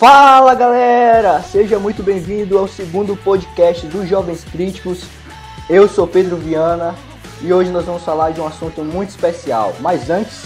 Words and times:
Fala 0.00 0.54
galera, 0.54 1.42
seja 1.42 1.78
muito 1.78 2.02
bem-vindo 2.02 2.56
ao 2.56 2.66
segundo 2.66 3.14
podcast 3.14 3.86
dos 3.86 4.08
Jovens 4.08 4.42
Críticos. 4.42 5.02
Eu 5.68 5.86
sou 5.86 6.06
Pedro 6.06 6.38
Viana 6.38 6.94
e 7.42 7.52
hoje 7.52 7.70
nós 7.70 7.84
vamos 7.84 8.02
falar 8.02 8.30
de 8.30 8.40
um 8.40 8.46
assunto 8.46 8.82
muito 8.82 9.10
especial. 9.10 9.76
Mas 9.78 10.08
antes, 10.08 10.44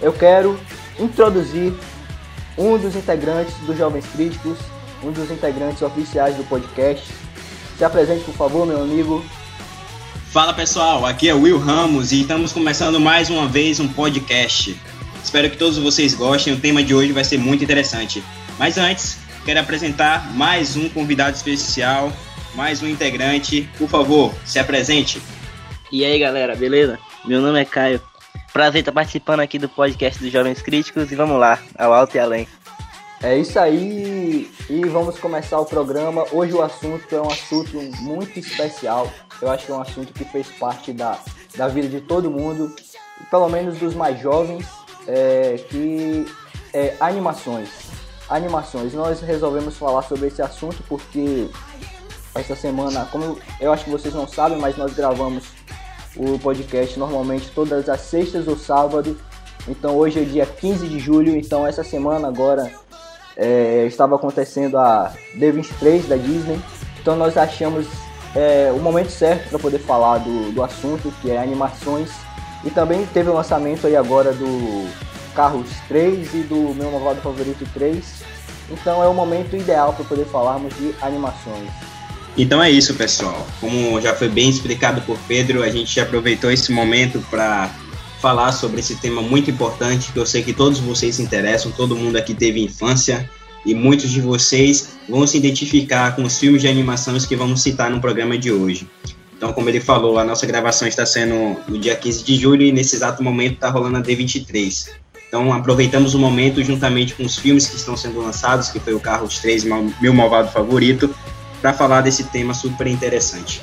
eu 0.00 0.12
quero 0.12 0.56
introduzir 1.00 1.72
um 2.56 2.78
dos 2.78 2.94
integrantes 2.94 3.52
dos 3.66 3.76
Jovens 3.76 4.06
Críticos, 4.06 4.56
um 5.02 5.10
dos 5.10 5.32
integrantes 5.32 5.82
oficiais 5.82 6.36
do 6.36 6.44
podcast. 6.44 7.04
Se 7.76 7.84
apresente, 7.84 8.22
por 8.22 8.34
favor, 8.34 8.64
meu 8.64 8.80
amigo. 8.80 9.20
Fala 10.30 10.54
pessoal, 10.54 11.04
aqui 11.04 11.28
é 11.28 11.34
Will 11.34 11.58
Ramos 11.58 12.12
e 12.12 12.20
estamos 12.20 12.52
começando 12.52 13.00
mais 13.00 13.28
uma 13.30 13.48
vez 13.48 13.80
um 13.80 13.88
podcast. 13.88 14.80
Espero 15.24 15.50
que 15.50 15.56
todos 15.56 15.76
vocês 15.76 16.14
gostem, 16.14 16.52
o 16.52 16.60
tema 16.60 16.84
de 16.84 16.94
hoje 16.94 17.10
vai 17.10 17.24
ser 17.24 17.38
muito 17.38 17.64
interessante. 17.64 18.22
Mas 18.58 18.78
antes, 18.78 19.18
quero 19.44 19.60
apresentar 19.60 20.32
mais 20.34 20.76
um 20.76 20.88
convidado 20.88 21.36
especial, 21.36 22.12
mais 22.54 22.82
um 22.82 22.88
integrante. 22.88 23.68
Por 23.78 23.88
favor, 23.88 24.32
se 24.44 24.58
apresente. 24.58 25.20
E 25.90 26.04
aí 26.04 26.18
galera, 26.18 26.54
beleza? 26.54 26.98
Meu 27.24 27.40
nome 27.40 27.60
é 27.60 27.64
Caio. 27.64 28.00
Prazer 28.52 28.80
estar 28.80 28.92
participando 28.92 29.40
aqui 29.40 29.58
do 29.58 29.68
podcast 29.68 30.22
dos 30.22 30.30
Jovens 30.30 30.60
Críticos 30.60 31.10
e 31.10 31.14
vamos 31.14 31.38
lá, 31.40 31.58
ao 31.76 31.92
alto 31.92 32.16
e 32.16 32.20
além. 32.20 32.46
É 33.22 33.38
isso 33.38 33.58
aí, 33.58 34.50
e 34.68 34.84
vamos 34.86 35.18
começar 35.18 35.60
o 35.60 35.64
programa. 35.64 36.26
Hoje 36.32 36.52
o 36.52 36.60
assunto 36.60 37.14
é 37.14 37.20
um 37.20 37.30
assunto 37.30 37.80
muito 38.00 38.38
especial. 38.38 39.10
Eu 39.40 39.50
acho 39.50 39.66
que 39.66 39.72
é 39.72 39.74
um 39.74 39.80
assunto 39.80 40.12
que 40.12 40.24
fez 40.24 40.48
parte 40.58 40.92
da, 40.92 41.18
da 41.56 41.68
vida 41.68 41.88
de 41.88 42.00
todo 42.00 42.30
mundo, 42.30 42.74
pelo 43.30 43.48
menos 43.48 43.78
dos 43.78 43.94
mais 43.94 44.20
jovens, 44.20 44.66
é, 45.06 45.56
que 45.70 46.26
é 46.74 46.96
animações. 46.98 47.91
Animações. 48.32 48.94
Nós 48.94 49.20
resolvemos 49.20 49.76
falar 49.76 50.02
sobre 50.02 50.28
esse 50.28 50.40
assunto 50.40 50.82
porque 50.88 51.48
essa 52.34 52.56
semana, 52.56 53.06
como 53.12 53.38
eu 53.60 53.70
acho 53.70 53.84
que 53.84 53.90
vocês 53.90 54.14
não 54.14 54.26
sabem, 54.26 54.58
mas 54.58 54.74
nós 54.76 54.94
gravamos 54.94 55.44
o 56.16 56.38
podcast 56.38 56.98
normalmente 56.98 57.50
todas 57.54 57.88
as 57.90 58.00
sextas 58.00 58.48
ou 58.48 58.56
sábado. 58.56 59.18
Então 59.68 59.96
hoje 59.96 60.20
é 60.20 60.24
dia 60.24 60.46
15 60.46 60.88
de 60.88 60.98
julho, 60.98 61.36
então 61.36 61.66
essa 61.66 61.84
semana 61.84 62.26
agora 62.26 62.72
é, 63.36 63.84
estava 63.86 64.16
acontecendo 64.16 64.78
a 64.78 65.12
D23 65.36 66.06
da 66.06 66.16
Disney. 66.16 66.58
Então 67.02 67.14
nós 67.16 67.36
achamos 67.36 67.86
é, 68.34 68.72
o 68.74 68.78
momento 68.78 69.10
certo 69.10 69.50
para 69.50 69.58
poder 69.58 69.78
falar 69.78 70.18
do, 70.18 70.52
do 70.52 70.62
assunto, 70.62 71.12
que 71.20 71.30
é 71.30 71.38
animações. 71.38 72.10
E 72.64 72.70
também 72.70 73.04
teve 73.12 73.28
o 73.28 73.34
lançamento 73.34 73.86
aí 73.86 73.94
agora 73.94 74.32
do 74.32 74.88
Carros 75.34 75.68
3 75.88 76.34
e 76.34 76.38
do 76.38 76.74
meu 76.74 76.90
malvado 76.90 77.20
favorito 77.20 77.66
3. 77.74 78.04
Então 78.70 79.02
é 79.02 79.08
o 79.08 79.14
momento 79.14 79.56
ideal 79.56 79.92
para 79.92 80.04
poder 80.04 80.24
falarmos 80.26 80.74
de 80.76 80.94
animações. 81.00 81.68
Então 82.36 82.62
é 82.62 82.70
isso, 82.70 82.94
pessoal. 82.94 83.46
Como 83.60 84.00
já 84.00 84.14
foi 84.14 84.28
bem 84.28 84.48
explicado 84.48 85.02
por 85.02 85.18
Pedro, 85.28 85.62
a 85.62 85.68
gente 85.68 86.00
aproveitou 86.00 86.50
esse 86.50 86.72
momento 86.72 87.22
para 87.30 87.70
falar 88.20 88.52
sobre 88.52 88.80
esse 88.80 88.96
tema 88.96 89.20
muito 89.20 89.50
importante 89.50 90.12
que 90.12 90.18
eu 90.18 90.24
sei 90.24 90.42
que 90.42 90.52
todos 90.52 90.78
vocês 90.78 91.16
se 91.16 91.22
interessam, 91.22 91.72
todo 91.72 91.96
mundo 91.96 92.16
aqui 92.16 92.32
teve 92.32 92.62
infância 92.62 93.28
e 93.66 93.74
muitos 93.74 94.10
de 94.10 94.20
vocês 94.20 94.96
vão 95.08 95.26
se 95.26 95.36
identificar 95.36 96.14
com 96.16 96.22
os 96.22 96.38
filmes 96.38 96.62
de 96.62 96.68
animações 96.68 97.26
que 97.26 97.36
vamos 97.36 97.60
citar 97.60 97.90
no 97.90 98.00
programa 98.00 98.38
de 98.38 98.50
hoje. 98.50 98.88
Então, 99.36 99.52
como 99.52 99.68
ele 99.68 99.80
falou, 99.80 100.18
a 100.18 100.24
nossa 100.24 100.46
gravação 100.46 100.86
está 100.86 101.04
sendo 101.04 101.56
no 101.66 101.76
dia 101.76 101.96
15 101.96 102.22
de 102.22 102.36
julho 102.36 102.62
e 102.62 102.70
nesse 102.70 102.94
exato 102.94 103.22
momento 103.24 103.54
está 103.54 103.70
rolando 103.70 103.98
a 103.98 104.02
D23. 104.02 104.90
Então, 105.32 105.50
aproveitamos 105.50 106.12
o 106.12 106.18
momento 106.18 106.62
juntamente 106.62 107.14
com 107.14 107.24
os 107.24 107.38
filmes 107.38 107.66
que 107.66 107.76
estão 107.76 107.96
sendo 107.96 108.20
lançados, 108.20 108.68
que 108.68 108.78
foi 108.78 108.92
o 108.92 109.00
Carros 109.00 109.38
3, 109.38 109.64
meu 109.98 110.12
malvado 110.12 110.50
favorito, 110.50 111.08
para 111.62 111.72
falar 111.72 112.02
desse 112.02 112.24
tema 112.24 112.52
super 112.52 112.86
interessante. 112.86 113.62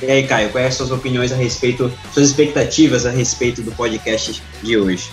E 0.00 0.08
aí, 0.08 0.24
Caio, 0.24 0.50
quais 0.50 0.72
são 0.72 0.84
as 0.84 0.88
suas 0.88 1.00
opiniões 1.00 1.32
a 1.32 1.34
respeito, 1.34 1.92
suas 2.14 2.28
expectativas 2.28 3.06
a 3.06 3.10
respeito 3.10 3.60
do 3.60 3.72
podcast 3.72 4.40
de 4.62 4.76
hoje? 4.76 5.10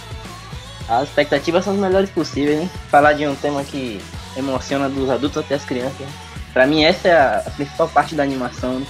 As 0.88 1.09
expectativas 1.09 1.63
são 1.63 1.74
as 1.74 1.80
melhores 1.80 2.12
possíveis, 2.12 2.62
hein? 2.62 2.69
Falar 2.91 3.13
de 3.13 3.25
um 3.25 3.34
tema 3.34 3.63
que 3.63 4.00
emociona 4.38 4.88
dos 4.88 5.09
adultos 5.09 5.40
até 5.40 5.56
as 5.56 5.66
crianças. 5.66 6.07
Para 6.53 6.68
mim, 6.68 6.84
essa 6.84 7.07
é 7.07 7.18
a 7.18 7.52
principal 7.56 7.90
parte 7.90 8.13
da 8.13 8.22
animação. 8.22 8.86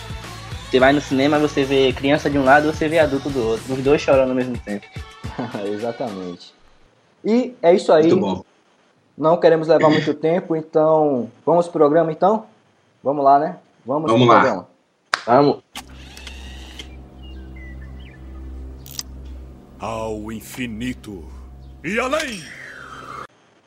Você 0.69 0.77
vai 0.77 0.91
no 0.91 0.99
cinema, 0.99 1.39
você 1.39 1.63
vê 1.63 1.93
criança 1.93 2.29
de 2.29 2.37
um 2.37 2.43
lado, 2.43 2.67
você 2.67 2.89
vê 2.89 2.99
adulto 2.99 3.29
do 3.29 3.41
outro, 3.41 3.73
os 3.73 3.81
dois 3.81 4.01
chorando 4.01 4.31
ao 4.31 4.35
mesmo 4.35 4.57
tempo. 4.57 4.85
Exatamente. 5.73 6.56
E 7.23 7.55
é 7.61 7.73
isso 7.73 7.91
aí. 7.91 8.07
Muito 8.07 8.19
bom. 8.19 8.43
Não 9.17 9.37
queremos 9.37 9.67
levar 9.67 9.89
muito 9.89 10.13
tempo, 10.15 10.55
então 10.55 11.29
vamos 11.45 11.67
pro 11.67 11.79
programa 11.79 12.11
então? 12.11 12.45
Vamos 13.03 13.23
lá, 13.23 13.39
né? 13.39 13.57
Vamos, 13.85 14.11
vamos 14.11 14.27
lá. 14.27 14.41
Programa. 14.41 14.67
Vamos. 15.25 15.63
ao 19.79 20.31
infinito 20.31 21.23
e 21.83 21.99
além. 21.99 22.43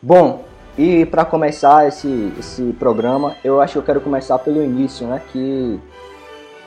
Bom, 0.02 0.44
e 0.76 1.04
para 1.06 1.24
começar 1.24 1.86
esse, 1.86 2.32
esse 2.38 2.72
programa, 2.78 3.36
eu 3.44 3.60
acho 3.60 3.74
que 3.74 3.78
eu 3.78 3.82
quero 3.82 4.00
começar 4.00 4.38
pelo 4.38 4.62
início, 4.62 5.06
né? 5.06 5.22
Que 5.30 5.78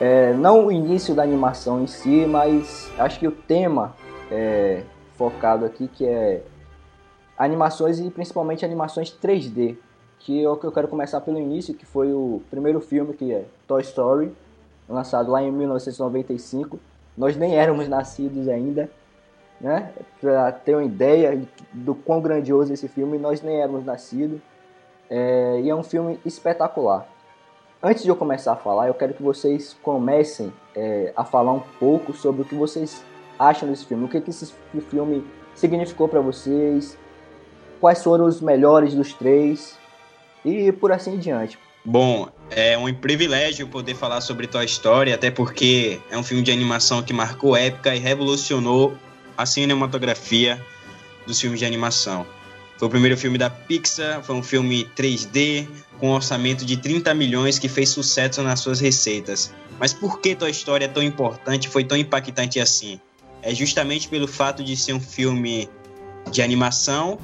é, 0.00 0.32
não 0.34 0.66
o 0.66 0.72
início 0.72 1.14
da 1.14 1.22
animação 1.22 1.82
em 1.82 1.86
si, 1.86 2.26
mas 2.26 2.90
acho 2.98 3.18
que 3.18 3.28
o 3.28 3.32
tema 3.32 3.94
é, 4.30 4.82
focado 5.16 5.64
aqui 5.64 5.88
que 5.88 6.06
é 6.06 6.42
animações 7.36 7.98
e 7.98 8.10
principalmente 8.10 8.64
animações 8.64 9.10
3D, 9.10 9.76
que 10.18 10.42
é 10.42 10.48
o 10.48 10.56
que 10.56 10.66
eu 10.66 10.72
quero 10.72 10.88
começar 10.88 11.20
pelo 11.20 11.38
início, 11.38 11.74
que 11.74 11.84
foi 11.84 12.12
o 12.12 12.40
primeiro 12.50 12.80
filme 12.80 13.12
que 13.14 13.32
é 13.32 13.44
Toy 13.66 13.82
Story, 13.82 14.32
lançado 14.88 15.30
lá 15.30 15.42
em 15.42 15.50
1995. 15.50 16.78
Nós 17.16 17.36
nem 17.36 17.56
éramos 17.56 17.88
nascidos 17.88 18.48
ainda, 18.48 18.90
né? 19.60 19.92
Para 20.20 20.52
ter 20.52 20.74
uma 20.74 20.84
ideia 20.84 21.40
do 21.72 21.94
quão 21.94 22.20
grandioso 22.20 22.72
esse 22.72 22.88
filme, 22.88 23.18
nós 23.18 23.42
nem 23.42 23.60
éramos 23.60 23.84
nascidos. 23.84 24.40
É, 25.10 25.60
e 25.62 25.68
é 25.68 25.74
um 25.74 25.82
filme 25.82 26.18
espetacular. 26.24 27.06
Antes 27.82 28.02
de 28.02 28.08
eu 28.08 28.16
começar 28.16 28.52
a 28.52 28.56
falar, 28.56 28.88
eu 28.88 28.94
quero 28.94 29.12
que 29.12 29.22
vocês 29.22 29.76
comecem 29.82 30.50
é, 30.74 31.12
a 31.14 31.22
falar 31.22 31.52
um 31.52 31.62
pouco 31.78 32.14
sobre 32.14 32.40
o 32.40 32.44
que 32.44 32.54
vocês 32.54 33.04
acham 33.38 33.68
desse 33.68 33.84
filme. 33.84 34.06
O 34.06 34.08
que, 34.08 34.20
que 34.20 34.30
esse 34.30 34.52
filme 34.88 35.22
significou 35.54 36.08
para 36.08 36.20
vocês? 36.20 36.96
Quais 37.84 38.02
foram 38.02 38.24
os 38.24 38.40
melhores 38.40 38.94
dos 38.94 39.12
três? 39.12 39.76
E 40.42 40.72
por 40.72 40.90
assim 40.90 41.16
em 41.16 41.18
diante. 41.18 41.58
Bom, 41.84 42.30
é 42.50 42.78
um 42.78 42.90
privilégio 42.94 43.68
poder 43.68 43.94
falar 43.94 44.22
sobre 44.22 44.46
Toy 44.46 44.64
Story, 44.64 45.12
até 45.12 45.30
porque 45.30 46.00
é 46.10 46.16
um 46.16 46.22
filme 46.22 46.42
de 46.42 46.50
animação 46.50 47.02
que 47.02 47.12
marcou 47.12 47.54
época 47.54 47.94
e 47.94 47.98
revolucionou 47.98 48.94
a 49.36 49.44
cinematografia 49.44 50.58
dos 51.26 51.38
filmes 51.38 51.60
de 51.60 51.66
animação. 51.66 52.24
Foi 52.78 52.88
o 52.88 52.90
primeiro 52.90 53.18
filme 53.18 53.36
da 53.36 53.50
Pixar, 53.50 54.22
foi 54.22 54.34
um 54.34 54.42
filme 54.42 54.88
3D 54.96 55.68
com 56.00 56.08
um 56.08 56.12
orçamento 56.14 56.64
de 56.64 56.78
30 56.78 57.12
milhões 57.12 57.58
que 57.58 57.68
fez 57.68 57.90
sucesso 57.90 58.42
nas 58.42 58.60
suas 58.60 58.80
receitas. 58.80 59.52
Mas 59.78 59.92
por 59.92 60.20
que 60.20 60.34
Toy 60.34 60.50
Story 60.52 60.84
é 60.84 60.88
tão 60.88 61.02
importante, 61.02 61.68
foi 61.68 61.84
tão 61.84 61.98
impactante 61.98 62.58
assim? 62.58 62.98
É 63.42 63.54
justamente 63.54 64.08
pelo 64.08 64.26
fato 64.26 64.64
de 64.64 64.74
ser 64.74 64.94
um 64.94 65.00
filme 65.00 65.68
de 66.30 66.40
animação 66.40 67.18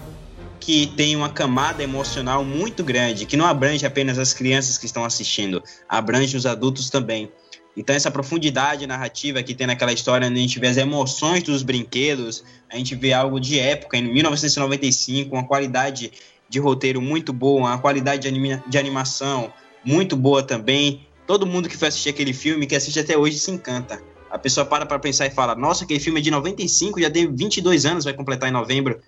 que 0.61 0.87
tem 0.89 1.17
uma 1.17 1.31
camada 1.31 1.83
emocional 1.83 2.45
muito 2.45 2.85
grande, 2.85 3.25
que 3.25 3.37
não 3.37 3.47
abrange 3.47 3.87
apenas 3.87 4.19
as 4.19 4.35
crianças 4.35 4.77
que 4.77 4.85
estão 4.85 5.05
assistindo, 5.05 5.63
abrange 5.89 6.37
os 6.37 6.45
adultos 6.45 6.91
também. 6.91 7.33
Então, 7.77 7.97
essa 7.97 8.11
profundidade 8.11 8.87
narrativa 8.87 9.43
que 9.43 9.55
tem 9.55 9.67
naquela 9.67 9.93
história, 9.93 10.29
onde 10.29 10.39
a 10.39 10.43
gente 10.43 10.59
vê 10.59 10.67
as 10.67 10.77
emoções 10.77 11.43
dos 11.43 11.63
brinquedos, 11.63 12.45
a 12.69 12.77
gente 12.77 12.95
vê 12.95 13.13
algo 13.13 13.41
de 13.41 13.59
época, 13.59 13.97
em 13.97 14.13
1995, 14.13 15.35
uma 15.35 15.47
qualidade 15.47 16.13
de 16.49 16.59
roteiro 16.59 17.01
muito 17.01 17.33
boa, 17.33 17.61
uma 17.61 17.79
qualidade 17.79 18.23
de, 18.23 18.29
anima 18.29 18.63
de 18.67 18.77
animação 18.77 19.53
muito 19.85 20.17
boa 20.17 20.43
também. 20.43 21.07
Todo 21.27 21.47
mundo 21.47 21.69
que 21.69 21.77
foi 21.77 21.89
assistir 21.89 22.11
aquele 22.11 22.33
filme, 22.33 22.67
que 22.67 22.75
assiste 22.75 22.99
até 22.99 23.17
hoje, 23.17 23.39
se 23.39 23.51
encanta. 23.51 24.03
A 24.29 24.39
pessoa 24.39 24.67
para 24.67 24.85
para 24.85 24.99
pensar 24.99 25.27
e 25.27 25.31
fala: 25.31 25.55
Nossa, 25.55 25.85
aquele 25.85 26.01
filme 26.01 26.21
é 26.21 26.23
de 26.23 26.31
95, 26.31 27.01
já 27.01 27.11
tem 27.11 27.33
22 27.35 27.87
anos, 27.87 28.05
vai 28.05 28.13
completar 28.13 28.49
em 28.49 28.53
novembro. 28.53 29.01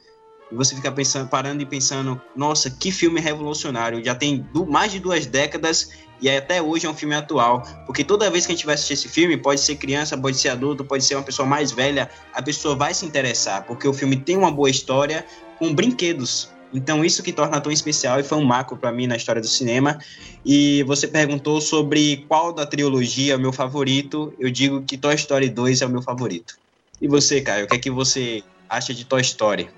E 0.52 0.54
você 0.54 0.76
fica 0.76 0.92
pensando, 0.92 1.28
parando 1.28 1.62
e 1.62 1.66
pensando: 1.66 2.20
Nossa, 2.36 2.70
que 2.70 2.92
filme 2.92 3.18
revolucionário! 3.18 4.04
Já 4.04 4.14
tem 4.14 4.46
mais 4.68 4.92
de 4.92 5.00
duas 5.00 5.24
décadas 5.24 5.90
e 6.20 6.28
até 6.28 6.60
hoje 6.60 6.86
é 6.86 6.90
um 6.90 6.94
filme 6.94 7.14
atual. 7.14 7.62
Porque 7.86 8.04
toda 8.04 8.30
vez 8.30 8.44
que 8.44 8.52
a 8.52 8.54
gente 8.54 8.66
vai 8.66 8.74
assistir 8.74 8.92
esse 8.92 9.08
filme, 9.08 9.38
pode 9.38 9.62
ser 9.62 9.76
criança, 9.76 10.16
pode 10.16 10.36
ser 10.36 10.50
adulto, 10.50 10.84
pode 10.84 11.04
ser 11.04 11.14
uma 11.14 11.22
pessoa 11.22 11.48
mais 11.48 11.72
velha, 11.72 12.10
a 12.34 12.42
pessoa 12.42 12.76
vai 12.76 12.92
se 12.92 13.06
interessar, 13.06 13.64
porque 13.64 13.88
o 13.88 13.94
filme 13.94 14.16
tem 14.16 14.36
uma 14.36 14.52
boa 14.52 14.68
história 14.68 15.24
com 15.58 15.74
brinquedos. 15.74 16.50
Então, 16.74 17.04
isso 17.04 17.22
que 17.22 17.32
torna 17.32 17.60
tão 17.60 17.72
especial 17.72 18.20
e 18.20 18.22
foi 18.22 18.38
um 18.38 18.44
marco 18.44 18.76
para 18.76 18.92
mim 18.92 19.06
na 19.06 19.16
história 19.16 19.40
do 19.40 19.48
cinema. 19.48 19.98
E 20.44 20.82
você 20.84 21.08
perguntou 21.08 21.60
sobre 21.60 22.24
qual 22.28 22.52
da 22.52 22.66
trilogia 22.66 23.32
é 23.32 23.36
o 23.36 23.40
meu 23.40 23.52
favorito. 23.52 24.32
Eu 24.38 24.50
digo 24.50 24.82
que 24.82 24.98
Toy 24.98 25.14
Story 25.14 25.48
2 25.48 25.82
é 25.82 25.86
o 25.86 25.90
meu 25.90 26.02
favorito. 26.02 26.58
E 27.00 27.08
você, 27.08 27.40
Caio, 27.40 27.64
o 27.64 27.68
que 27.68 27.76
é 27.76 27.78
que 27.78 27.90
você 27.90 28.42
acha 28.68 28.94
de 28.94 29.04
Toy 29.04 29.20
Story? 29.20 29.68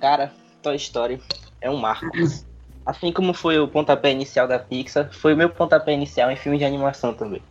Cara, 0.00 0.32
Toy 0.62 0.76
Story 0.76 1.20
é 1.60 1.70
um 1.70 1.76
marco. 1.76 2.06
Assim 2.86 3.12
como 3.12 3.34
foi 3.34 3.58
o 3.58 3.68
pontapé 3.68 4.12
inicial 4.12 4.48
da 4.48 4.58
Pixar, 4.58 5.10
foi 5.12 5.34
o 5.34 5.36
meu 5.36 5.50
pontapé 5.50 5.92
inicial 5.92 6.30
em 6.30 6.36
filmes 6.36 6.60
de 6.60 6.64
animação 6.64 7.12
também. 7.12 7.42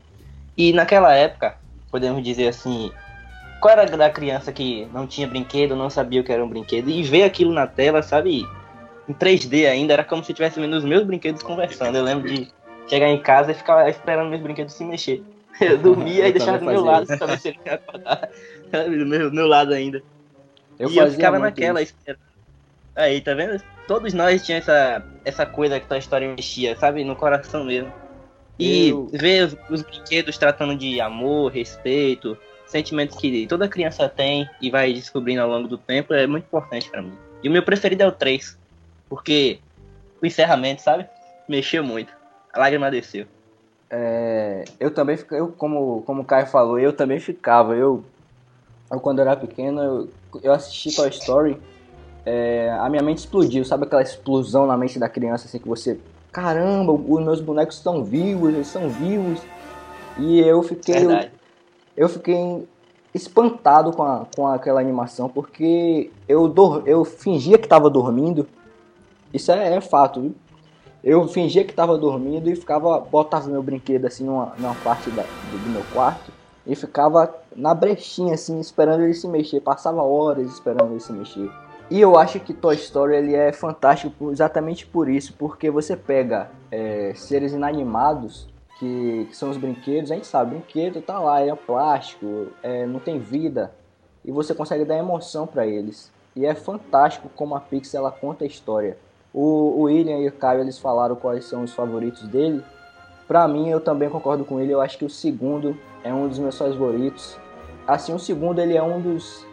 E 0.57 0.73
naquela 0.73 1.13
época, 1.13 1.55
podemos 1.91 2.23
dizer 2.23 2.47
assim, 2.47 2.91
qual 3.61 3.77
era 3.77 3.85
da 3.85 4.09
criança 4.09 4.51
que 4.51 4.87
não 4.93 5.05
tinha 5.05 5.27
brinquedo, 5.27 5.75
não 5.75 5.89
sabia 5.89 6.21
o 6.21 6.23
que 6.23 6.31
era 6.31 6.43
um 6.43 6.49
brinquedo, 6.49 6.89
e 6.89 7.03
ver 7.03 7.23
aquilo 7.23 7.53
na 7.53 7.67
tela, 7.67 8.01
sabe, 8.01 8.43
em 9.07 9.13
3D 9.13 9.67
ainda, 9.67 9.93
era 9.93 10.03
como 10.03 10.23
se 10.23 10.31
estivesse 10.31 10.59
vendo 10.59 10.75
os 10.75 10.83
meus 10.83 11.03
brinquedos 11.03 11.43
conversando. 11.43 11.95
Eu 11.95 12.03
lembro 12.03 12.27
de 12.27 12.51
chegar 12.87 13.09
em 13.09 13.21
casa 13.21 13.51
e 13.51 13.55
ficar 13.55 13.87
esperando 13.89 14.29
meus 14.29 14.41
brinquedos 14.41 14.73
se 14.73 14.83
mexer. 14.83 15.23
Eu 15.59 15.77
dormia 15.79 16.25
eu 16.25 16.29
e 16.29 16.33
deixava 16.33 16.59
do 16.59 16.65
meu 16.65 16.83
lado, 16.83 17.11
isso. 17.11 17.25
ver 17.25 17.39
se 17.39 17.47
ele 17.47 17.57
ia 17.65 17.73
acordar. 17.73 18.29
do 18.71 19.05
meu, 19.07 19.31
meu 19.31 19.47
lado 19.47 19.73
ainda. 19.73 20.03
Eu 20.77 20.87
e 20.87 20.97
eu 20.97 21.11
ficava 21.11 21.39
naquela 21.39 21.81
esperando. 21.81 22.19
Aí, 22.97 23.21
tá 23.21 23.35
vendo? 23.35 23.61
Todos 23.87 24.11
nós 24.13 24.43
tínhamos 24.43 24.67
essa, 24.67 25.05
essa 25.23 25.45
coisa 25.45 25.79
que 25.79 25.93
a 25.93 25.97
história 25.97 26.27
mexia, 26.27 26.75
sabe? 26.75 27.03
No 27.03 27.15
coração 27.15 27.63
mesmo. 27.63 27.93
E 28.57 28.89
eu... 28.89 29.07
ver 29.13 29.45
os, 29.45 29.57
os, 29.69 29.81
brinquedos 29.83 30.35
tratando 30.37 30.75
de 30.75 30.99
amor, 30.99 31.51
respeito, 31.51 32.35
sentimentos 32.65 33.15
que 33.15 33.45
toda 33.45 33.69
criança 33.69 34.09
tem 34.09 34.49
e 34.59 34.71
vai 34.71 34.91
descobrindo 34.91 35.43
ao 35.43 35.49
longo 35.49 35.67
do 35.67 35.77
tempo 35.77 36.11
é 36.11 36.25
muito 36.25 36.45
importante 36.45 36.89
para 36.89 37.03
mim. 37.03 37.13
E 37.43 37.47
o 37.47 37.51
meu 37.51 37.61
preferido 37.61 38.01
é 38.01 38.07
o 38.07 38.11
3, 38.11 38.57
porque 39.07 39.59
o 40.19 40.25
encerramento, 40.25 40.81
sabe? 40.81 41.05
Mexeu 41.47 41.83
muito. 41.83 42.11
A 42.51 42.59
lágrima 42.59 42.89
desceu. 42.89 43.27
É, 43.91 44.65
eu 44.79 44.89
também, 44.89 45.17
eu, 45.31 45.49
como, 45.49 46.01
como 46.01 46.23
o 46.23 46.25
Caio 46.25 46.47
falou, 46.47 46.79
eu 46.79 46.91
também 46.91 47.19
ficava. 47.19 47.75
Eu, 47.75 48.03
eu 48.91 48.99
quando 48.99 49.19
era 49.19 49.35
pequeno, 49.35 49.81
eu, 49.81 50.09
eu 50.41 50.51
assisti 50.51 50.93
Toy 50.95 51.09
Story, 51.09 51.57
é, 52.29 52.69
a 52.77 52.89
minha 52.89 53.01
mente 53.01 53.19
explodiu, 53.19 53.63
sabe 53.63 53.85
aquela 53.85 54.01
explosão 54.01 54.67
na 54.67 54.75
mente 54.75 54.99
da 54.99 55.07
criança, 55.07 55.47
assim, 55.47 55.59
que 55.59 55.67
você, 55.67 55.97
caramba, 56.29 56.91
os 56.91 57.23
meus 57.23 57.39
bonecos 57.39 57.77
estão 57.77 58.03
vivos, 58.03 58.49
eles 58.49 58.67
estão 58.67 58.89
vivos. 58.89 59.39
E 60.19 60.41
eu 60.41 60.61
fiquei, 60.61 61.05
eu, 61.05 61.29
eu, 61.95 62.09
fiquei 62.09 62.67
espantado 63.15 63.93
com, 63.93 64.03
a, 64.03 64.25
com 64.35 64.45
aquela 64.45 64.81
animação, 64.81 65.29
porque 65.29 66.11
eu, 66.27 66.49
dor, 66.49 66.83
eu 66.85 67.05
fingia 67.05 67.57
que 67.57 67.65
estava 67.65 67.89
dormindo, 67.89 68.45
isso 69.33 69.49
é, 69.53 69.75
é 69.75 69.79
fato, 69.79 70.19
viu? 70.19 70.35
Eu 71.01 71.25
fingia 71.29 71.63
que 71.63 71.71
estava 71.71 71.97
dormindo 71.97 72.49
e 72.49 72.57
ficava, 72.57 72.99
botava 72.99 73.47
meu 73.47 73.63
brinquedo 73.63 74.03
assim 74.03 74.25
numa, 74.25 74.53
numa 74.57 74.75
parte 74.75 75.09
da, 75.11 75.21
do, 75.23 75.63
do, 75.63 75.69
meu 75.69 75.83
quarto 75.93 76.29
e 76.65 76.75
ficava 76.75 77.33
na 77.55 77.73
brechinha 77.73 78.33
assim, 78.33 78.59
esperando 78.59 79.03
ele 79.03 79.13
se 79.13 79.29
mexer. 79.29 79.61
Passava 79.61 80.01
horas 80.01 80.51
esperando 80.51 80.91
ele 80.91 80.99
se 80.99 81.13
mexer. 81.13 81.49
E 81.89 82.01
eu 82.01 82.17
acho 82.17 82.39
que 82.41 82.53
Toy 82.53 82.75
Story 82.75 83.15
ele 83.15 83.33
é 83.33 83.53
fantástico 83.53 84.29
exatamente 84.29 84.85
por 84.85 85.07
isso, 85.07 85.33
porque 85.37 85.71
você 85.71 85.95
pega 85.95 86.49
é, 86.69 87.13
seres 87.15 87.53
inanimados 87.53 88.47
que, 88.77 89.25
que, 89.29 89.35
são 89.35 89.49
os 89.49 89.57
brinquedos, 89.57 90.11
a 90.11 90.15
gente 90.15 90.27
sabe, 90.27 90.51
brinquedo 90.51 91.01
tá 91.01 91.17
lá, 91.17 91.41
é 91.41 91.55
plástico, 91.55 92.47
é, 92.61 92.85
não 92.85 92.99
tem 92.99 93.19
vida, 93.19 93.71
e 94.23 94.31
você 94.31 94.53
consegue 94.53 94.83
dar 94.83 94.97
emoção 94.97 95.47
para 95.47 95.65
eles. 95.65 96.11
E 96.35 96.45
é 96.45 96.53
fantástico 96.53 97.29
como 97.35 97.55
a 97.55 97.59
Pixar 97.61 98.01
ela 98.01 98.11
conta 98.11 98.43
a 98.43 98.47
história. 98.47 98.97
O, 99.33 99.41
o 99.41 99.81
William 99.83 100.19
e 100.19 100.27
o 100.27 100.31
Caio 100.31 100.61
eles 100.61 100.77
falaram 100.77 101.15
quais 101.15 101.45
são 101.45 101.63
os 101.63 101.73
favoritos 101.73 102.27
dele. 102.27 102.63
Para 103.27 103.47
mim, 103.47 103.69
eu 103.69 103.79
também 103.79 104.09
concordo 104.09 104.45
com 104.45 104.59
ele. 104.59 104.73
Eu 104.73 104.81
acho 104.81 104.97
que 104.97 105.05
o 105.05 105.09
segundo 105.09 105.75
é 106.03 106.13
um 106.13 106.27
dos 106.27 106.37
meus 106.37 106.57
favoritos. 106.57 107.37
Assim, 107.87 108.13
o 108.13 108.19
segundo 108.19 108.59
ele 108.59 108.75
é 108.77 108.83
um 108.83 109.01
dos 109.01 109.45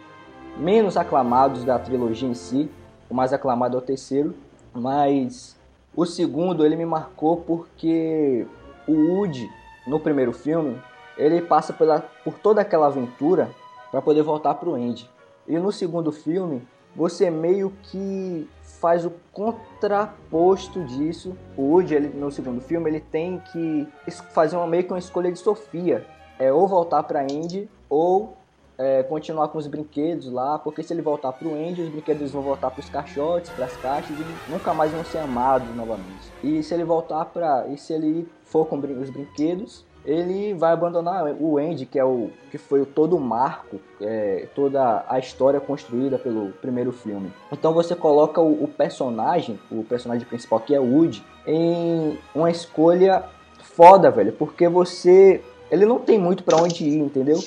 menos 0.57 0.97
aclamados 0.97 1.63
da 1.63 1.77
trilogia 1.79 2.27
em 2.27 2.33
si. 2.33 2.69
O 3.09 3.13
mais 3.13 3.33
aclamado 3.33 3.77
é 3.77 3.79
o 3.79 3.83
terceiro, 3.83 4.33
mas 4.73 5.55
o 5.95 6.05
segundo 6.05 6.65
ele 6.65 6.75
me 6.75 6.85
marcou 6.85 7.37
porque 7.37 8.45
o 8.87 8.93
Woody 8.93 9.49
no 9.87 9.99
primeiro 9.99 10.33
filme 10.33 10.81
ele 11.17 11.41
passa 11.41 11.71
pela, 11.71 12.01
por 12.23 12.33
toda 12.39 12.61
aquela 12.61 12.87
aventura 12.87 13.49
para 13.91 14.01
poder 14.01 14.23
voltar 14.23 14.55
para 14.55 14.69
o 14.69 14.75
Andy. 14.75 15.09
E 15.47 15.57
no 15.57 15.71
segundo 15.71 16.11
filme 16.11 16.61
você 16.95 17.29
meio 17.29 17.73
que 17.83 18.49
faz 18.79 19.05
o 19.05 19.11
contraposto 19.31 20.83
disso. 20.85 21.35
O 21.57 21.63
Woody, 21.73 21.95
ele, 21.95 22.07
no 22.07 22.31
segundo 22.31 22.61
filme, 22.61 22.89
ele 22.89 22.99
tem 22.99 23.41
que 23.51 23.87
fazer 24.33 24.55
uma, 24.55 24.67
meio 24.67 24.83
que 24.83 24.93
uma 24.93 24.99
escolha 24.99 25.31
de 25.31 25.37
Sofia. 25.37 26.05
É 26.39 26.51
ou 26.51 26.67
voltar 26.67 27.03
para 27.03 27.21
Andy 27.21 27.69
ou 27.89 28.35
é, 28.77 29.03
continuar 29.03 29.47
com 29.49 29.57
os 29.57 29.67
brinquedos 29.67 30.31
lá, 30.31 30.59
porque 30.59 30.83
se 30.83 30.93
ele 30.93 31.01
voltar 31.01 31.31
para 31.31 31.47
o 31.47 31.53
Andy, 31.53 31.81
os 31.81 31.89
brinquedos 31.89 32.31
vão 32.31 32.41
voltar 32.41 32.71
para 32.71 32.79
os 32.79 32.89
caixotes, 32.89 33.51
para 33.51 33.65
as 33.65 33.77
caixas 33.77 34.17
e 34.17 34.51
nunca 34.51 34.73
mais 34.73 34.91
vão 34.91 35.03
ser 35.05 35.19
amados 35.19 35.73
novamente. 35.75 36.31
E 36.43 36.61
se 36.61 36.73
ele 36.73 36.83
voltar 36.83 37.25
para, 37.25 37.67
e 37.67 37.77
se 37.77 37.93
ele 37.93 38.27
for 38.43 38.65
com 38.65 38.77
os 38.77 39.09
brinquedos, 39.09 39.85
ele 40.05 40.53
vai 40.53 40.71
abandonar 40.71 41.25
o 41.39 41.57
Andy, 41.57 41.85
que 41.85 41.97
é 41.97 42.05
o 42.05 42.29
que 42.51 42.57
foi 42.57 42.81
o 42.81 42.85
todo 42.85 43.15
o 43.15 43.19
marco, 43.19 43.79
é, 43.99 44.47
toda 44.53 45.03
a 45.09 45.17
história 45.17 45.59
construída 45.59 46.19
pelo 46.19 46.51
primeiro 46.53 46.91
filme. 46.91 47.33
Então 47.51 47.73
você 47.73 47.95
coloca 47.95 48.39
o, 48.39 48.63
o, 48.63 48.67
personagem, 48.67 49.59
o 49.71 49.83
personagem 49.83 50.27
principal 50.27 50.59
que 50.59 50.75
é 50.75 50.79
Woody, 50.79 51.25
em 51.47 52.19
uma 52.35 52.51
escolha 52.51 53.23
foda, 53.63 54.11
velho, 54.11 54.31
porque 54.33 54.69
você 54.69 55.43
ele 55.69 55.85
não 55.85 55.99
tem 55.99 56.19
muito 56.19 56.43
para 56.43 56.61
onde 56.61 56.83
ir, 56.83 56.99
entendeu? 56.99 57.39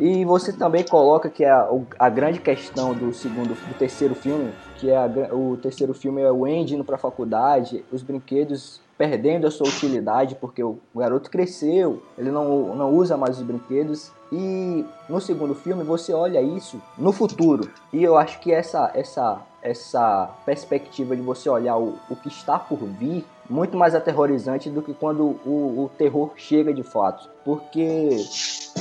E 0.00 0.24
você 0.24 0.52
também 0.52 0.84
coloca 0.84 1.28
que 1.28 1.44
a, 1.44 1.68
a 1.98 2.08
grande 2.08 2.40
questão 2.40 2.94
do 2.94 3.12
segundo, 3.12 3.48
do 3.48 3.78
terceiro 3.78 4.14
filme, 4.14 4.52
que 4.76 4.90
é 4.90 4.96
a, 4.96 5.06
o 5.34 5.56
terceiro 5.56 5.92
filme 5.94 6.22
é 6.22 6.30
o 6.30 6.44
Andy 6.44 6.74
indo 6.74 6.84
para 6.84 6.96
a 6.96 6.98
faculdade, 6.98 7.84
os 7.92 8.02
brinquedos 8.02 8.80
perdendo 8.96 9.46
a 9.46 9.50
sua 9.50 9.66
utilidade 9.66 10.34
porque 10.34 10.62
o 10.62 10.78
garoto 10.94 11.30
cresceu, 11.30 12.02
ele 12.18 12.30
não, 12.30 12.74
não 12.74 12.92
usa 12.92 13.16
mais 13.16 13.38
os 13.38 13.42
brinquedos. 13.42 14.12
E 14.32 14.84
no 15.08 15.20
segundo 15.20 15.54
filme 15.54 15.82
você 15.82 16.12
olha 16.12 16.40
isso 16.40 16.80
no 16.96 17.10
futuro. 17.10 17.68
E 17.92 18.02
eu 18.02 18.16
acho 18.16 18.38
que 18.40 18.52
essa 18.52 18.90
essa 18.94 19.40
essa 19.62 20.30
perspectiva 20.46 21.16
de 21.16 21.22
você 21.22 21.48
olhar 21.48 21.76
o, 21.76 21.98
o 22.08 22.16
que 22.16 22.28
está 22.28 22.58
por 22.58 22.78
vir 22.78 23.24
muito 23.50 23.76
mais 23.76 23.94
aterrorizante 23.94 24.70
do 24.70 24.80
que 24.80 24.94
quando 24.94 25.38
o, 25.44 25.84
o 25.84 25.90
terror 25.98 26.30
chega 26.36 26.72
de 26.72 26.82
fato. 26.82 27.28
Porque 27.44 28.10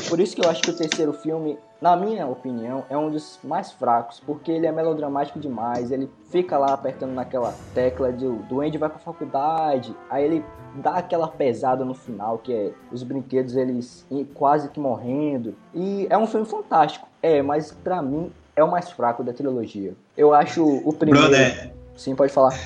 por 0.08 0.20
isso 0.20 0.36
que 0.36 0.46
eu 0.46 0.50
acho 0.50 0.62
que 0.62 0.70
o 0.70 0.78
terceiro 0.78 1.12
filme 1.12 1.58
na 1.82 1.96
minha 1.96 2.28
opinião, 2.28 2.84
é 2.90 2.98
um 2.98 3.10
dos 3.10 3.40
mais 3.44 3.72
fracos, 3.72 4.22
porque 4.26 4.52
ele 4.52 4.68
é 4.68 4.72
melodramático 4.72 5.40
demais, 5.40 5.92
ele 5.92 6.10
fica 6.30 6.58
lá 6.58 6.74
apertando 6.74 7.14
naquela 7.14 7.56
tecla 7.74 8.12
do, 8.12 8.34
do 8.44 8.60
Andy 8.60 8.78
vai 8.78 8.90
pra 8.90 9.00
faculdade, 9.00 9.96
aí 10.10 10.26
ele 10.26 10.46
dá 10.76 10.96
aquela 10.96 11.28
pesada 11.28 11.86
no 11.86 11.94
final, 11.94 12.38
que 12.38 12.54
é 12.54 12.72
os 12.92 13.02
brinquedos 13.02 13.56
eles 13.56 14.06
quase 14.34 14.70
que 14.70 14.80
morrendo. 14.80 15.56
E 15.74 16.06
é 16.10 16.18
um 16.18 16.28
filme 16.28 16.46
fantástico, 16.46 17.08
é, 17.22 17.42
mas 17.42 17.72
para 17.72 18.02
mim 18.02 18.32
é 18.56 18.64
o 18.64 18.70
mais 18.70 18.92
fraco 18.92 19.24
da 19.24 19.32
trilogia. 19.32 19.94
Eu 20.18 20.34
acho 20.34 20.66
o 20.66 20.92
primeiro... 20.92 21.30
Brother, 21.30 21.74
Sim, 21.96 22.14
pode 22.16 22.32
falar. 22.32 22.58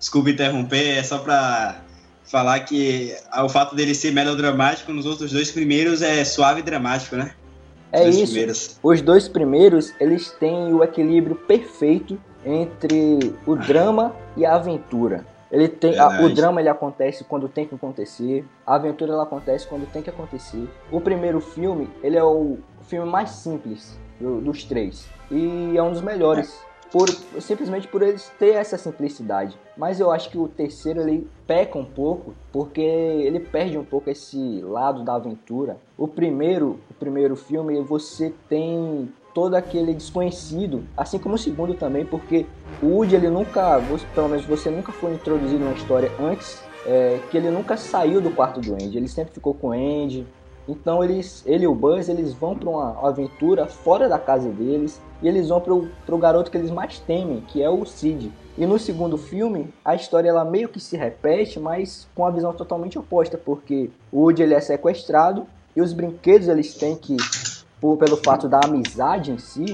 Desculpa 0.00 0.30
interromper, 0.30 0.98
é 0.98 1.02
só 1.04 1.18
pra 1.18 1.82
falar 2.24 2.58
que 2.60 3.14
o 3.44 3.48
fato 3.48 3.76
dele 3.76 3.94
ser 3.94 4.12
melodramático 4.12 4.92
nos 4.92 5.04
outros 5.04 5.30
dois 5.30 5.52
primeiros 5.52 6.00
é 6.00 6.24
suave 6.24 6.60
e 6.60 6.62
dramático, 6.62 7.16
né? 7.16 7.32
É 7.92 8.08
isso. 8.08 8.24
Primeiros. 8.24 8.78
Os 8.82 9.02
dois 9.02 9.28
primeiros, 9.28 9.92
eles 10.00 10.30
têm 10.40 10.72
o 10.72 10.82
equilíbrio 10.82 11.36
perfeito 11.36 12.18
entre 12.46 13.34
o 13.46 13.54
drama 13.54 14.14
e 14.36 14.46
a 14.46 14.54
aventura. 14.54 15.26
Ele 15.52 15.68
tem 15.68 15.98
a, 15.98 16.22
o 16.22 16.32
drama 16.32 16.60
ele 16.60 16.68
acontece 16.68 17.24
quando 17.24 17.48
tem 17.48 17.66
que 17.66 17.74
acontecer, 17.74 18.44
a 18.64 18.76
aventura 18.76 19.12
ela 19.12 19.24
acontece 19.24 19.66
quando 19.66 19.84
tem 19.90 20.00
que 20.00 20.08
acontecer. 20.08 20.68
O 20.92 21.00
primeiro 21.00 21.40
filme, 21.40 21.90
ele 22.02 22.16
é 22.16 22.22
o 22.22 22.58
filme 22.82 23.10
mais 23.10 23.30
simples 23.30 23.98
do, 24.20 24.40
dos 24.40 24.62
três 24.62 25.08
e 25.28 25.76
é 25.76 25.82
um 25.82 25.90
dos 25.90 26.00
melhores. 26.00 26.56
É 26.66 26.69
por 26.92 27.08
simplesmente 27.40 27.86
por 27.86 28.02
eles 28.02 28.30
ter 28.38 28.54
essa 28.54 28.76
simplicidade. 28.76 29.56
Mas 29.76 30.00
eu 30.00 30.10
acho 30.10 30.30
que 30.30 30.38
o 30.38 30.48
terceiro 30.48 31.00
ele 31.00 31.28
peca 31.46 31.78
um 31.78 31.84
pouco 31.84 32.34
porque 32.52 32.80
ele 32.80 33.40
perde 33.40 33.78
um 33.78 33.84
pouco 33.84 34.10
esse 34.10 34.60
lado 34.62 35.04
da 35.04 35.14
aventura. 35.14 35.76
O 35.96 36.08
primeiro, 36.08 36.80
o 36.90 36.94
primeiro 36.94 37.36
filme 37.36 37.80
você 37.80 38.32
tem 38.48 39.08
todo 39.34 39.54
aquele 39.54 39.94
desconhecido, 39.94 40.82
assim 40.96 41.18
como 41.18 41.36
o 41.36 41.38
segundo 41.38 41.74
também, 41.74 42.04
porque 42.04 42.46
o 42.82 42.86
Woody 42.86 43.14
ele 43.14 43.30
nunca, 43.30 43.80
pelo 44.14 44.28
menos 44.28 44.44
você 44.44 44.70
nunca 44.70 44.90
foi 44.90 45.14
introduzido 45.14 45.64
na 45.64 45.72
história 45.72 46.10
antes, 46.20 46.60
é, 46.86 47.20
que 47.30 47.36
ele 47.36 47.50
nunca 47.50 47.76
saiu 47.76 48.20
do 48.20 48.30
quarto 48.30 48.60
do 48.60 48.74
Andy, 48.74 48.96
ele 48.96 49.08
sempre 49.08 49.32
ficou 49.32 49.54
com 49.54 49.68
o 49.68 49.72
Andy, 49.72 50.26
então 50.70 51.02
eles, 51.02 51.42
ele 51.44 51.64
e 51.64 51.66
o 51.66 51.74
Buzz, 51.74 52.08
eles 52.08 52.32
vão 52.32 52.54
para 52.54 52.70
uma 52.70 53.08
aventura 53.08 53.66
fora 53.66 54.08
da 54.08 54.18
casa 54.18 54.48
deles 54.48 55.00
e 55.20 55.28
eles 55.28 55.48
vão 55.48 55.60
para 55.60 56.14
o 56.14 56.18
garoto 56.18 56.50
que 56.50 56.56
eles 56.56 56.70
mais 56.70 56.98
temem, 57.00 57.40
que 57.40 57.62
é 57.62 57.68
o 57.68 57.84
Sid. 57.84 58.32
E 58.56 58.66
no 58.66 58.78
segundo 58.78 59.18
filme, 59.18 59.72
a 59.84 59.94
história 59.94 60.28
ela 60.28 60.44
meio 60.44 60.68
que 60.68 60.78
se 60.78 60.96
repete, 60.96 61.58
mas 61.58 62.06
com 62.14 62.24
a 62.24 62.30
visão 62.30 62.52
totalmente 62.52 62.98
oposta, 62.98 63.36
porque 63.36 63.90
o 64.12 64.20
Woody 64.20 64.42
ele 64.42 64.54
é 64.54 64.60
sequestrado 64.60 65.46
e 65.74 65.80
os 65.80 65.92
brinquedos 65.92 66.48
eles 66.48 66.74
têm 66.74 66.96
que, 66.96 67.16
por, 67.80 67.96
pelo 67.96 68.16
fato 68.16 68.48
da 68.48 68.60
amizade 68.64 69.30
em 69.30 69.38
si, 69.38 69.64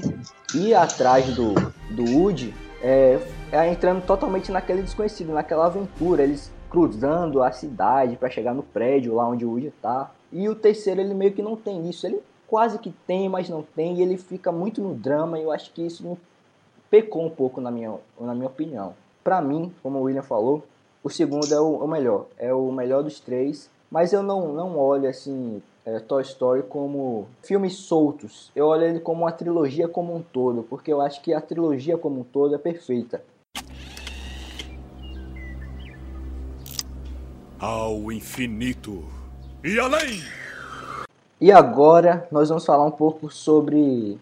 ir 0.55 0.75
atrás 0.75 1.27
do, 1.35 1.55
do 1.91 2.05
Woody 2.17 2.55
é, 2.83 3.19
é 3.53 3.69
entrando 3.69 4.03
totalmente 4.05 4.53
naquele 4.53 4.83
desconhecido, 4.83 5.33
naquela 5.33 5.67
aventura, 5.67 6.23
eles 6.23 6.53
cruzando 6.71 7.43
a 7.43 7.53
cidade 7.53 8.17
para 8.17 8.31
chegar 8.31 8.55
no 8.55 8.63
prédio 8.63 9.15
lá 9.15 9.27
onde 9.29 9.45
o 9.45 9.51
Woody 9.51 9.73
tá. 9.83 10.11
E 10.33 10.49
o 10.49 10.55
terceiro 10.55 11.01
ele 11.01 11.15
meio 11.15 11.33
que 11.33 11.43
não 11.43 11.57
tem 11.57 11.89
isso, 11.89 12.07
ele 12.07 12.21
quase 12.47 12.79
que 12.79 12.93
tem, 13.07 13.29
mas 13.29 13.49
não 13.49 13.63
tem, 13.63 13.97
e 13.97 14.03
ele 14.03 14.17
fica 14.17 14.53
muito 14.53 14.81
no 14.81 14.95
drama, 14.95 15.39
e 15.39 15.43
eu 15.43 15.51
acho 15.51 15.73
que 15.73 15.85
isso 15.85 16.17
pecou 16.91 17.25
um 17.25 17.31
pouco 17.31 17.61
na 17.61 17.71
minha, 17.71 17.95
na 18.21 18.35
minha 18.35 18.47
opinião. 18.47 18.95
Para 19.23 19.41
mim, 19.41 19.73
como 19.83 19.99
o 19.99 20.03
William 20.03 20.23
falou, 20.23 20.65
o 21.03 21.11
segundo 21.11 21.53
é 21.53 21.61
o, 21.61 21.77
o, 21.77 21.89
melhor, 21.89 22.27
é 22.39 22.53
o 22.53 22.71
melhor 22.71 23.03
dos 23.03 23.21
três, 23.21 23.71
mas 23.91 24.13
eu 24.13 24.23
não, 24.23 24.53
não 24.53 24.79
olho 24.79 25.09
assim 25.09 25.63
é, 25.85 26.01
Toy 26.01 26.23
Story 26.23 26.65
como 26.65 27.27
filmes 27.43 27.77
soltos. 27.77 28.51
Eu 28.55 28.67
olho 28.67 28.85
ele 28.85 29.01
como 29.01 29.23
uma 29.23 29.33
trilogia 29.33 29.89
como 29.89 30.15
um 30.15 30.23
todo, 30.23 30.65
porque 30.65 30.93
eu 30.93 31.01
acho 31.01 31.23
que 31.23 31.33
a 31.33 31.41
trilogia 31.41 31.97
como 31.97 32.21
um 32.21 32.25
todo 32.25 32.55
é 32.55 32.59
perfeita. 32.59 33.23
Ao 37.69 38.13
infinito 38.13 39.03
e 39.65 39.77
além! 39.81 40.23
E 41.41 41.51
agora 41.51 42.29
nós 42.31 42.49
vamos 42.49 42.65
falar 42.65 42.85
um 42.85 42.93
pouco 42.93 43.29
sobre. 43.29 44.17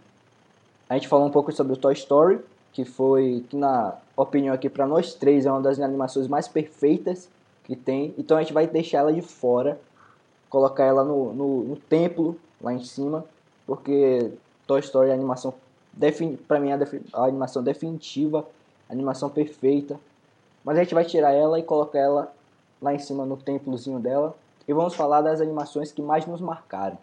A 0.88 0.94
gente 0.94 1.08
falou 1.08 1.26
um 1.26 1.30
pouco 1.30 1.52
sobre 1.52 1.74
o 1.74 1.76
Toy 1.76 1.92
Story, 1.92 2.40
que 2.72 2.86
foi, 2.86 3.44
que 3.50 3.54
na 3.54 3.98
opinião 4.16 4.54
aqui 4.54 4.70
para 4.70 4.86
nós 4.86 5.12
três, 5.12 5.44
é 5.44 5.50
uma 5.52 5.60
das 5.60 5.78
animações 5.78 6.26
mais 6.26 6.48
perfeitas 6.48 7.28
que 7.64 7.76
tem. 7.76 8.14
Então 8.16 8.38
a 8.38 8.40
gente 8.40 8.54
vai 8.54 8.66
deixar 8.66 9.00
ela 9.00 9.12
de 9.12 9.20
fora, 9.20 9.78
colocar 10.48 10.84
ela 10.84 11.04
no, 11.04 11.34
no, 11.34 11.64
no 11.64 11.76
templo 11.76 12.40
lá 12.62 12.72
em 12.72 12.82
cima, 12.82 13.26
porque 13.66 14.32
Toy 14.66 14.80
Story 14.80 15.10
é 15.10 15.12
a 15.12 15.14
animação, 15.14 15.52
para 16.48 16.58
mim, 16.58 16.70
é 16.70 16.78
a, 17.12 17.24
animação 17.24 17.62
definitiva, 17.62 18.46
a 18.88 18.92
animação 18.94 19.28
perfeita. 19.28 20.00
Mas 20.64 20.78
a 20.78 20.82
gente 20.82 20.94
vai 20.94 21.04
tirar 21.04 21.32
ela 21.32 21.58
e 21.58 21.62
colocar 21.62 21.98
ela 21.98 22.32
lá 22.84 22.94
em 22.94 22.98
cima 22.98 23.24
no 23.24 23.36
templozinho 23.36 23.98
dela. 23.98 24.36
E 24.68 24.72
vamos 24.72 24.94
falar 24.94 25.22
das 25.22 25.40
animações 25.40 25.90
que 25.90 26.00
mais 26.00 26.26
nos 26.26 26.40
marcaram. 26.40 26.98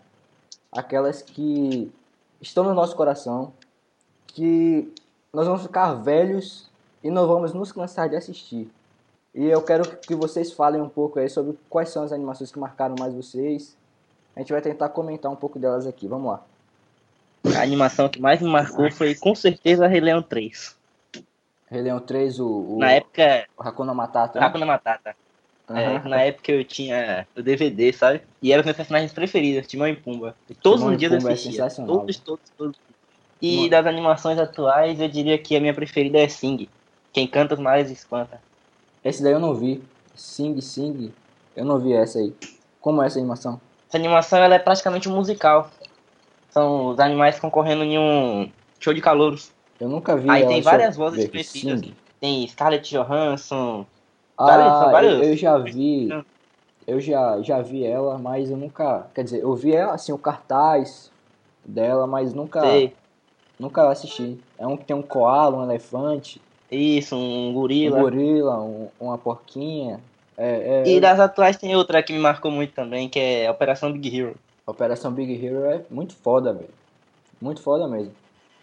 Aquelas 0.72 1.22
que 1.22 1.92
estão 2.40 2.64
no 2.64 2.74
nosso 2.74 2.96
coração, 2.96 3.52
que 4.28 4.92
nós 5.34 5.46
vamos 5.46 5.64
ficar 5.64 5.94
velhos 5.94 6.70
e 7.04 7.10
não 7.10 7.28
vamos 7.28 7.54
nos 7.54 7.72
cansar 7.72 8.08
de 8.08 8.16
assistir. 8.16 8.70
E 9.34 9.46
eu 9.46 9.62
quero 9.62 9.98
que 9.98 10.14
vocês 10.16 10.52
falem 10.52 10.82
um 10.82 10.90
pouco 10.90 11.20
aí 11.20 11.30
sobre 11.30 11.58
quais 11.70 11.90
são 11.90 12.04
as 12.04 12.12
animações 12.12 12.52
que 12.52 12.60
marcaram 12.60 12.96
mais 13.00 13.14
vocês. 13.14 13.78
A 14.36 14.40
gente 14.40 14.52
vai 14.52 14.62
tentar 14.62 14.90
comentar 14.90 15.32
um 15.32 15.36
pouco 15.36 15.58
delas 15.60 15.88
aqui. 15.88 16.08
Vamos 16.08 16.32
lá. 16.32 16.42
A 17.58 17.62
animação 17.62 18.08
que 18.08 18.22
mais 18.22 18.42
me 18.42 18.50
marcou 18.50 18.92
foi 18.92 19.16
com 19.16 19.34
certeza 19.34 19.88
Rei 19.88 20.00
Leão 20.00 20.22
3. 20.22 20.76
Rei 21.70 21.82
Leão 21.82 22.00
3, 22.00 22.40
o, 22.40 22.48
o 22.48 22.78
Na 22.80 22.92
época. 22.92 23.48
O 23.58 23.64
Hakuna 23.64 23.94
Matata. 23.94 24.40
Né? 24.40 24.46
Hakuna 24.46 24.66
Matata. 24.66 25.16
Uhum. 25.72 25.78
É, 25.78 26.10
na 26.10 26.22
época 26.22 26.52
eu 26.52 26.64
tinha 26.64 27.26
o 27.36 27.42
DVD, 27.42 27.94
sabe? 27.94 28.22
E 28.42 28.52
eram 28.52 28.64
meus 28.64 28.76
personagens 28.76 29.14
preferidos, 29.14 29.68
Timão 29.68 29.88
e 29.88 29.96
Pumba. 29.96 30.36
E 30.50 30.54
todos 30.54 30.84
os 30.84 30.98
dias 30.98 31.12
eu 31.12 31.30
é 31.30 31.34
assistia. 31.34 31.66
É 31.66 31.70
todos, 31.70 32.18
todos, 32.18 32.52
todos. 32.58 32.80
E 33.42 33.58
Mano. 33.58 33.70
das 33.70 33.86
animações 33.88 34.38
atuais, 34.38 35.00
eu 35.00 35.08
diria 35.08 35.38
que 35.38 35.56
a 35.56 35.60
minha 35.60 35.74
preferida 35.74 36.20
é 36.20 36.28
Sing. 36.28 36.68
Quem 37.12 37.26
canta 37.26 37.56
os 37.56 37.60
males 37.60 37.90
espanta. 37.90 38.42
Esse 39.04 39.24
daí 39.24 39.34
eu 39.34 39.40
não 39.40 39.56
vi. 39.56 39.82
Sing, 40.14 40.60
Sing. 40.62 41.12
Eu 41.56 41.66
não 41.66 41.80
vi 41.80 41.94
essa 41.94 42.20
aí. 42.20 42.34
Como 42.80 43.02
é 43.02 43.08
essa 43.08 43.20
animação? 43.20 43.60
Essa 43.88 43.98
animação 43.98 44.40
ela 44.40 44.56
é 44.56 44.60
praticamente 44.60 45.10
um 45.10 45.16
musical. 45.16 45.72
São 46.50 46.88
os 46.88 47.00
animais 47.00 47.40
concorrendo 47.40 47.84
em 47.84 47.98
um 47.98 48.52
show 48.80 48.94
de 48.94 49.02
calouros. 49.02 49.52
Eu 49.80 49.90
nunca 49.90 50.16
vi. 50.16 50.30
Aí 50.30 50.46
tem 50.46 50.62
várias 50.62 50.96
vozes 50.96 51.30
conhecidas. 51.30 51.92
Tem 52.20 52.48
Scarlett 52.48 52.94
Johansson, 52.94 53.86
ah, 54.46 54.92
vários, 54.92 55.28
eu, 55.28 55.36
já 55.36 55.58
vi. 55.58 56.10
Eu 56.88 57.00
já, 57.00 57.42
já 57.42 57.62
vi 57.62 57.86
ela, 57.86 58.18
mas 58.18 58.50
eu 58.50 58.58
nunca. 58.58 59.08
Quer 59.14 59.24
dizer, 59.24 59.42
eu 59.42 59.56
vi 59.56 59.74
ela, 59.74 59.94
assim, 59.94 60.12
o 60.12 60.18
cartaz 60.18 61.12
dela, 61.64 62.08
mas 62.08 62.34
nunca. 62.34 62.62
Sei. 62.62 62.94
Nunca 63.60 63.88
assisti. 63.90 64.40
É 64.58 64.66
um 64.66 64.76
que 64.76 64.86
tem 64.86 64.96
um 64.96 65.04
koala, 65.04 65.58
um 65.58 65.64
elefante. 65.64 66.42
Isso, 66.72 67.16
um 67.16 67.54
gorila. 67.54 67.98
Um 67.98 68.02
gorila, 68.02 68.62
um, 68.62 68.88
uma 69.00 69.18
porquinha. 69.18 70.00
É, 70.38 70.84
é, 70.84 70.90
e 70.90 71.00
das 71.00 71.20
atuais 71.20 71.58
tem 71.58 71.76
outra 71.76 72.02
que 72.02 72.12
me 72.12 72.18
marcou 72.18 72.50
muito 72.50 72.74
também, 72.74 73.08
que 73.08 73.20
é 73.20 73.52
Operação 73.52 73.92
Big 73.92 74.18
Hero. 74.18 74.36
Operação 74.66 75.12
Big 75.12 75.46
Hero 75.46 75.66
é 75.66 75.82
muito 75.90 76.16
foda, 76.16 76.54
velho. 76.54 76.70
Muito 77.40 77.62
foda 77.62 77.88
mesmo. 77.88 78.14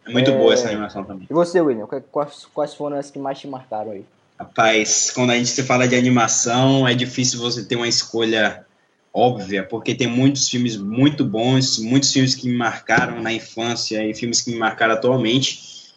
É 0.07 0.11
muito 0.11 0.31
é... 0.31 0.37
boa 0.37 0.55
essa 0.55 0.69
animação 0.69 1.05
também. 1.05 1.27
E 1.31 1.33
você, 1.33 1.61
William? 1.61 1.87
Quais, 2.11 2.47
quais 2.47 2.75
foram 2.75 2.97
as 2.97 3.11
que 3.11 3.19
mais 3.19 3.39
te 3.39 3.47
marcaram 3.47 3.93
aí? 3.93 4.05
Rapaz, 4.39 5.11
quando 5.13 5.31
a 5.31 5.37
gente 5.37 5.51
se 5.51 5.63
fala 5.65 5.89
de 5.89 5.97
animação, 5.97 6.87
é 6.87 6.95
difícil 6.95 7.41
você 7.41 7.65
ter 7.65 7.75
uma 7.75 7.89
escolha 7.89 8.65
óbvia, 9.13 9.65
porque 9.65 9.95
tem 9.95 10.07
muitos 10.07 10.49
filmes 10.49 10.77
muito 10.77 11.25
bons, 11.25 11.79
muitos 11.79 12.13
filmes 12.13 12.37
que 12.37 12.49
me 12.49 12.57
marcaram 12.57 13.21
na 13.21 13.33
infância 13.33 14.05
e 14.09 14.15
filmes 14.15 14.41
que 14.41 14.53
me 14.53 14.57
marcaram 14.57 14.95
atualmente, 14.95 15.93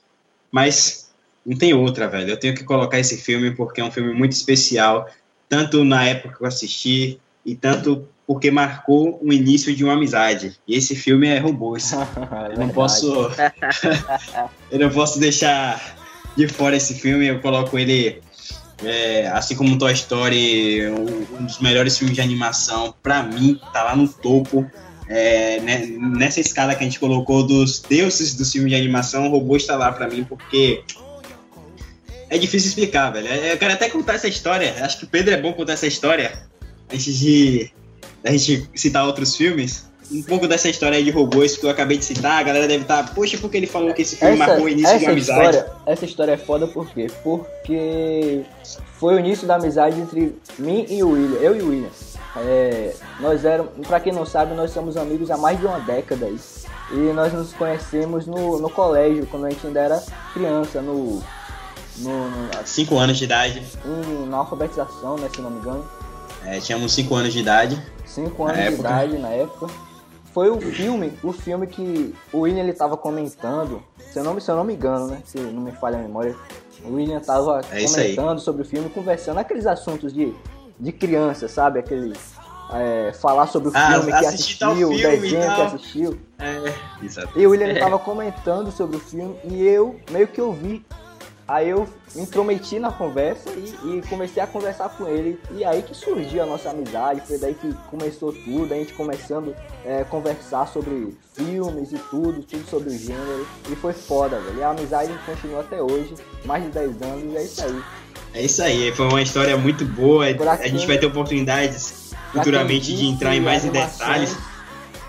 mas 0.52 1.12
não 1.46 1.56
tem 1.56 1.74
outra, 1.74 2.08
velho. 2.08 2.32
Eu 2.32 2.38
tenho 2.38 2.56
que 2.56 2.64
colocar 2.64 2.98
esse 2.98 3.18
filme 3.18 3.52
porque 3.52 3.80
é 3.80 3.84
um 3.84 3.92
filme 3.92 4.14
muito 4.14 4.32
especial, 4.32 5.08
tanto 5.48 5.84
na 5.84 6.04
época 6.04 6.38
que 6.38 6.44
eu 6.44 6.48
assisti 6.48 7.20
e 7.46 7.56
tanto 7.56 8.08
porque 8.26 8.50
marcou 8.50 9.20
o 9.22 9.32
início 9.32 9.76
de 9.76 9.84
uma 9.84 9.94
amizade. 9.94 10.58
E 10.68 10.76
esse 10.76 10.96
filme 10.96 11.28
é 11.28 11.38
Robôs. 11.38 11.92
eu 12.52 12.58
não 12.58 12.70
posso 12.70 13.30
eu 14.72 14.80
não 14.80 14.90
posso 14.90 15.20
deixar 15.20 15.98
de 16.36 16.48
fora 16.48 16.76
esse 16.76 16.96
filme, 16.96 17.28
eu 17.28 17.40
coloco 17.40 17.78
ele 17.78 18.22
é, 18.84 19.28
assim 19.28 19.56
como 19.56 19.78
Toy 19.78 19.94
Story, 19.94 20.88
um 20.90 21.46
dos 21.46 21.60
melhores 21.60 21.98
filmes 21.98 22.16
de 22.16 22.22
animação, 22.22 22.94
para 23.02 23.24
mim, 23.24 23.60
tá 23.74 23.84
lá 23.84 23.96
no 23.96 24.08
topo. 24.08 24.70
É, 25.08 25.60
né, 25.60 25.86
nessa 26.18 26.40
escala 26.40 26.74
que 26.74 26.82
a 26.82 26.86
gente 26.86 27.00
colocou 27.00 27.46
dos 27.46 27.82
deuses 27.82 28.34
do 28.34 28.46
filme 28.46 28.70
de 28.70 28.76
animação, 28.76 29.28
o 29.28 29.30
robô 29.30 29.58
está 29.58 29.76
lá 29.76 29.92
para 29.92 30.08
mim, 30.08 30.24
porque 30.24 30.84
é 32.30 32.38
difícil 32.38 32.70
explicar, 32.70 33.12
velho. 33.12 33.28
Eu 33.28 33.58
quero 33.58 33.74
até 33.74 33.90
contar 33.90 34.14
essa 34.14 34.28
história. 34.28 34.74
Acho 34.80 35.00
que 35.00 35.04
o 35.04 35.08
Pedro 35.08 35.34
é 35.34 35.42
bom 35.42 35.52
contar 35.52 35.74
essa 35.74 35.86
história 35.86 36.32
antes 36.92 37.20
de 37.20 37.70
a 38.24 38.32
gente 38.32 38.70
citar 38.74 39.06
outros 39.06 39.36
filmes 39.36 39.91
um 40.12 40.22
pouco 40.24 40.48
dessa 40.48 40.68
história 40.68 41.02
de 41.02 41.10
robôs 41.10 41.58
que 41.58 41.66
eu 41.66 41.70
acabei 41.70 41.98
de 41.98 42.04
citar, 42.04 42.40
a 42.40 42.44
galera 42.44 42.68
deve 42.68 42.84
estar, 42.84 43.04
tá, 43.04 43.14
poxa, 43.14 43.38
porque 43.38 43.58
ele 43.58 43.68
falou 43.68 43.94
que 43.94 44.02
esse 44.02 44.18
filme 44.18 44.34
essa, 44.36 44.48
marcou 44.48 44.66
o 44.66 44.70
início 44.70 45.00
de 45.00 45.06
uma 45.06 45.12
amizade? 45.12 45.40
História, 45.40 45.72
essa 45.86 46.06
história 46.06 46.32
é 46.34 46.38
foda 46.38 46.68
por 46.68 46.90
quê? 46.90 47.08
Porque 47.24 48.42
foi 49.00 49.16
o 49.16 49.20
início 49.20 49.48
da 49.48 49.56
amizade 49.56 50.00
entre 50.00 50.36
mim 50.60 50.86
e 50.90 51.02
o 51.02 51.12
William, 51.12 51.40
eu 51.40 51.56
e 51.56 51.62
o 51.62 51.70
William. 51.70 51.90
É, 52.38 52.94
nós 53.20 53.44
éramos, 53.46 53.72
pra 53.88 54.00
quem 54.00 54.12
não 54.12 54.26
sabe, 54.26 54.54
nós 54.54 54.72
somos 54.72 54.98
amigos 54.98 55.32
há 55.32 55.38
mais 55.38 55.60
de 55.60 55.66
uma 55.66 55.80
década 55.80 56.26
aí. 56.26 56.38
E 56.92 57.14
nós 57.14 57.32
nos 57.32 57.54
conhecemos 57.54 58.26
no, 58.26 58.60
no 58.60 58.70
colégio, 58.70 59.26
quando 59.28 59.46
a 59.46 59.50
gente 59.50 59.66
ainda 59.66 59.80
era 59.80 60.04
criança, 60.34 60.82
no. 60.82 61.22
no, 61.98 62.30
no 62.30 62.50
cinco 62.66 62.98
anos 62.98 63.18
de 63.18 63.24
idade. 63.24 63.62
Um, 63.86 64.26
na 64.26 64.38
alfabetização, 64.38 65.18
né, 65.18 65.30
se 65.34 65.42
não 65.42 65.50
me 65.50 65.60
engano. 65.60 65.86
É, 66.46 66.60
tínhamos 66.60 66.94
cinco 66.94 67.16
anos 67.16 67.32
de 67.32 67.40
idade. 67.40 67.82
Cinco 68.06 68.46
anos 68.46 68.76
de 68.76 68.80
idade 68.80 69.18
na 69.18 69.30
época 69.30 69.68
foi 70.34 70.50
o 70.50 70.60
filme, 70.60 71.14
o 71.24 71.32
filme 71.32 71.68
que 71.68 72.16
o 72.32 72.40
William 72.40 72.64
ele 72.64 72.74
tava 72.74 72.98
comentando, 72.98 73.84
se 74.12 74.20
eu 74.20 74.24
não, 74.24 74.40
se 74.40 74.50
eu 74.50 74.56
não 74.56 74.64
me 74.64 74.74
engano, 74.74 75.08
né? 75.08 75.22
Se 75.26 75.38
não 75.40 75.62
me 75.62 75.72
falha 75.72 75.98
a 75.98 76.02
memória, 76.02 76.36
o 76.84 76.94
William 76.94 77.20
tava 77.20 77.62
é 77.72 77.86
comentando 77.86 78.40
sobre 78.40 78.62
o 78.62 78.66
filme, 78.66 78.90
conversando 78.90 79.40
aqueles 79.40 79.66
assuntos 79.66 80.14
de, 80.14 80.34
de 80.80 80.92
criança, 80.92 81.48
sabe? 81.48 81.80
Aquele 81.80 82.14
é, 82.74 83.12
falar 83.14 83.48
sobre 83.48 83.70
o 83.70 83.72
ah, 83.76 83.92
filme 83.92 84.12
que 84.12 84.26
assistiu, 84.26 84.90
o 84.90 84.98
desenho 84.98 85.56
que 85.56 85.62
assistiu. 85.62 86.20
É. 86.40 86.74
E 87.36 87.46
o 87.46 87.52
William 87.52 87.68
é. 87.68 87.80
tava 87.80 88.00
comentando 88.00 88.72
sobre 88.72 88.98
o 88.98 89.00
filme 89.00 89.36
e 89.44 89.62
eu 89.64 90.00
meio 90.12 90.28
que 90.28 90.42
ouvi 90.42 90.84
Aí 91.52 91.68
eu 91.68 91.86
me 92.16 92.24
intrometi 92.24 92.80
na 92.80 92.92
conversa 92.92 93.50
e, 93.52 93.98
e, 93.98 94.02
comecei 94.10 94.42
a 94.42 94.48
conversar 94.48 94.90
com 94.90 95.08
ele. 95.08 95.40
E 95.52 95.64
aí 95.64 95.82
que 95.82 95.96
surgiu 95.96 96.44
a 96.44 96.46
nossa 96.46 96.70
amizade, 96.70 97.22
foi 97.26 97.38
daí 97.38 97.54
que 97.54 97.74
começou 97.90 98.34
tudo, 98.34 98.74
a 98.74 98.78
gente 98.78 98.94
começando 98.94 99.56
a 99.86 99.90
é, 99.90 100.04
conversar 100.04 100.68
sobre 100.68 101.16
filmes 101.34 101.92
e 101.92 101.98
tudo, 102.10 102.44
tudo 102.44 102.70
sobre 102.70 102.90
o 102.90 102.98
gênero. 102.98 103.48
E 103.72 103.76
foi 103.76 103.94
foda, 103.94 104.40
velho. 104.40 104.60
E 104.60 104.64
a 104.64 104.72
amizade 104.72 105.12
continua 105.26 105.62
até 105.62 105.82
hoje, 105.82 106.14
mais 106.46 106.64
de 106.64 106.70
10 106.70 107.02
anos, 107.02 107.34
e 107.34 107.38
é 107.38 107.44
isso 107.44 107.64
aí. 107.64 107.84
É 108.34 108.42
isso 108.44 108.64
aí, 108.64 108.92
foi 108.94 109.08
uma 109.08 109.22
história 109.22 109.58
muito 109.58 109.86
boa. 109.86 110.26
a 110.26 110.68
gente 110.68 110.88
vai 110.88 110.98
ter 110.98 111.06
oportunidades 111.06 112.14
futuramente 112.32 112.96
de 112.96 113.06
entrar 113.06 113.36
em 113.36 113.42
mais 113.42 113.64
detalhes. 113.64 114.38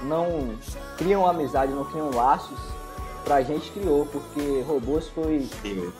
Não 0.03 0.57
criam 0.99 1.27
amizade, 1.27 1.73
não 1.73 1.85
criam 1.85 2.11
laços, 2.11 2.59
pra 3.25 3.41
gente 3.43 3.71
criou, 3.71 4.07
porque 4.07 4.65
Robôs 4.67 5.09
foi 5.09 5.47
Sim 5.63 5.93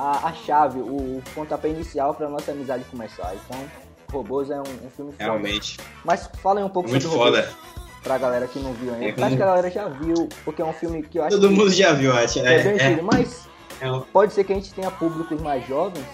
a, 0.00 0.28
a 0.28 0.32
chave, 0.32 0.80
o, 0.80 1.18
o 1.18 1.22
pontapé 1.34 1.68
inicial 1.68 2.14
para 2.14 2.28
nossa 2.28 2.52
amizade 2.52 2.84
começar. 2.84 3.34
Então, 3.34 3.62
Robôs 4.10 4.50
é 4.50 4.56
um, 4.56 4.86
um 4.86 4.90
filme 4.90 5.12
foda. 5.12 5.24
Realmente. 5.24 5.78
Mas 6.04 6.28
falem 6.42 6.64
um 6.64 6.68
pouco 6.68 6.88
Muito 6.88 7.02
sobre 7.02 7.18
foda. 7.18 7.40
Robôs. 7.42 7.80
Pra 8.02 8.16
galera 8.16 8.46
que 8.46 8.58
não 8.58 8.72
viu 8.72 8.94
ainda. 8.94 9.20
É, 9.20 9.24
acho 9.26 9.36
que 9.36 9.42
a 9.42 9.46
galera 9.46 9.70
já 9.70 9.88
viu, 9.88 10.26
porque 10.42 10.62
é 10.62 10.64
um 10.64 10.72
filme 10.72 11.02
que 11.02 11.18
eu 11.18 11.24
acho 11.24 11.36
Todo 11.36 11.50
que 11.50 11.54
mundo 11.54 11.70
já 11.70 11.92
viu, 11.92 12.12
acho. 12.16 12.38
É, 12.38 12.54
é 12.54 12.62
bem 12.62 12.80
é. 12.80 13.02
mas 13.02 13.46
É 13.78 13.86
pode 14.10 14.32
ser 14.32 14.44
que 14.44 14.52
a 14.54 14.56
gente 14.56 14.72
tenha 14.72 14.90
públicos 14.90 15.38
mais 15.42 15.66
jovens 15.68 16.06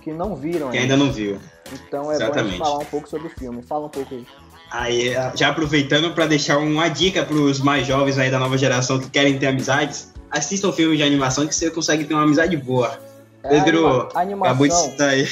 que 0.00 0.10
não 0.10 0.34
viram 0.34 0.70
que 0.70 0.78
ainda 0.78 0.96
não 0.96 1.12
viu. 1.12 1.38
Então 1.70 2.04
é 2.04 2.04
bom 2.04 2.10
a 2.10 2.14
Exatamente. 2.14 2.50
gente 2.52 2.58
falar 2.58 2.78
um 2.78 2.84
pouco 2.86 3.08
sobre 3.08 3.26
o 3.26 3.30
filme. 3.30 3.62
Fala 3.62 3.86
um 3.86 3.90
pouco 3.90 4.14
aí. 4.14 4.26
Aí, 4.70 5.12
já 5.34 5.50
aproveitando 5.50 6.14
para 6.14 6.26
deixar 6.26 6.56
uma 6.58 6.88
dica 6.88 7.22
para 7.22 7.36
os 7.36 7.60
mais 7.60 7.86
jovens 7.86 8.18
aí 8.18 8.30
da 8.30 8.38
nova 8.38 8.56
geração 8.56 8.98
que 8.98 9.10
querem 9.10 9.38
ter 9.38 9.46
amizades, 9.48 10.12
assistam 10.30 10.72
filmes 10.72 10.96
de 10.96 11.04
animação 11.04 11.46
que 11.46 11.54
você 11.54 11.70
consegue 11.70 12.04
ter 12.04 12.14
uma 12.14 12.22
amizade 12.22 12.56
boa. 12.56 12.98
É, 13.44 13.48
Pedro, 13.60 14.08
anima- 14.14 14.46
acabou 14.46 14.66
de 14.66 14.74
citar 14.74 15.10
aí. 15.10 15.28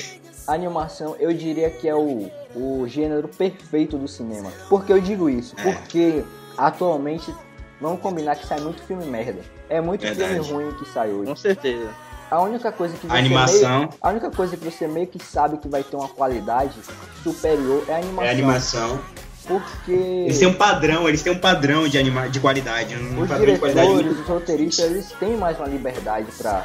animação, 0.47 1.16
eu 1.19 1.33
diria 1.33 1.71
que 1.71 1.88
é 1.88 1.95
o, 1.95 2.31
o 2.54 2.85
gênero 2.87 3.26
perfeito 3.28 3.97
do 3.97 4.07
cinema. 4.07 4.50
Por 4.69 4.85
que 4.85 4.92
eu 4.92 5.00
digo 5.00 5.28
isso? 5.31 5.54
É. 5.59 5.62
Porque 5.73 6.23
atualmente, 6.59 7.35
vamos 7.81 8.00
combinar 8.00 8.37
que 8.37 8.47
sai 8.47 8.61
muito 8.61 8.83
filme 8.83 9.04
merda. 9.07 9.40
É 9.69 9.81
muito 9.81 10.02
Verdade. 10.02 10.35
filme 10.45 10.52
ruim 10.52 10.73
que 10.75 10.88
sai 10.88 11.11
hoje. 11.11 11.26
Com 11.31 11.37
certeza. 11.37 11.88
A 12.31 12.40
única 12.42 12.71
coisa 12.73 12.95
que 12.97 13.07
você 13.07 13.12
A 13.14 13.19
animação 13.19 13.78
meio, 13.81 13.88
a 14.00 14.09
única 14.09 14.31
coisa 14.31 14.57
que 14.57 14.64
você 14.64 14.87
meio 14.87 15.07
que 15.07 15.19
sabe 15.23 15.59
que 15.59 15.69
vai 15.69 15.83
ter 15.83 15.97
uma 15.97 16.09
qualidade 16.09 16.75
superior 17.23 17.85
é 17.88 17.95
a 17.95 17.97
animação. 17.99 18.25
é 18.25 18.31
animação. 18.31 19.00
Porque 19.47 19.92
Eles 19.92 20.38
têm 20.38 20.49
um 20.49 20.54
padrão, 20.54 21.09
eles 21.09 21.21
têm 21.23 21.33
um 21.33 21.38
padrão 21.38 21.88
de, 21.88 21.99
anima 21.99 22.28
de 22.28 22.38
qualidade, 22.38 22.95
um 22.95 23.21
os 23.23 23.28
padrão 23.28 23.52
de 23.52 23.59
qualidade 23.59 23.88
diretores, 23.88 24.21
os 24.21 24.26
roteiristas, 24.26 24.85
eles 24.87 25.12
têm 25.19 25.37
mais 25.37 25.59
uma 25.59 25.66
liberdade 25.66 26.28
pra 26.38 26.64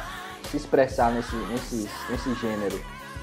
se 0.50 0.56
expressar 0.56 1.12
nesse, 1.12 1.36
nesse, 1.36 1.88
nesse 2.10 2.34
gênero. 2.34 2.78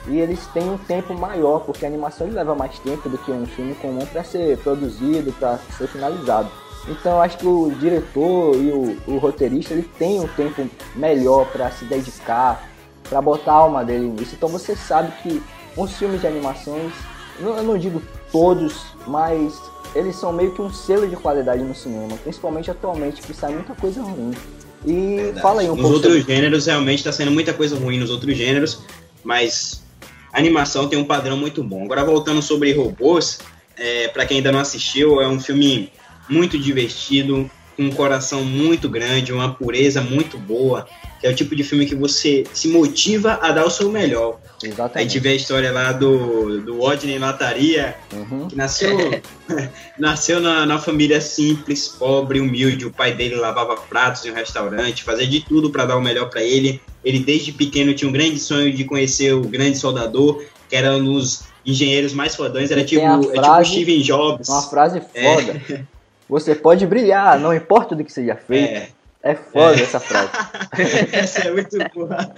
E 0.08 0.20
eles 0.20 0.46
têm 0.48 0.70
um 0.70 0.78
tempo 0.78 1.14
maior, 1.16 1.62
porque 1.62 1.84
a 1.84 1.88
animação 1.88 2.28
leva 2.28 2.54
mais 2.54 2.78
tempo 2.80 3.10
do 3.10 3.18
que 3.18 3.32
um 3.32 3.46
filme 3.46 3.74
comum 3.76 4.06
para 4.06 4.24
ser 4.24 4.58
produzido, 4.60 5.32
para 5.34 5.58
ser 5.78 5.88
finalizado. 5.88 6.50
Então 6.88 7.14
eu 7.14 7.22
acho 7.22 7.38
que 7.40 7.48
o 7.48 7.72
diretor 7.80 8.56
e 8.56 8.72
o, 8.72 8.98
o 9.08 9.18
roteirista 9.18 9.74
ele 9.74 9.90
tem 9.98 10.20
um 10.20 10.28
tempo 10.28 10.70
melhor 10.96 11.48
para 11.48 11.72
se 11.72 11.86
dedicar, 11.86 12.70
para 13.10 13.20
botar 13.22 13.54
a 13.54 13.56
alma 13.56 13.84
dele 13.84 14.08
nisso. 14.08 14.36
Então 14.36 14.50
você 14.50 14.76
sabe 14.76 15.12
que 15.24 15.42
os 15.76 15.98
filmes 15.98 16.22
de 16.22 16.28
animações, 16.28 16.94
eu 17.40 17.64
não 17.64 17.78
digo 17.78 18.02
todos, 18.32 18.86
mas 19.08 19.60
eles 19.96 20.16
são 20.16 20.32
meio 20.32 20.54
que 20.54 20.62
um 20.62 20.72
selo 20.72 21.08
de 21.08 21.16
qualidade 21.16 21.64
no 21.64 21.74
cinema, 21.74 22.16
principalmente 22.18 22.70
atualmente 22.70 23.22
que 23.22 23.34
sai 23.34 23.54
muita 23.54 23.74
coisa 23.74 24.02
ruim. 24.02 24.34
E 24.86 25.16
Verdade. 25.16 25.42
fala 25.42 25.62
aí 25.62 25.68
um 25.68 25.72
nos 25.72 25.82
pouco 25.82 25.96
outros 25.96 26.18
sobre- 26.20 26.34
gêneros 26.36 26.66
realmente 26.66 27.00
está 27.00 27.12
sendo 27.12 27.32
muita 27.32 27.54
coisa 27.54 27.76
ruim 27.78 27.98
nos 28.00 28.10
outros 28.10 28.38
gêneros, 28.38 28.80
mas 29.24 29.84
a 30.32 30.38
animação 30.38 30.88
tem 30.88 31.00
um 31.00 31.06
padrão 31.06 31.38
muito 31.38 31.64
bom. 31.64 31.84
Agora 31.86 32.04
voltando 32.04 32.42
sobre 32.42 32.72
robôs, 32.74 33.40
é, 33.78 34.08
para 34.10 34.26
quem 34.26 34.38
ainda 34.38 34.52
não 34.52 34.60
assistiu, 34.60 35.22
é 35.22 35.28
um 35.28 35.40
filme 35.40 35.92
muito 36.30 36.58
divertido, 36.58 37.50
com 37.76 37.84
um 37.84 37.92
coração 37.92 38.44
muito 38.46 38.88
grande, 38.88 39.34
uma 39.34 39.54
pureza 39.54 40.02
muito 40.02 40.38
boa, 40.38 40.88
é 41.26 41.30
o 41.30 41.36
tipo 41.36 41.56
de 41.56 41.64
filme 41.64 41.86
que 41.86 41.96
você 41.96 42.44
se 42.54 42.68
motiva 42.68 43.40
a 43.42 43.52
dar 43.52 43.66
o 43.66 43.70
seu 43.70 43.90
melhor. 43.90 44.40
A 44.64 44.68
Exatamente. 44.68 45.12
gente 45.14 45.22
vê 45.22 45.30
a 45.30 45.36
história 45.36 45.72
lá 45.72 45.92
do, 45.92 46.62
do 46.62 46.78
Rodney 46.78 47.18
Lataria, 47.18 47.96
Uhum. 48.14 48.48
que 48.48 48.56
nasceu, 48.56 48.96
nasceu 49.98 50.40
na, 50.40 50.66
na 50.66 50.80
família 50.80 51.20
simples, 51.22 51.88
pobre, 51.88 52.40
humilde. 52.40 52.86
O 52.86 52.92
pai 52.92 53.14
dele 53.14 53.36
lavava 53.36 53.76
pratos 53.76 54.26
em 54.26 54.32
um 54.32 54.36
restaurante, 54.36 55.04
fazia 55.04 55.28
de 55.28 55.42
tudo 55.42 55.70
para 55.70 55.86
dar 55.86 55.98
o 55.98 56.02
melhor 56.02 56.30
para 56.30 56.42
ele. 56.44 56.82
Ele, 57.04 57.20
desde 57.20 57.52
pequeno, 57.52 57.94
tinha 57.94 58.10
um 58.10 58.14
grande 58.14 58.40
sonho 58.40 58.72
de 58.74 58.84
conhecer 58.84 59.34
o 59.34 59.42
grande 59.42 59.78
soldador, 59.78 60.44
que 60.70 60.76
era 60.76 60.94
um 60.96 61.04
dos 61.04 61.44
engenheiros 61.66 62.14
mais 62.14 62.36
fodões. 62.36 62.72
Era 62.72 62.84
tipo, 62.84 63.02
tem 63.02 63.10
a 63.10 63.16
é 63.16 63.20
tipo 63.22 63.34
frase- 63.36 63.72
Steven 63.72 64.02
Jobs. 64.02 64.50
Uma 64.50 64.62
frase 64.64 65.02
É. 65.14 65.36
foda. 65.36 65.86
Você 66.28 66.56
pode 66.56 66.88
brilhar, 66.88 67.40
não 67.40 67.54
importa 67.54 67.96
do 67.96 68.04
que 68.04 68.12
seja 68.12 68.36
feito. 68.36 68.72
É, 68.72 68.90
É, 69.26 69.34
foda 69.34 69.78
É. 69.80 69.82
essa 69.82 70.00
frase. 70.00 70.30
essa 71.12 71.48
é 71.48 71.52
muito 71.52 71.78
boa. 71.96 72.32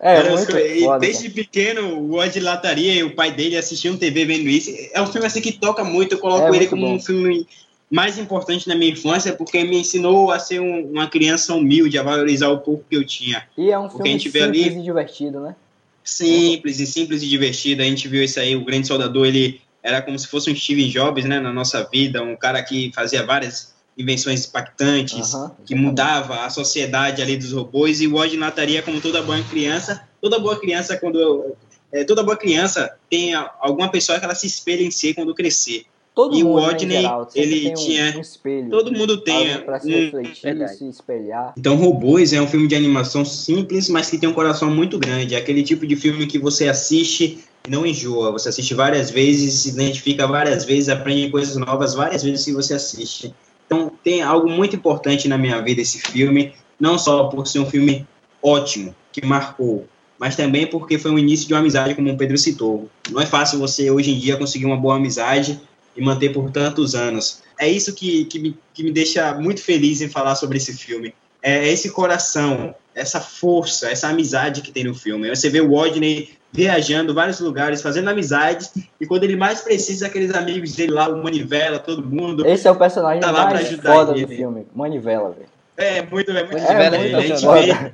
É 0.00 0.16
Era 0.16 0.30
muito 0.30 0.50
foda. 0.84 0.98
desde 0.98 1.28
pequeno, 1.28 1.98
o 2.00 2.12
Rodney 2.16 2.40
Lataria 2.42 2.94
e 2.94 3.02
o 3.04 3.14
pai 3.14 3.30
dele 3.30 3.56
assistiam 3.58 3.96
TV 3.96 4.24
vendo 4.24 4.48
isso. 4.48 4.70
É 4.94 5.02
um 5.02 5.06
filme 5.06 5.26
assim 5.26 5.42
que 5.42 5.52
toca 5.52 5.84
muito. 5.84 6.14
Eu 6.14 6.18
coloco 6.18 6.52
É 6.52 6.56
ele 6.56 6.66
como 6.66 6.86
bom. 6.86 6.94
um 6.94 7.00
filme 7.00 7.46
mais 7.90 8.16
importante 8.18 8.66
na 8.68 8.74
minha 8.74 8.90
infância, 8.92 9.32
porque 9.34 9.62
me 9.64 9.76
ensinou 9.80 10.30
a 10.30 10.38
ser 10.38 10.60
um- 10.60 10.90
uma 10.92 11.08
criança 11.08 11.54
humilde, 11.54 11.98
a 11.98 12.02
valorizar 12.02 12.48
o 12.48 12.58
pouco 12.58 12.84
que 12.88 12.96
eu 12.96 13.04
tinha. 13.04 13.46
E 13.58 13.70
é 13.70 13.78
um 13.78 13.88
Porque 13.88 14.04
filme 14.04 14.20
simples 14.20 14.42
ali- 14.42 14.68
e 14.78 14.82
divertido, 14.82 15.40
né? 15.40 15.54
Simples 16.02 16.80
e 16.80 16.86
simples 16.86 17.22
e 17.22 17.28
divertido. 17.28 17.82
A 17.82 17.84
gente 17.84 18.08
viu 18.08 18.22
isso 18.24 18.40
aí, 18.40 18.56
o 18.56 18.64
Grande 18.64 18.86
Soldador, 18.86 19.26
ele 19.26 19.60
era 19.82 20.00
como 20.00 20.18
se 20.18 20.26
fosse 20.26 20.50
um 20.50 20.56
Steve 20.56 20.88
Jobs, 20.88 21.24
né, 21.24 21.38
na 21.40 21.52
nossa 21.52 21.82
vida, 21.84 22.22
um 22.22 22.36
cara 22.36 22.62
que 22.62 22.90
fazia 22.94 23.24
várias 23.24 23.74
invenções 23.96 24.46
impactantes, 24.46 25.32
que 25.66 25.74
mudava 25.74 26.44
a 26.46 26.50
sociedade 26.50 27.20
ali 27.20 27.36
dos 27.36 27.52
robôs 27.52 28.00
e 28.00 28.06
o 28.06 28.16
Odd 28.16 28.36
Nataria, 28.36 28.82
como 28.82 29.00
toda 29.00 29.22
boa 29.22 29.42
criança, 29.42 30.02
toda 30.20 30.38
boa 30.38 30.58
criança 30.58 30.96
quando 30.96 31.54
é, 31.92 32.04
toda 32.04 32.22
boa 32.22 32.36
criança 32.36 32.90
tem 33.10 33.34
alguma 33.34 33.90
pessoa 33.90 34.18
que 34.18 34.24
ela 34.24 34.34
se 34.34 34.46
espelha 34.46 34.82
em 34.82 34.90
si 34.90 35.12
quando 35.12 35.34
crescer. 35.34 35.84
Todo 36.14 36.36
e 36.36 36.42
o 36.42 36.48
mundo, 36.48 36.60
né, 36.86 37.02
sempre 37.28 37.28
ele 37.34 37.60
tem 37.60 37.70
um, 37.70 37.74
tinha- 37.74 38.16
um 38.16 38.20
espelho. 38.20 38.70
Todo 38.70 38.92
mundo 38.92 39.18
tem 39.18 39.60
pra 39.62 39.78
se 39.78 39.88
um, 39.88 39.90
refletir, 39.96 40.42
verdade. 40.42 40.76
se 40.76 40.88
espelhar. 40.88 41.54
Então, 41.56 41.76
Robôs 41.76 42.32
é 42.32 42.42
um 42.42 42.48
filme 42.48 42.66
de 42.66 42.74
animação 42.74 43.24
simples, 43.24 43.88
mas 43.88 44.10
que 44.10 44.18
tem 44.18 44.28
um 44.28 44.32
coração 44.34 44.70
muito 44.70 44.98
grande. 44.98 45.34
É 45.34 45.38
aquele 45.38 45.62
tipo 45.62 45.86
de 45.86 45.94
filme 45.94 46.26
que 46.26 46.38
você 46.38 46.68
assiste 46.68 47.44
e 47.66 47.70
não 47.70 47.86
enjoa. 47.86 48.32
Você 48.32 48.48
assiste 48.48 48.74
várias 48.74 49.10
vezes, 49.10 49.54
se 49.54 49.68
identifica 49.70 50.26
várias 50.26 50.64
vezes, 50.64 50.88
aprende 50.88 51.30
coisas 51.30 51.56
novas 51.56 51.94
várias 51.94 52.22
vezes 52.24 52.44
que 52.44 52.52
você 52.52 52.74
assiste. 52.74 53.32
Então, 53.72 53.92
tem 54.02 54.20
algo 54.20 54.50
muito 54.50 54.74
importante 54.74 55.28
na 55.28 55.38
minha 55.38 55.60
vida 55.60 55.80
esse 55.80 56.00
filme, 56.00 56.52
não 56.78 56.98
só 56.98 57.28
por 57.28 57.46
ser 57.46 57.60
um 57.60 57.70
filme 57.70 58.04
ótimo, 58.42 58.92
que 59.12 59.24
marcou, 59.24 59.86
mas 60.18 60.34
também 60.34 60.66
porque 60.66 60.98
foi 60.98 61.12
o 61.12 61.18
início 61.18 61.46
de 61.46 61.54
uma 61.54 61.60
amizade, 61.60 61.94
como 61.94 62.10
o 62.10 62.16
Pedro 62.16 62.36
citou. 62.36 62.90
Não 63.08 63.20
é 63.20 63.26
fácil 63.26 63.60
você, 63.60 63.88
hoje 63.88 64.10
em 64.10 64.18
dia, 64.18 64.36
conseguir 64.36 64.66
uma 64.66 64.76
boa 64.76 64.96
amizade 64.96 65.60
e 65.96 66.02
manter 66.02 66.32
por 66.32 66.50
tantos 66.50 66.96
anos. 66.96 67.42
É 67.56 67.68
isso 67.68 67.94
que, 67.94 68.24
que, 68.24 68.40
me, 68.40 68.58
que 68.74 68.82
me 68.82 68.90
deixa 68.90 69.32
muito 69.34 69.62
feliz 69.62 70.00
em 70.00 70.08
falar 70.08 70.34
sobre 70.34 70.58
esse 70.58 70.76
filme. 70.76 71.14
É 71.40 71.68
esse 71.68 71.90
coração, 71.90 72.74
essa 72.92 73.20
força, 73.20 73.88
essa 73.88 74.08
amizade 74.08 74.62
que 74.62 74.72
tem 74.72 74.82
no 74.82 74.96
filme. 74.96 75.28
Você 75.28 75.48
vê 75.48 75.60
o 75.60 75.68
Rodney 75.68 76.30
viajando 76.52 77.14
vários 77.14 77.38
lugares, 77.40 77.80
fazendo 77.80 78.08
amizades, 78.10 78.72
e 79.00 79.06
quando 79.06 79.24
ele 79.24 79.36
mais 79.36 79.60
precisa, 79.60 80.06
aqueles 80.06 80.34
amigos 80.34 80.72
dele 80.74 80.92
lá, 80.92 81.08
o 81.08 81.22
Manivela, 81.22 81.78
todo 81.78 82.02
mundo. 82.04 82.44
Esse 82.46 82.66
é 82.66 82.70
o 82.70 82.76
personagem 82.76 83.20
Tá 83.20 83.30
lá 83.30 83.46
pra 83.46 83.54
mais 83.54 83.66
ajudar 83.68 83.92
foda 83.94 84.12
do 84.12 84.18
ele. 84.18 84.36
filme. 84.36 84.66
Manivela, 84.74 85.30
velho. 85.30 85.46
É 85.76 86.02
muito, 86.02 86.30
é 86.30 86.42
muito, 86.44 86.62
Manivela 86.62 86.96
É 86.96 87.12
muito 87.16 87.40
foda. 87.40 87.92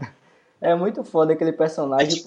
É 0.60 0.74
muito 0.74 1.04
foda 1.04 1.32
aquele 1.34 1.52
personagem, 1.52 2.24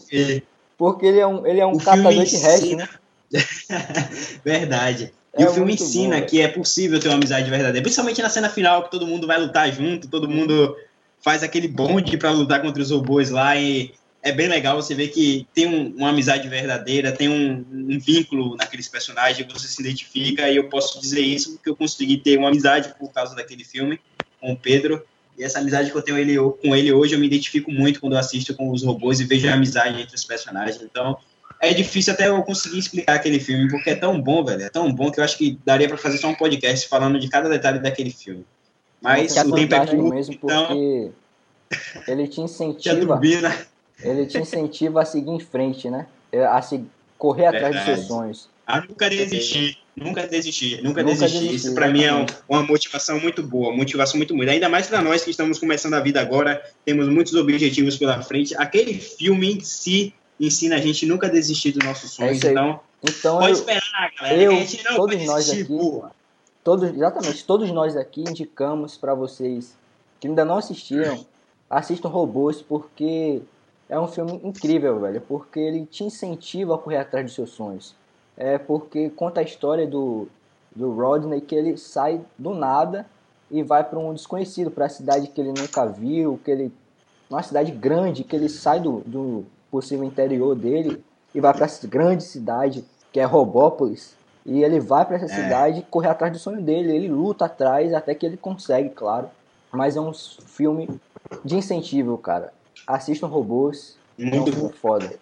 porque 0.78 1.06
ele 1.06 1.20
é 1.20 1.26
um, 1.28 1.46
ele 1.48 1.60
é 1.60 1.65
um 1.65 1.78
catador 1.78 2.13
de 2.13 2.20
ensina- 2.36 2.84
né? 2.84 2.89
Verdade. 4.46 5.12
E 5.38 5.44
É 5.44 5.50
o 5.50 5.54
filme 5.54 5.74
ensina 5.74 6.20
bom, 6.20 6.26
que 6.26 6.42
é 6.42 6.48
possível 6.48 7.00
ter 7.00 7.08
uma 7.08 7.15
amizade 7.15 7.50
verdadeira, 7.50 7.82
principalmente 7.82 8.22
na 8.22 8.30
cena 8.30 8.50
final, 8.50 8.84
que 8.84 8.92
todo 8.92 9.06
mundo 9.06 9.28
vai 9.28 9.39
lutar 9.39 9.72
junto, 9.72 10.08
todo 10.08 10.28
mundo 10.28 10.76
faz 11.22 11.44
aquele 11.44 11.68
bonde 11.68 12.18
pra 12.18 12.32
lutar 12.32 12.62
contra 12.62 12.82
os 12.82 12.92
robôs 12.92 13.30
lá 13.30 13.56
e 13.56 13.92
é 14.21 14.32
bem 14.32 14.47
legal 14.47 14.75
você 14.82 14.93
ver 14.93 15.10
que 15.10 15.47
tem 15.53 15.65
um- 15.67 15.95
uma 15.95 16.10
amizade 16.10 16.47
verdadeira, 16.47 17.12
tem 17.12 17.29
um, 17.29 17.65
um 17.71 17.99
vínculo 17.99 18.55
naqueles 18.55 18.88
personagens, 18.88 19.47
você 19.51 19.67
se 19.67 19.82
identifica 19.82 20.49
e 20.49 20.58
eu 20.58 20.69
posso 20.69 20.99
dizer 20.99 21.21
isso 21.21 21.53
porque 21.53 21.69
eu 21.69 21.75
consegui 21.75 22.17
ter 22.17 22.38
uma 22.38 22.49
amizade 22.49 22.93
por 22.99 23.12
causa 23.13 23.36
daquele 23.36 23.63
filme 23.63 23.99
com 24.41 24.51
o 24.51 24.58
Pedro 24.58 25.03
e 25.38 25.43
essa 25.43 25.60
amizade 25.60 25.89
que 25.89 25.97
eu 25.97 26.01
tenho 26.01 26.17
ele, 26.17 26.38
com 26.62 26.75
ele 26.75 26.91
hoje 26.91 27.15
eu 27.15 27.19
me 27.19 27.27
identifico 27.27 27.71
muito 27.71 28.01
quando 28.01 28.13
eu 28.13 28.19
assisto 28.19 28.53
com 28.53 28.69
os 28.71 28.84
robôs 28.84 29.19
e 29.19 29.23
vejo 29.23 29.47
a 29.47 29.53
amizade 29.53 30.01
entre 30.01 30.15
os 30.15 30.25
personagens, 30.25 30.82
então 30.82 31.17
é 31.62 31.73
difícil 31.73 32.13
até 32.13 32.27
eu 32.27 32.41
conseguir 32.43 32.79
explicar 32.79 33.15
aquele 33.15 33.39
filme, 33.39 33.69
porque 33.69 33.89
é 33.89 33.95
tão 33.95 34.19
bom, 34.21 34.43
velho. 34.45 34.63
É 34.63 34.69
tão 34.69 34.91
bom 34.93 35.12
que 35.12 35.19
eu 35.19 35.23
acho 35.25 35.38
que 35.38 35.60
daria 35.65 35.89
pra 35.89 35.97
fazer 35.97 36.17
só 36.17 36.29
um 36.29 36.36
podcast 36.36 36.88
falando 36.88 37.19
de 37.19 37.27
cada 37.27 37.49
detalhe 37.49 37.79
daquele 37.79 38.12
filme. 38.12 38.45
Mas 39.01 39.36
o 39.36 39.55
tempo 39.55 39.75
é 39.75 39.86
curto, 39.86 40.13
mesmo, 40.13 40.34
então 40.34 40.67
porque 40.67 42.12
ele 42.12 42.27
te 42.27 42.39
incentiva, 42.41 42.95
turbina. 42.95 43.55
Ele 44.04 44.26
te 44.26 44.38
incentiva 44.38 45.02
a 45.02 45.06
seguir 45.06 45.32
em 45.32 45.40
frente, 45.40 45.90
né? 45.90 46.08
É, 46.32 46.46
A 46.46 46.62
se 46.62 46.84
correr 47.18 47.46
atrás 47.48 47.76
dos 47.76 47.84
seus 47.86 47.98
Verdade. 48.00 48.08
sonhos. 48.08 48.50
A 48.66 48.82
nunca 48.82 49.10
desistir. 49.10 49.78
Nunca 49.96 50.26
desistir, 50.26 50.78
nunca, 50.82 51.02
Nunca 51.04 51.14
desistir. 51.16 51.40
desistir, 51.40 51.56
Isso 51.68 51.76
pra 51.76 51.90
mim 51.90 52.04
é 52.04 52.14
um- 52.16 52.26
uma 52.48 52.64
motivação 52.64 53.20
muito 53.20 53.44
boa, 53.44 53.76
motivação 53.76 54.18
muito 54.18 54.34
boa. 54.34 54.50
Ainda 54.50 54.70
mais 54.70 54.88
pra 54.88 55.02
nós 55.02 55.24
que 55.26 55.32
estamos 55.32 55.60
começando 55.60 55.96
a 55.96 56.00
vida 56.00 56.22
agora, 56.22 56.64
temos 56.86 57.10
muitos 57.10 57.34
objetivos 57.34 57.98
pela 57.98 58.22
frente. 58.22 58.56
Aquele 58.56 58.94
filme 58.94 59.56
em 59.56 59.60
si 59.60 60.14
ensina 60.40 60.76
a 60.76 60.80
gente 60.80 61.06
nunca 61.06 61.28
desistir 61.28 61.74
dos 61.74 61.84
nossos 61.86 62.12
sonhos. 62.12 62.38
isso 62.38 62.46
aí. 62.48 62.52
então, 62.54 62.80
Então, 63.04 63.38
pode 63.40 63.50
eu, 63.50 63.56
esperar, 63.56 64.12
galera. 64.18 64.42
eu, 64.42 64.52
a 64.52 64.56
gente 64.56 64.84
não 64.86 64.96
todos 64.96 65.26
nós 65.26 65.46
desistir, 65.48 65.64
aqui, 65.74 66.02
todos, 66.64 66.90
exatamente, 66.96 67.44
todos 67.44 67.72
nós 67.72 67.98
aqui 67.98 68.22
indicamos 68.22 68.96
para 68.96 69.14
vocês 69.14 69.76
que 70.22 70.28
ainda 70.30 70.46
não 70.46 70.58
assistiram, 70.58 71.26
assistam 71.70 72.08
Robôs, 72.08 72.62
porque 72.62 73.42
é 73.89 73.99
um 73.99 74.08
filme 74.08 74.39
incrível, 74.43 74.99
velho. 74.99 75.19
Porque 75.21 75.60
ele 75.60 75.86
te 75.86 76.04
incentiva 76.04 76.75
a 76.75 76.78
correr 76.78 76.97
atrás 76.97 77.25
dos 77.25 77.36
seus 77.36 77.49
sonhos. 77.49 77.95
É 78.38 78.58
porque 78.58 79.10
conta 79.10 79.41
a 79.41 79.43
história 79.43 79.86
do, 79.88 80.28
do 80.73 80.93
Rodney 80.93 81.41
que 81.41 81.56
ele 81.56 81.75
sai 81.78 82.21
do 82.38 82.54
nada 82.54 83.06
e 83.52 83.63
vai 83.63 83.84
para 83.84 83.99
um 83.99 84.13
desconhecido, 84.13 84.71
para 84.71 84.86
a 84.86 84.89
cidade 84.89 85.28
que 85.28 85.41
ele 85.41 85.52
nunca 85.60 85.86
viu, 85.86 86.39
que 86.45 86.52
ele 86.52 86.71
numa 87.30 87.43
cidade 87.43 87.71
grande, 87.71 88.23
que 88.23 88.36
ele 88.36 88.47
sai 88.47 88.80
do, 88.80 89.02
do 89.06 89.45
possível 89.69 90.06
interior 90.06 90.56
dele 90.56 91.04
e 91.34 91.39
vai 91.39 91.54
para 91.54 91.65
essa 91.65 91.86
grande 91.88 92.23
cidade, 92.23 92.84
que 93.12 93.19
é 93.19 93.25
Robópolis. 93.25 94.15
E 94.45 94.63
ele 94.63 94.80
vai 94.80 95.06
para 95.06 95.17
essa 95.17 95.25
É. 95.25 95.43
cidade 95.43 95.86
correr 95.91 96.10
atrás 96.10 96.32
do 96.32 96.39
sonho 96.39 96.62
dele. 96.62 96.95
Ele 96.95 97.08
luta 97.08 97.45
atrás 97.45 97.93
até 97.93 98.15
que 98.15 98.25
ele 98.25 98.38
consegue, 98.38 98.89
claro. 98.89 99.30
Mas 99.71 99.95
é 99.95 100.02
um 100.02 100.13
filme 100.13 100.89
de 101.43 101.56
incentivo, 101.58 102.17
cara. 102.17 102.52
Assistam 102.89 103.28
Robôs. 103.28 103.95
é 104.17 104.23
um 104.23 104.30
Muito 104.32 104.69
foda. 104.69 105.15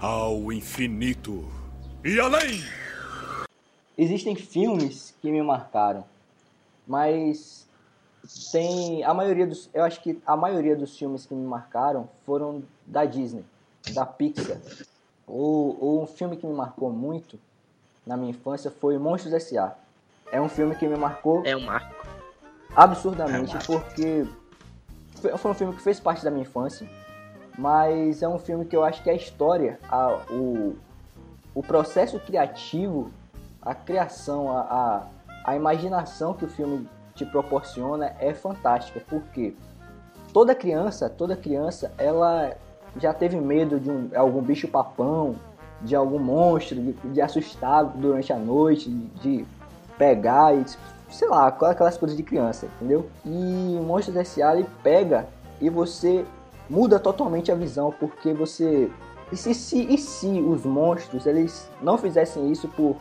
Ao 0.00 0.52
infinito 0.52 1.48
e 2.04 2.18
além! 2.18 2.60
Existem 3.96 4.34
filmes 4.34 5.14
que 5.22 5.30
me 5.30 5.40
marcaram, 5.40 6.04
mas 6.84 7.68
tem 8.50 9.04
a 9.04 9.14
maioria 9.14 9.46
dos, 9.46 9.70
eu 9.72 9.84
acho 9.84 10.02
que 10.02 10.20
a 10.26 10.36
maioria 10.36 10.74
dos 10.74 10.98
filmes 10.98 11.24
que 11.24 11.36
me 11.36 11.46
marcaram 11.46 12.08
foram 12.26 12.64
da 12.84 13.04
Disney, 13.04 13.44
da 13.94 14.04
Pixar. 14.04 14.58
O, 15.24 16.00
o 16.02 16.06
filme 16.08 16.36
que 16.36 16.44
me 16.44 16.52
marcou 16.52 16.90
muito 16.90 17.38
na 18.04 18.16
minha 18.16 18.30
infância 18.30 18.72
foi 18.72 18.98
Monstros 18.98 19.32
S.A. 19.32 19.72
É 20.32 20.40
um 20.40 20.48
filme 20.48 20.74
que 20.74 20.88
me 20.88 20.96
marcou 20.96 21.46
É 21.46 21.56
um 21.56 21.60
marco. 21.60 22.21
Absurdamente 22.74 23.56
porque 23.66 24.26
foi 25.20 25.36
foi 25.36 25.50
um 25.50 25.54
filme 25.54 25.74
que 25.74 25.82
fez 25.82 26.00
parte 26.00 26.24
da 26.24 26.30
minha 26.30 26.42
infância, 26.42 26.86
mas 27.58 28.22
é 28.22 28.28
um 28.28 28.38
filme 28.38 28.64
que 28.64 28.76
eu 28.76 28.84
acho 28.84 29.02
que 29.02 29.10
a 29.10 29.14
história, 29.14 29.78
a, 29.88 30.20
o, 30.30 30.76
o 31.54 31.62
processo 31.62 32.18
criativo, 32.18 33.10
a 33.60 33.74
criação, 33.74 34.50
a, 34.50 34.60
a, 34.60 35.06
a 35.44 35.56
imaginação 35.56 36.34
que 36.34 36.44
o 36.44 36.48
filme 36.48 36.88
te 37.14 37.24
proporciona 37.26 38.14
é 38.18 38.32
fantástica, 38.32 39.00
porque 39.08 39.54
toda 40.32 40.54
criança, 40.54 41.08
toda 41.08 41.36
criança, 41.36 41.92
ela 41.98 42.56
já 42.96 43.12
teve 43.12 43.36
medo 43.40 43.78
de 43.78 43.90
um, 43.90 44.10
algum 44.14 44.42
bicho 44.42 44.66
papão, 44.66 45.36
de 45.82 45.94
algum 45.94 46.18
monstro, 46.18 46.76
de, 46.76 46.92
de 46.92 47.20
assustar 47.20 47.84
durante 47.84 48.32
a 48.32 48.36
noite, 48.36 48.88
de, 48.88 49.06
de 49.20 49.46
pegar 49.98 50.54
e 50.54 50.64
sei 51.12 51.28
lá, 51.28 51.46
aquelas 51.46 51.96
coisas 51.96 52.16
de 52.16 52.22
criança, 52.22 52.66
entendeu? 52.76 53.08
E 53.24 53.76
o 53.78 53.82
Monstros 53.82 54.16
S.A. 54.16 54.54
ele 54.56 54.66
pega 54.82 55.26
e 55.60 55.68
você 55.70 56.24
muda 56.68 56.98
totalmente 56.98 57.52
a 57.52 57.54
visão, 57.54 57.92
porque 58.00 58.32
você. 58.32 58.90
E 59.30 59.36
se, 59.36 59.54
se, 59.54 59.82
e 59.94 59.96
se 59.96 60.26
os 60.26 60.64
monstros 60.64 61.24
eles 61.26 61.70
não 61.80 61.96
fizessem 61.96 62.50
isso 62.50 62.68
por 62.68 62.96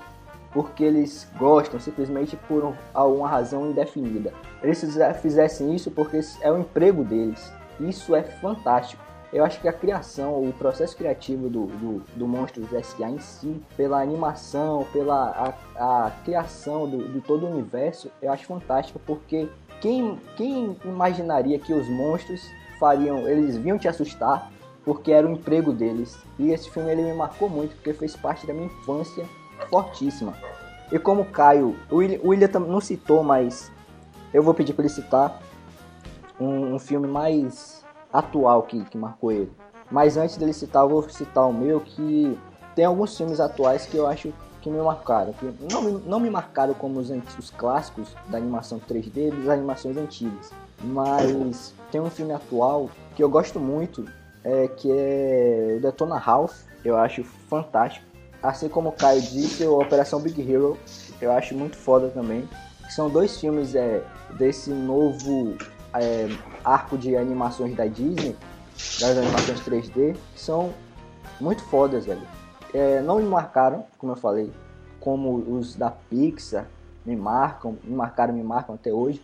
porque 0.53 0.83
eles 0.83 1.25
gostam, 1.37 1.79
simplesmente 1.79 2.35
por 2.35 2.63
um- 2.65 2.73
alguma 2.93 3.27
razão 3.27 3.69
indefinida. 3.69 4.33
Eles 4.61 4.81
fize- 4.81 5.13
fizessem 5.15 5.73
isso 5.73 5.89
porque 5.91 6.19
é 6.41 6.51
o 6.51 6.57
emprego 6.59 7.05
deles. 7.05 7.51
Isso 7.79 8.13
é 8.13 8.21
fantástico. 8.21 9.01
Eu 9.33 9.45
acho 9.45 9.61
que 9.61 9.67
a 9.67 9.73
criação, 9.73 10.43
o 10.43 10.51
processo 10.51 10.95
criativo 10.95 11.49
do, 11.49 11.67
do, 11.67 12.03
do 12.15 12.27
Monstros 12.27 12.71
S.A. 12.73 13.09
em 13.09 13.19
si, 13.19 13.61
pela 13.77 14.01
animação, 14.01 14.85
pela 14.91 15.55
a, 15.77 16.05
a 16.07 16.11
criação 16.25 16.89
do, 16.89 17.07
de 17.13 17.21
todo 17.21 17.45
o 17.45 17.49
universo, 17.49 18.11
eu 18.21 18.31
acho 18.31 18.45
fantástico 18.45 18.99
porque 19.05 19.47
quem, 19.79 20.19
quem 20.35 20.77
imaginaria 20.83 21.57
que 21.57 21.73
os 21.73 21.87
monstros 21.87 22.45
fariam, 22.77 23.19
eles 23.19 23.55
vinham 23.55 23.77
te 23.77 23.87
assustar 23.87 24.51
porque 24.83 25.11
era 25.11 25.25
o 25.25 25.31
emprego 25.31 25.71
deles. 25.71 26.17
E 26.37 26.51
esse 26.51 26.69
filme 26.69 26.91
ele 26.91 27.03
me 27.03 27.13
marcou 27.13 27.47
muito 27.47 27.75
porque 27.75 27.93
fez 27.93 28.15
parte 28.15 28.45
da 28.45 28.53
minha 28.53 28.65
infância 28.65 29.25
fortíssima. 29.69 30.33
E 30.91 30.99
como 30.99 31.21
o 31.21 31.25
Caio, 31.25 31.77
o 31.89 31.97
William, 31.97 32.19
o 32.21 32.29
William 32.29 32.49
não 32.59 32.81
citou, 32.81 33.23
mas 33.23 33.71
eu 34.33 34.43
vou 34.43 34.53
pedir 34.53 34.73
para 34.73 34.83
ele 34.83 34.93
citar 34.93 35.41
um, 36.39 36.75
um 36.75 36.79
filme 36.79 37.07
mais 37.07 37.80
atual 38.11 38.63
que, 38.63 38.83
que 38.85 38.97
marcou 38.97 39.31
ele. 39.31 39.51
Mas 39.89 40.15
antes 40.17 40.37
dele 40.37 40.53
citar, 40.53 40.83
eu 40.83 40.89
vou 40.89 41.09
citar 41.09 41.47
o 41.47 41.53
meu, 41.53 41.81
que 41.81 42.37
tem 42.75 42.85
alguns 42.85 43.15
filmes 43.17 43.39
atuais 43.39 43.85
que 43.85 43.97
eu 43.97 44.07
acho 44.07 44.33
que 44.61 44.69
me 44.69 44.81
marcaram. 44.81 45.33
Que 45.33 45.53
não, 45.71 45.83
não 45.83 46.19
me 46.19 46.29
marcaram 46.29 46.73
como 46.73 46.99
os, 46.99 47.09
os 47.37 47.49
clássicos 47.49 48.15
da 48.29 48.37
animação 48.37 48.79
3D 48.79 49.31
das 49.35 49.49
animações 49.49 49.97
antigas. 49.97 50.51
Mas 50.81 51.73
tem 51.91 51.99
um 51.99 52.09
filme 52.09 52.33
atual 52.33 52.89
que 53.15 53.23
eu 53.23 53.29
gosto 53.29 53.59
muito, 53.59 54.05
é, 54.43 54.67
que 54.67 54.89
é 54.91 55.75
o 55.77 55.81
Detona 55.81 56.17
Ralph. 56.17 56.63
Eu 56.83 56.97
acho 56.97 57.23
fantástico. 57.23 58.05
Assim 58.41 58.67
como 58.67 58.89
o 58.89 58.91
Caio 58.91 59.21
disse, 59.21 59.63
o 59.65 59.79
Operação 59.79 60.19
Big 60.19 60.41
Hero 60.41 60.77
eu 61.21 61.31
acho 61.31 61.53
muito 61.53 61.77
foda 61.77 62.09
também. 62.09 62.47
São 62.89 63.09
dois 63.09 63.39
filmes 63.39 63.75
é, 63.75 64.01
desse 64.37 64.71
novo 64.71 65.55
é, 65.93 66.27
arco 66.63 66.97
de 66.97 67.15
animações 67.15 67.75
da 67.75 67.85
Disney, 67.85 68.35
das 68.99 69.17
animações 69.17 69.59
3D, 69.61 70.15
que 70.33 70.39
são 70.39 70.73
muito 71.39 71.63
fodas, 71.63 72.05
velho. 72.05 72.21
É, 72.73 73.01
não 73.01 73.17
me 73.17 73.23
marcaram, 73.25 73.85
como 73.97 74.13
eu 74.13 74.15
falei, 74.15 74.51
como 74.99 75.35
os 75.57 75.75
da 75.75 75.91
Pixar 75.91 76.65
me 77.05 77.15
marcam, 77.15 77.75
me 77.83 77.95
marcaram, 77.95 78.33
me 78.33 78.43
marcam 78.43 78.75
até 78.75 78.93
hoje. 78.93 79.21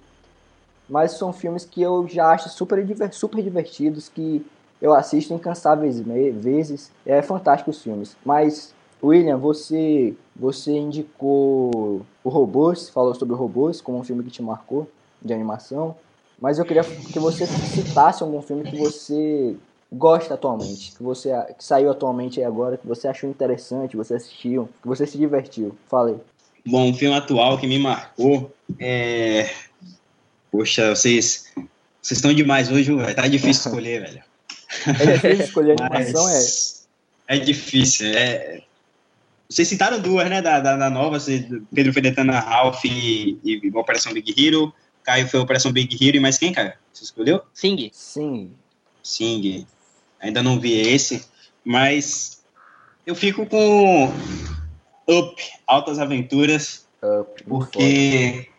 Mas 0.90 1.12
são 1.12 1.32
filmes 1.34 1.66
que 1.66 1.82
eu 1.82 2.08
já 2.08 2.32
acho 2.32 2.50
super, 2.50 2.86
super 3.12 3.44
divertidos, 3.44 4.10
que 4.10 4.46
eu 4.82 4.94
assisto 4.94 5.34
incansáveis 5.34 6.00
vezes. 6.00 6.92
É 7.06 7.22
fantástico 7.22 7.72
os 7.72 7.82
filmes. 7.82 8.16
Mas, 8.26 8.74
William, 9.04 9.38
você, 9.38 10.16
você 10.36 10.72
indicou 10.72 12.02
o 12.24 12.30
Robôs, 12.30 12.90
falou 12.90 13.14
sobre 13.14 13.34
o 13.34 13.38
Robôs 13.38 13.82
como 13.82 13.98
um 13.98 14.04
filme 14.04 14.24
que 14.24 14.32
te 14.32 14.42
marcou 14.42 14.90
de 15.22 15.34
animação. 15.34 15.96
Mas 16.40 16.60
eu 16.60 16.66
queria 16.66 16.84
que 16.84 17.20
você 17.20 17.48
citasse 17.48 18.22
algum 18.22 18.42
filme 18.42 18.64
que 18.64 18.78
você 18.78 19.56
gosta 19.92 20.34
atualmente, 20.34 20.92
que 20.96 21.02
você 21.02 21.32
que 21.58 21.64
saiu 21.64 21.90
atualmente 21.90 22.40
aí 22.40 22.46
agora, 22.46 22.78
que 22.78 22.88
você 22.88 23.08
achou 23.08 23.30
interessante, 23.30 23.98
você 23.98 24.16
assistiu, 24.16 24.70
que 24.82 24.88
você 24.88 25.08
se 25.08 25.18
divertiu. 25.18 25.76
Falei. 25.90 26.16
Bom, 26.66 26.90
um 26.90 26.94
filme 26.94 27.16
atual 27.16 27.58
que 27.58 27.66
me 27.66 27.80
marcou 27.80 28.54
é. 28.80 29.50
Poxa, 30.52 30.96
vocês. 30.96 31.46
Vocês 32.02 32.20
estão 32.20 32.34
demais 32.34 32.72
hoje, 32.72 32.94
velho. 32.94 33.16
Tá 33.16 33.28
difícil 33.28 33.64
escolher, 33.72 34.02
velho. 34.02 34.24
É 34.88 35.14
difícil 35.14 35.46
escolher 35.46 35.76
animação, 35.82 36.30
é. 36.30 36.34
Mas 36.34 36.88
é 37.28 37.38
difícil. 37.40 38.08
É... 38.08 38.62
Vocês 39.50 39.68
citaram 39.68 40.00
duas, 40.00 40.30
né? 40.30 40.42
Da, 40.42 40.60
da, 40.60 40.76
da 40.76 40.90
nova, 40.90 41.18
Pedro 41.74 41.94
foi 41.94 42.02
Detana 42.02 42.40
Ralph 42.40 42.84
e, 42.86 43.40
e 43.44 43.72
Operação 43.74 44.14
Big 44.14 44.34
Hero. 44.38 44.74
Caio 45.08 45.26
foi 45.26 45.40
Operação 45.40 45.72
Big 45.72 46.06
Hero 46.06 46.18
e 46.18 46.20
mais 46.20 46.38
quem, 46.38 46.52
Caio? 46.52 46.74
Você 46.92 47.06
escolheu? 47.06 47.42
Sing. 47.54 47.90
Sim. 47.94 48.52
Sim, 49.02 49.66
ainda 50.20 50.44
não 50.44 50.60
vi 50.60 50.74
esse, 50.74 51.24
mas 51.64 52.44
eu 53.06 53.16
fico 53.16 53.46
com 53.46 54.12
Up, 55.08 55.42
Altas 55.66 55.98
Aventuras, 55.98 56.86
Up, 57.02 57.42
porque 57.46 58.50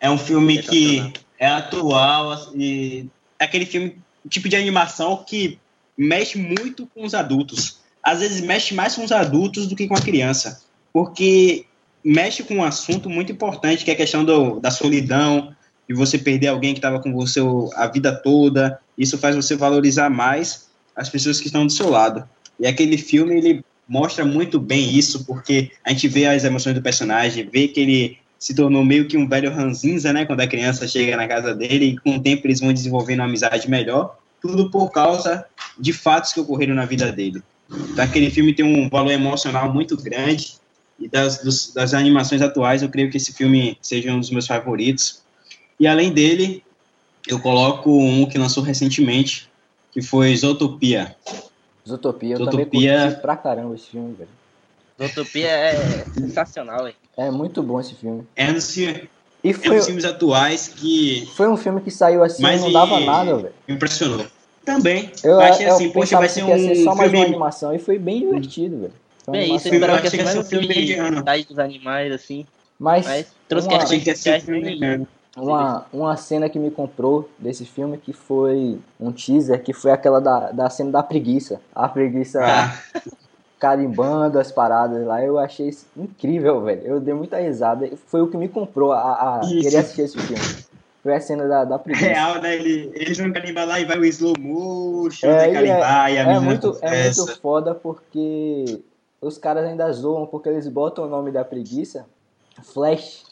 é 0.00 0.10
um 0.10 0.16
filme 0.16 0.62
que 0.62 1.12
é 1.38 1.46
atual 1.46 2.50
e 2.56 3.06
é 3.38 3.44
aquele 3.44 3.66
filme, 3.66 3.98
tipo 4.26 4.48
de 4.48 4.56
animação 4.56 5.22
que 5.22 5.58
mexe 5.98 6.38
muito 6.38 6.86
com 6.94 7.04
os 7.04 7.12
adultos. 7.12 7.80
Às 8.02 8.20
vezes 8.20 8.40
mexe 8.40 8.72
mais 8.72 8.96
com 8.96 9.04
os 9.04 9.12
adultos 9.12 9.66
do 9.66 9.76
que 9.76 9.86
com 9.86 9.94
a 9.94 10.00
criança, 10.00 10.62
porque 10.94 11.66
mexe 12.02 12.42
com 12.42 12.54
um 12.54 12.64
assunto 12.64 13.10
muito 13.10 13.30
importante, 13.30 13.84
que 13.84 13.90
é 13.90 13.94
a 13.94 13.98
questão 13.98 14.24
do, 14.24 14.58
da 14.60 14.70
solidão, 14.70 15.54
de 15.88 15.94
você 15.94 16.18
perder 16.18 16.48
alguém 16.48 16.74
que 16.74 16.78
estava 16.78 17.00
com 17.00 17.12
você 17.12 17.40
a 17.74 17.86
vida 17.86 18.12
toda. 18.14 18.78
Isso 18.96 19.16
faz 19.16 19.34
você 19.34 19.56
valorizar 19.56 20.10
mais 20.10 20.68
as 20.94 21.08
pessoas 21.08 21.40
que 21.40 21.46
estão 21.46 21.64
do 21.64 21.72
seu 21.72 21.88
lado. 21.88 22.28
E 22.60 22.66
aquele 22.66 22.98
filme, 22.98 23.36
ele 23.36 23.64
mostra 23.88 24.24
muito 24.24 24.60
bem 24.60 24.96
isso, 24.96 25.24
porque 25.24 25.70
a 25.84 25.90
gente 25.90 26.08
vê 26.08 26.26
as 26.26 26.44
emoções 26.44 26.74
do 26.74 26.82
personagem, 26.82 27.48
vê 27.50 27.68
que 27.68 27.80
ele 27.80 28.18
se 28.38 28.54
tornou 28.54 28.84
meio 28.84 29.08
que 29.08 29.16
um 29.16 29.26
velho 29.26 29.50
ranzinza, 29.50 30.12
né, 30.12 30.24
quando 30.24 30.40
a 30.40 30.46
criança 30.46 30.86
chega 30.86 31.16
na 31.16 31.26
casa 31.26 31.54
dele, 31.54 31.86
e 31.86 31.98
com 31.98 32.16
o 32.16 32.20
tempo 32.20 32.46
eles 32.46 32.60
vão 32.60 32.72
desenvolvendo 32.72 33.20
uma 33.20 33.26
amizade 33.26 33.68
melhor, 33.68 34.16
tudo 34.40 34.70
por 34.70 34.90
causa 34.90 35.44
de 35.78 35.92
fatos 35.92 36.32
que 36.32 36.40
ocorreram 36.40 36.74
na 36.74 36.84
vida 36.84 37.10
dele. 37.10 37.42
Então, 37.70 38.04
aquele 38.04 38.30
filme 38.30 38.54
tem 38.54 38.64
um 38.64 38.88
valor 38.88 39.10
emocional 39.10 39.72
muito 39.72 39.96
grande, 39.96 40.54
e 41.00 41.08
das, 41.08 41.38
dos- 41.38 41.72
das 41.72 41.94
animações 41.94 42.42
atuais, 42.42 42.82
eu 42.82 42.88
creio 42.88 43.10
que 43.10 43.16
esse 43.16 43.32
filme 43.32 43.78
seja 43.80 44.12
um 44.12 44.20
dos 44.20 44.30
meus 44.30 44.46
favoritos. 44.46 45.22
E 45.78 45.86
além 45.86 46.12
dele, 46.12 46.62
eu 47.26 47.40
coloco 47.40 47.90
um 47.90 48.26
que 48.26 48.38
lançou 48.38 48.62
recentemente, 48.62 49.48
que 49.92 50.02
foi 50.02 50.34
Zootopia. 50.36 51.14
Zootopia, 51.86 52.34
eu 52.34 52.38
Zootopia- 52.38 52.66
também 52.90 53.06
curti 53.10 53.20
pra 53.22 53.36
caramba 53.36 53.74
esse 53.74 53.86
filme, 53.90 54.14
velho. 54.14 54.30
Zootopia 55.00 55.48
é 55.48 56.04
sensacional, 56.12 56.84
velho. 56.84 56.96
É 57.16 57.30
muito 57.30 57.62
bom 57.62 57.80
esse 57.80 57.94
filme. 57.94 58.24
É 58.34 58.50
um 58.50 58.54
dos, 58.54 58.72
fi- 58.74 59.08
E 59.44 59.50
é 59.50 59.50
um 59.50 59.54
foi, 59.54 59.76
dos 59.76 59.86
filmes 59.86 60.04
atuais 60.04 60.68
que 60.68 61.28
foi 61.36 61.48
um 61.48 61.56
filme 61.56 61.80
que 61.80 61.90
saiu 61.90 62.22
assim 62.22 62.42
Mas 62.42 62.60
e 62.60 62.62
não 62.64 62.70
e- 62.70 62.72
dava 62.72 63.00
nada, 63.00 63.36
velho. 63.36 63.54
me 63.66 63.74
impressionou. 63.74 64.26
Também. 64.64 65.10
Eu, 65.24 65.40
achei 65.40 65.66
eu 65.66 65.74
assim, 65.74 65.90
poxa, 65.90 66.18
vai 66.18 66.26
que 66.28 66.34
ser 66.34 66.44
ia 66.46 66.54
um 66.54 66.58
ser 66.58 66.74
só 66.84 66.94
mais 66.94 67.10
uma 67.10 67.16
filme... 67.18 67.26
animação 67.26 67.74
e 67.74 67.78
foi 67.78 67.98
bem 67.98 68.20
divertido, 68.20 68.80
velho. 68.80 68.92
Foi 69.24 69.32
Bem, 69.32 69.56
isso 69.56 69.68
esperava 69.68 69.98
que 69.98 70.04
ia 70.04 70.08
achei 70.08 70.18
ser 70.20 70.24
mais 70.24 70.34
que 70.34 70.40
um 70.40 70.44
filme 70.60 70.68
de 70.68 70.92
idade 71.18 71.44
dos 71.44 71.58
animais, 71.58 72.12
assim. 72.12 72.44
Mas, 72.78 73.06
Mas 73.06 73.26
trouxe 73.48 73.66
uma- 73.68 73.78
questões 73.78 74.02
que 74.02 74.10
ia 74.10 74.16
ser 74.16 74.30
um 74.52 74.60
sociais. 74.60 75.06
Uma, 75.40 75.86
uma 75.92 76.16
cena 76.16 76.48
que 76.48 76.58
me 76.58 76.70
comprou 76.70 77.28
desse 77.38 77.64
filme 77.64 77.96
que 77.98 78.12
foi 78.12 78.78
um 79.00 79.12
teaser, 79.12 79.62
que 79.62 79.72
foi 79.72 79.90
aquela 79.90 80.20
da, 80.20 80.50
da 80.52 80.70
cena 80.70 80.90
da 80.90 81.02
preguiça. 81.02 81.60
A 81.74 81.88
preguiça 81.88 82.40
Ah, 82.44 82.76
carimbando 83.58 84.38
as 84.38 84.52
paradas 84.52 85.04
lá, 85.06 85.22
eu 85.24 85.38
achei 85.38 85.70
incrível, 85.96 86.62
velho. 86.62 86.82
Eu 86.82 87.00
dei 87.00 87.14
muita 87.14 87.38
risada. 87.38 87.88
Foi 88.06 88.20
o 88.22 88.28
que 88.28 88.36
me 88.36 88.48
comprou 88.48 88.92
a, 88.92 89.38
a 89.38 89.40
querer 89.40 89.78
assistir 89.78 90.02
esse 90.02 90.18
filme. 90.18 90.68
Foi 91.02 91.14
a 91.14 91.20
cena 91.20 91.46
da, 91.46 91.64
da 91.64 91.78
preguiça. 91.78 92.06
real, 92.06 92.40
né? 92.40 92.54
Ele, 92.56 92.90
eles 92.94 93.16
vão 93.18 93.32
carimbar 93.32 93.66
lá 93.66 93.80
e 93.80 93.84
vai 93.84 93.98
o 93.98 94.04
slow 94.04 94.34
motion, 94.38 95.26
É, 95.26 95.30
né? 95.30 95.50
e 95.50 95.52
Carimbar 95.54 96.12
e 96.12 96.18
a 96.18 96.22
É 96.22 96.40
muito, 96.40 96.78
é 96.82 97.04
muito 97.04 97.26
foda 97.40 97.74
porque 97.74 98.80
os 99.20 99.38
caras 99.38 99.64
ainda 99.64 99.90
zoam 99.92 100.26
porque 100.26 100.48
eles 100.48 100.68
botam 100.68 101.04
o 101.04 101.08
nome 101.08 101.30
da 101.32 101.44
preguiça 101.44 102.06
Flash, 102.62 103.22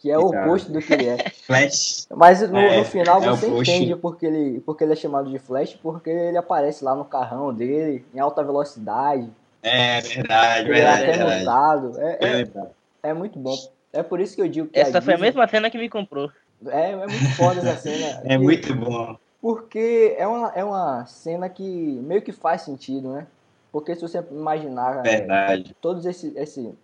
que 0.00 0.10
é 0.10 0.18
o 0.18 0.26
oposto 0.26 0.70
do 0.72 0.80
que 0.80 0.92
ele 0.92 1.06
é. 1.06 1.16
Flash. 1.46 2.06
Mas 2.10 2.40
no, 2.48 2.58
É, 2.58 2.76
no 2.78 2.84
final 2.84 3.22
é 3.22 3.26
você 3.28 3.48
entende 3.48 3.96
porque 3.96 4.26
ele, 4.26 4.60
porque 4.60 4.84
ele 4.84 4.92
é 4.92 4.96
chamado 4.96 5.30
de 5.30 5.38
Flash, 5.38 5.74
porque 5.82 6.10
ele 6.10 6.36
aparece 6.36 6.84
lá 6.84 6.94
no 6.94 7.04
carrão 7.04 7.52
dele, 7.52 8.04
em 8.14 8.18
alta 8.20 8.42
velocidade, 8.42 9.30
É 9.62 10.00
verdade, 10.00 10.68
ele 10.68 10.78
é 10.80 10.84
verdade, 10.84 11.02
até 11.02 11.16
verdade. 11.16 11.38
montado. 11.40 12.00
É, 12.00 12.12
É 12.20 12.26
é, 12.26 12.36
verdade. 12.44 12.70
é 13.02 13.12
muito 13.14 13.38
bom. 13.38 13.56
É 13.92 14.02
por 14.02 14.20
isso 14.20 14.36
que 14.36 14.42
eu 14.42 14.48
digo 14.48 14.68
que 14.68 14.78
Essa 14.78 14.98
a 14.98 15.02
foi 15.02 15.14
a 15.14 15.16
Disney- 15.16 15.28
mesma 15.28 15.48
cena 15.48 15.70
que 15.70 15.78
me 15.78 15.88
comprou. 15.88 16.30
É, 16.66 16.90
é 16.92 16.96
muito 17.06 17.36
foda 17.36 17.60
essa 17.60 17.76
cena. 17.76 18.20
É 18.24 18.34
E- 18.34 18.38
muito 18.38 18.74
bom. 18.74 19.16
Porque 19.40 20.14
é 20.18 20.26
uma, 20.26 20.48
é 20.54 20.64
uma 20.64 21.06
cena 21.06 21.48
que 21.48 21.62
meio 21.62 22.20
que 22.22 22.32
faz 22.32 22.62
sentido, 22.62 23.12
né? 23.12 23.26
Porque 23.70 23.94
se 23.94 24.02
você 24.02 24.18
imaginar 24.32 25.06
é, 25.06 25.18
Verdade. 25.18 25.76
todos 25.80 26.04
esse, 26.06 26.32
esse, 26.36 26.74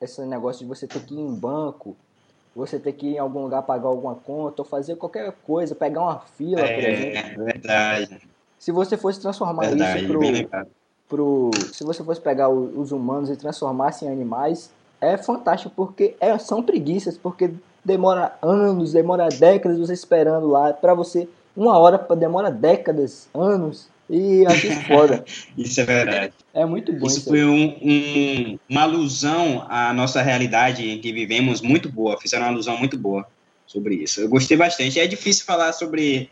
esse 0.00 0.20
negócio 0.26 0.62
de 0.62 0.68
você 0.68 0.88
ter 0.88 1.00
que 1.04 1.14
ir 1.14 1.20
em 1.20 1.32
banco, 1.32 1.96
você 2.60 2.78
ter 2.78 2.92
que 2.92 3.06
ir 3.06 3.14
em 3.14 3.18
algum 3.18 3.42
lugar 3.42 3.62
pagar 3.62 3.88
alguma 3.88 4.14
conta, 4.14 4.60
ou 4.60 4.68
fazer 4.68 4.96
qualquer 4.96 5.32
coisa, 5.46 5.74
pegar 5.74 6.02
uma 6.02 6.20
fila, 6.36 6.62
por 6.62 6.84
exemplo. 6.84 7.42
É 7.42 7.52
verdade. 7.52 8.20
Se 8.58 8.70
você 8.70 8.96
fosse 8.96 9.20
transformar 9.20 9.66
Verdade. 9.68 10.04
isso 10.04 10.12
pro, 10.12 10.20
pro. 11.08 11.50
Se 11.72 11.82
você 11.82 12.04
fosse 12.04 12.20
pegar 12.20 12.50
os 12.50 12.92
humanos 12.92 13.30
e 13.30 13.36
transformasse 13.36 14.04
em 14.04 14.08
animais, 14.08 14.70
é 15.00 15.16
fantástico, 15.16 15.72
porque 15.74 16.14
é, 16.20 16.36
são 16.38 16.62
preguiças, 16.62 17.16
porque 17.16 17.50
demora 17.82 18.34
anos, 18.42 18.92
demora 18.92 19.28
décadas 19.28 19.78
você 19.78 19.94
esperando 19.94 20.46
lá, 20.46 20.72
pra 20.74 20.92
você. 20.92 21.26
Uma 21.56 21.78
hora 21.78 21.98
demora 22.14 22.50
décadas, 22.50 23.28
anos. 23.34 23.88
E 24.10 24.44
acho 24.46 24.66
isso 24.66 24.80
foda. 24.88 25.24
Isso 25.56 25.80
é 25.80 25.84
verdade. 25.84 26.32
É 26.52 26.66
muito 26.66 26.92
bom 26.92 27.06
Isso 27.06 27.18
isso. 27.18 27.28
foi 27.28 27.44
um- 27.44 27.76
um- 27.80 28.58
uma 28.68 28.82
alusão 28.82 29.64
à 29.68 29.92
nossa 29.94 30.20
realidade 30.20 30.88
em 30.88 30.98
que 31.00 31.12
vivemos 31.12 31.60
muito 31.60 31.88
boa. 31.90 32.18
Fizeram 32.20 32.44
uma 32.46 32.52
alusão 32.52 32.76
muito 32.76 32.98
boa 32.98 33.24
sobre 33.66 33.94
isso. 33.94 34.20
Eu 34.20 34.28
gostei 34.28 34.56
bastante. 34.56 34.98
É 34.98 35.06
difícil 35.06 35.44
falar 35.44 35.72
sobre 35.72 36.28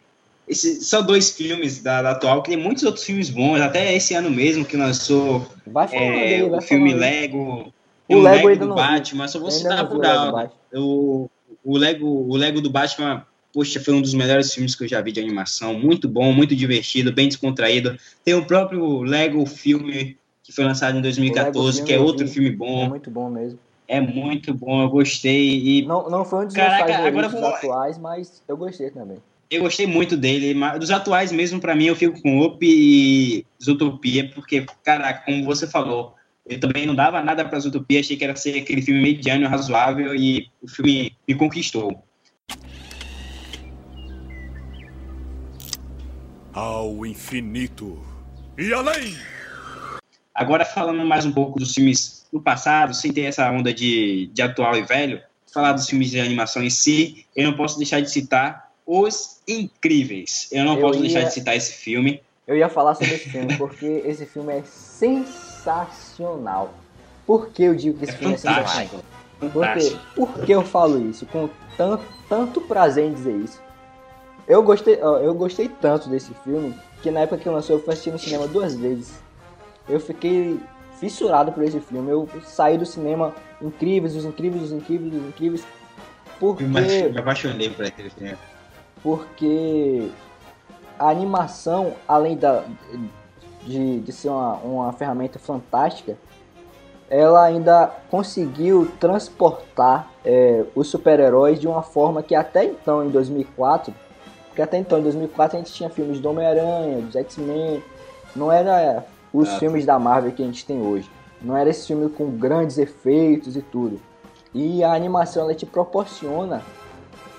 esse, 0.49 0.83
só 0.83 1.01
dois 1.03 1.31
filmes 1.31 1.81
da, 1.83 2.03
da 2.03 2.11
atual, 2.11 2.43
que 2.43 2.51
tem 2.51 2.59
muitos 2.59 2.83
outros 2.83 3.05
filmes 3.05 3.31
bons. 3.31 3.61
Até 3.61 3.95
esse 3.95 4.13
ano 4.15 4.31
mesmo 4.31 4.65
que 4.65 4.77
lançou 4.77 5.47
Vai 5.67 5.87
falando 5.87 6.05
é, 6.15 6.35
aí, 6.35 6.49
vai 6.49 6.59
o 6.59 6.63
filme 6.63 6.91
falando. 6.91 7.01
Lego. 7.01 7.39
O 8.09 8.15
tem 8.15 8.23
Lego 8.23 8.49
ainda 8.49 8.61
do 8.61 8.69
não 8.71 8.75
vi. 8.77 8.83
Batman. 8.83 9.29
Só 9.29 9.39
vou 9.39 9.51
citar 9.53 9.87
por 9.87 9.99
o 9.99 10.01
Lego 10.01 10.15
alto. 10.19 10.33
Batman. 10.33 10.53
O, 10.75 11.31
o, 11.65 11.77
Lego, 11.79 12.07
o 12.07 12.37
Lego 12.37 12.61
do 12.61 12.71
Batman, 12.71 13.25
poxa, 13.59 13.81
foi 13.81 13.93
um 13.93 14.01
dos 14.01 14.15
melhores 14.15 14.55
filmes 14.55 14.77
que 14.77 14.85
eu 14.85 14.89
já 14.89 15.01
vi 15.01 15.11
de 15.11 15.19
animação. 15.19 15.75
Muito 15.75 16.09
bom, 16.09 16.33
muito 16.33 16.55
divertido, 16.55 17.13
bem 17.13 17.27
descontraído. 17.27 17.99
Tem 18.25 18.33
o 18.35 18.47
próprio 18.47 19.03
Lego 19.03 19.45
filme 19.47 20.17
que 20.45 20.53
foi 20.53 20.65
lançado 20.65 20.97
em 20.97 21.03
2014, 21.03 21.79
filme 21.79 21.89
que 21.89 21.93
é 21.93 21.99
outro 21.99 22.25
vi. 22.25 22.33
filme 22.33 22.51
É 22.51 22.53
bom. 22.53 22.89
muito 22.89 23.11
bom 23.11 23.29
mesmo. 23.29 23.59
É 23.89 24.01
muito 24.01 24.55
bom, 24.55 24.81
eu 24.83 24.89
gostei. 24.89 25.59
E 25.59 25.83
Não, 25.87 26.09
não 26.09 26.25
foi 26.25 26.45
um 26.45 26.47
dos 26.47 26.55
Caraca, 26.55 27.05
agora 27.05 27.29
vou- 27.29 27.45
atuais, 27.49 27.99
mas 27.99 28.45
eu 28.47 28.57
gostei 28.57 28.91
também. 28.91 29.17
eu 29.51 29.63
gostei 29.63 29.89
muito 29.89 30.17
dele. 30.17 30.55
Mas 30.55 30.79
dos 30.79 30.93
atuais 30.93 31.33
mesmo, 31.33 31.59
pra 31.61 31.75
mim, 31.75 31.87
eu 31.87 31.97
fico 31.97 32.23
com 32.23 32.41
Up 32.41 32.59
e 32.65 33.45
Zootopia, 33.61 34.31
porque, 34.33 34.65
caraca, 34.85 35.25
como 35.25 35.45
você 35.45 35.67
falou, 35.67 36.15
eu 36.47 36.61
também 36.61 36.87
não 36.87 36.95
dava 36.95 37.21
nada 37.23 37.45
pra 37.45 37.59
Zootopia, 37.59 37.99
achei 37.99 38.17
que 38.17 38.23
era 38.25 38.37
ser 38.37 38.57
aquele 38.57 38.83
filme 38.83 39.03
mediano, 39.03 39.49
razoável, 39.49 40.15
e 40.15 40.47
o 40.63 40.69
filme 40.69 41.13
me 41.27 41.35
conquistou. 41.35 42.05
Ao 46.53 47.05
infinito 47.07 47.99
e 48.57 48.73
além! 48.73 49.17
Agora, 50.35 50.65
falando 50.65 51.05
mais 51.05 51.27
um 51.27 51.33
pouco 51.33 51.59
dos 51.59 51.75
filmes 51.75 52.25
do 52.33 52.41
passado, 52.41 52.95
sem 52.95 53.13
ter 53.13 53.23
essa 53.23 53.51
onda 53.51 53.73
de, 53.75 54.31
de 54.33 54.41
atual 54.43 54.77
e 54.77 54.83
velho, 54.83 55.21
falar 55.53 55.73
dos 55.73 55.89
filmes 55.89 56.11
de 56.11 56.21
animação 56.21 56.63
em 56.63 56.71
si, 56.71 57.27
eu 57.35 57.45
não 57.51 57.57
posso 57.57 57.77
deixar 57.79 58.01
de 58.01 58.09
citar 58.11 58.71
Os 58.87 59.41
Incríveis. 59.47 60.49
Eu 60.53 60.65
não 60.65 60.75
Eu 60.77 60.81
posso 60.81 60.99
ia- 60.99 61.03
deixar 61.03 61.23
de 61.25 61.33
citar 61.35 61.57
esse 61.57 61.73
filme. 61.73 62.21
Eu 62.47 62.57
ia 62.57 62.69
falar 62.69 62.95
sobre 62.95 63.15
esse 63.15 63.29
filme, 63.31 63.55
porque 63.59 64.03
esse 64.05 64.25
filme 64.27 64.53
é 64.55 64.63
sensacional. 64.63 66.73
Por 67.27 67.49
que 67.51 67.65
eu 67.65 67.75
digo 67.75 67.99
que 67.99 68.05
esse 68.05 68.15
É 68.15 68.19
filme 68.19 68.35
é 68.35 68.39
fantástico. 68.39 68.97
sensacional? 68.97 69.05
Porque, 69.39 69.59
Fantástico. 69.59 70.01
por 70.17 70.45
que 70.45 70.53
eu 70.53 70.65
falo 70.65 71.09
isso? 71.11 71.25
Com 71.27 71.49
tanto, 71.77 72.05
tanto 72.29 72.61
prazer 72.63 73.05
em 73.05 73.13
dizer 73.15 73.37
isso. 73.37 73.61
Eu 74.49 74.63
gostei, 74.63 74.99
ó, 75.03 75.19
eu 75.19 75.35
gostei 75.35 75.69
tanto 75.69 76.09
desse 76.09 76.33
filme 76.43 76.75
que 77.03 77.11
na 77.11 77.21
época 77.21 77.43
que 77.43 77.49
lançou 77.49 77.77
eu 77.77 77.83
fui 77.83 77.93
assistir 77.93 78.11
no 78.11 78.19
cinema 78.19 78.49
duas 78.49 78.75
vezes. 78.75 79.21
Eu 79.89 80.01
fiquei 80.01 80.59
fissurado 80.99 81.53
por 81.53 81.63
esse 81.63 81.81
filme. 81.81 82.11
Eu 82.11 82.29
saí 82.45 82.79
do 82.79 82.87
cinema 82.87 83.35
incríveis, 83.61 84.17
os 84.17 84.25
incríveis, 84.25 84.65
os 84.65 84.73
incríveis, 84.73 85.15
os 85.15 85.29
incríveis. 85.29 85.67
Porque 86.41 86.65
Eu 86.65 86.69
me 86.69 87.09
me 87.11 87.19
apaixonei 87.19 87.71
por 87.71 87.85
aquele 87.85 88.11
filme. 88.11 88.37
porque 89.03 90.11
a 90.99 91.09
animação, 91.11 91.95
além 92.07 92.37
da, 92.37 92.65
de, 93.65 94.01
de 94.01 94.13
ser 94.13 94.29
uma, 94.31 94.55
uma 94.55 94.93
ferramenta 94.93 95.39
fantástica, 95.39 96.17
ela 97.11 97.45
ainda 97.45 97.91
conseguiu 98.11 98.91
transportar 99.01 100.11
é, 100.25 100.65
os 100.75 100.89
super-heróis 100.89 101.61
de 101.61 101.67
uma 101.67 101.83
forma 101.83 102.23
que 102.23 102.35
até 102.35 102.65
então, 102.65 103.05
em 103.05 103.09
2004, 103.11 103.95
porque 104.59 104.63
até 104.63 104.77
então, 104.77 104.99
em 104.99 105.03
2004, 105.05 105.57
a 105.57 105.61
gente 105.61 105.73
tinha 105.73 105.89
filmes 105.89 106.19
do 106.19 106.29
Homem-Aranha, 106.31 107.01
dos 107.01 107.15
X-Men, 107.15 107.81
não 108.35 108.51
era 108.51 109.05
os 109.33 109.49
Ah. 109.49 109.59
filmes 109.61 109.87
da 109.87 110.01
Marvel 110.01 110.33
que 110.33 110.43
a 110.43 110.47
gente 110.47 110.67
tem 110.67 110.83
hoje. 110.83 111.09
Não 111.41 111.57
era 111.57 111.71
esse 111.71 111.87
filme 111.87 112.09
com 112.11 112.29
grandes 112.33 112.77
efeitos 112.77 113.55
e 113.55 113.63
tudo. 113.63 114.01
E 114.53 114.83
a 114.83 114.93
animação, 114.93 115.45
ela 115.45 115.55
te 115.55 115.65
proporciona 115.65 116.61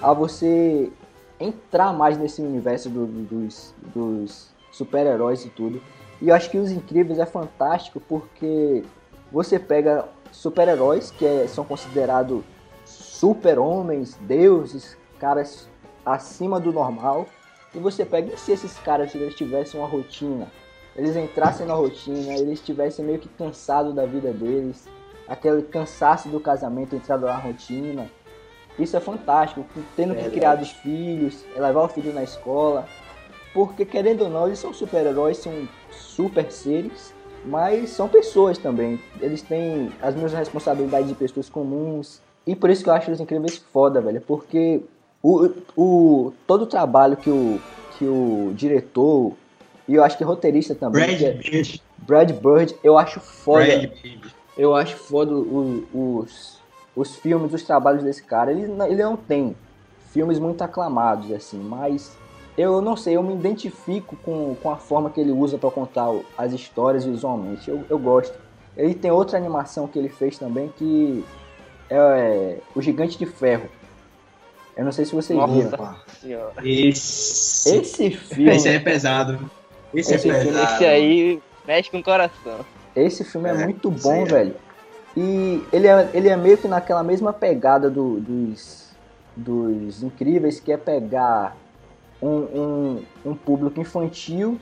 a 0.01 0.13
você 0.13 0.89
entrar 1.37 1.91
mais 1.91 2.17
nesse 2.17 2.41
universo 2.41 2.89
do- 2.89 3.05
do- 3.05 3.23
dos, 3.23 3.73
dos 3.93 4.47
super-heróis 4.71 5.43
e 5.43 5.49
tudo. 5.49 5.81
E 6.21 6.29
eu 6.29 6.35
acho 6.35 6.49
que 6.49 6.57
Os 6.57 6.71
Incríveis 6.71 7.19
é 7.19 7.25
fantástico 7.25 7.99
porque 7.99 8.81
você 9.29 9.59
pega 9.59 10.05
super-heróis 10.31 11.11
que 11.11 11.25
é- 11.25 11.47
são 11.49 11.65
considerados 11.65 12.41
super-homens, 12.85 14.17
deuses, 14.21 14.95
caras 15.19 15.67
acima 16.13 16.59
do 16.59 16.71
normal. 16.71 17.27
E 17.73 17.79
você 17.79 18.03
pega, 18.03 18.33
e 18.33 18.37
se 18.37 18.51
esses 18.51 18.77
caras 18.79 19.13
eles 19.13 19.35
tivessem 19.35 19.79
uma 19.79 19.87
rotina? 19.87 20.47
Eles 20.95 21.15
entrassem 21.15 21.65
na 21.65 21.73
rotina, 21.73 22.33
eles 22.33 22.59
estivessem 22.59 23.05
meio 23.05 23.19
que 23.19 23.29
cansados 23.29 23.93
da 23.93 24.05
vida 24.05 24.33
deles, 24.33 24.87
aquele 25.27 25.61
cansaço 25.61 26.27
do 26.29 26.39
casamento 26.39 26.95
entrado 26.95 27.25
na 27.25 27.37
rotina. 27.37 28.09
Isso 28.77 28.97
é 28.97 28.99
fantástico, 28.99 29.65
tendo 29.95 30.15
que 30.15 30.29
criar 30.29 30.55
dos 30.55 30.71
filhos, 30.71 31.45
levar 31.55 31.83
o 31.83 31.87
filho 31.87 32.13
na 32.13 32.23
escola. 32.23 32.87
Porque, 33.53 33.85
querendo 33.85 34.21
ou 34.21 34.29
não, 34.29 34.47
eles 34.47 34.59
são 34.59 34.73
super-heróis, 34.73 35.37
são 35.37 35.67
super 35.91 36.51
seres, 36.51 37.13
mas 37.45 37.89
são 37.89 38.07
pessoas 38.07 38.57
também. 38.57 38.99
Eles 39.19 39.41
têm 39.41 39.91
as 40.01 40.15
mesmas 40.15 40.33
responsabilidades 40.33 41.09
de 41.09 41.15
pessoas 41.15 41.49
comuns. 41.49 42.21
E 42.47 42.55
por 42.55 42.69
isso 42.69 42.83
que 42.83 42.89
eu 42.89 42.93
acho 42.93 43.11
os 43.11 43.19
incríveis 43.19 43.57
foda, 43.57 44.01
velho. 44.01 44.21
Porque 44.21 44.81
o, 45.21 45.49
o, 45.75 46.33
todo 46.47 46.63
o 46.63 46.67
trabalho 46.67 47.17
que 47.17 47.29
o, 47.29 47.59
que 47.97 48.05
o 48.07 48.51
diretor, 48.55 49.33
e 49.87 49.95
eu 49.95 50.03
acho 50.03 50.17
que 50.17 50.23
roteirista 50.23 50.73
também, 50.75 51.05
Brad 51.07 51.21
é 51.21 51.31
Pitt. 51.33 51.83
Brad 51.97 52.31
Bird, 52.31 52.75
eu 52.83 52.97
acho 52.97 53.19
foda. 53.19 53.65
Brad. 53.65 53.91
Eu 54.57 54.75
acho 54.75 54.97
foda 54.97 55.33
o- 55.33 55.83
os, 55.93 56.59
os 56.95 57.15
filmes, 57.15 57.53
os 57.53 57.63
trabalhos 57.63 58.03
desse 58.03 58.23
cara. 58.23 58.51
Ele, 58.51 58.67
não- 58.67 58.85
ele 58.85 59.01
não 59.03 59.15
tem 59.15 59.55
filmes 60.11 60.39
muito 60.39 60.61
aclamados, 60.63 61.31
assim, 61.31 61.57
mas 61.59 62.17
eu 62.57 62.81
não 62.81 62.97
sei, 62.97 63.15
eu 63.15 63.23
me 63.23 63.33
identifico 63.33 64.17
com, 64.17 64.55
com 64.61 64.69
a 64.71 64.75
forma 64.77 65.09
que 65.09 65.21
ele 65.21 65.31
usa 65.31 65.57
pra 65.57 65.71
contar 65.71 66.07
as 66.37 66.51
histórias 66.51 67.05
visualmente. 67.05 67.69
Eu, 67.69 67.83
eu 67.89 67.97
gosto. 67.99 68.37
Ele 68.75 68.93
tem 68.93 69.11
outra 69.11 69.37
animação 69.37 69.87
que 69.87 69.97
ele 69.99 70.09
fez 70.09 70.37
também 70.37 70.69
que 70.77 71.23
é 71.89 72.57
O 72.75 72.81
Gigante 72.81 73.17
de 73.17 73.25
Ferro. 73.25 73.69
Eu 74.79 74.85
não 74.85 74.91
sei 74.93 75.03
se 75.03 75.13
vocês 75.13 75.37
viram. 75.37 75.69
Nossa 75.77 75.95
senhora. 76.21 76.53
Esse, 76.63 77.75
Esse 77.77 78.11
filme, 78.11 78.55
esse 78.55 78.69
é 78.69 78.79
pesado. 78.79 79.51
Esse, 79.93 80.15
Esse 80.15 80.29
é 80.29 80.33
filme- 80.33 80.45
pesado. 80.53 80.73
Esse 80.75 80.85
aí 80.85 81.41
mexe 81.67 81.91
com 81.91 81.97
o 81.97 82.03
coração. 82.03 82.65
Esse 82.95 83.23
filme 83.25 83.49
é, 83.49 83.51
É, 83.51 83.63
muito 83.65 83.91
bom, 83.91 84.13
é. 84.21 84.25
velho. 84.25 84.55
E 85.17 85.61
ele 85.73 85.85
é, 85.87 86.09
ele 86.13 86.29
é 86.29 86.37
meio 86.37 86.57
que 86.57 86.67
naquela 86.67 87.03
mesma 87.03 87.33
pegada 87.33 87.89
do- 87.89 88.21
dos, 88.21 88.87
dos 89.35 90.01
incríveis, 90.01 90.61
que 90.61 90.71
é 90.71 90.77
pegar 90.77 91.57
um, 92.21 92.29
um, 92.29 93.03
um 93.25 93.35
público 93.35 93.81
infantil 93.81 94.57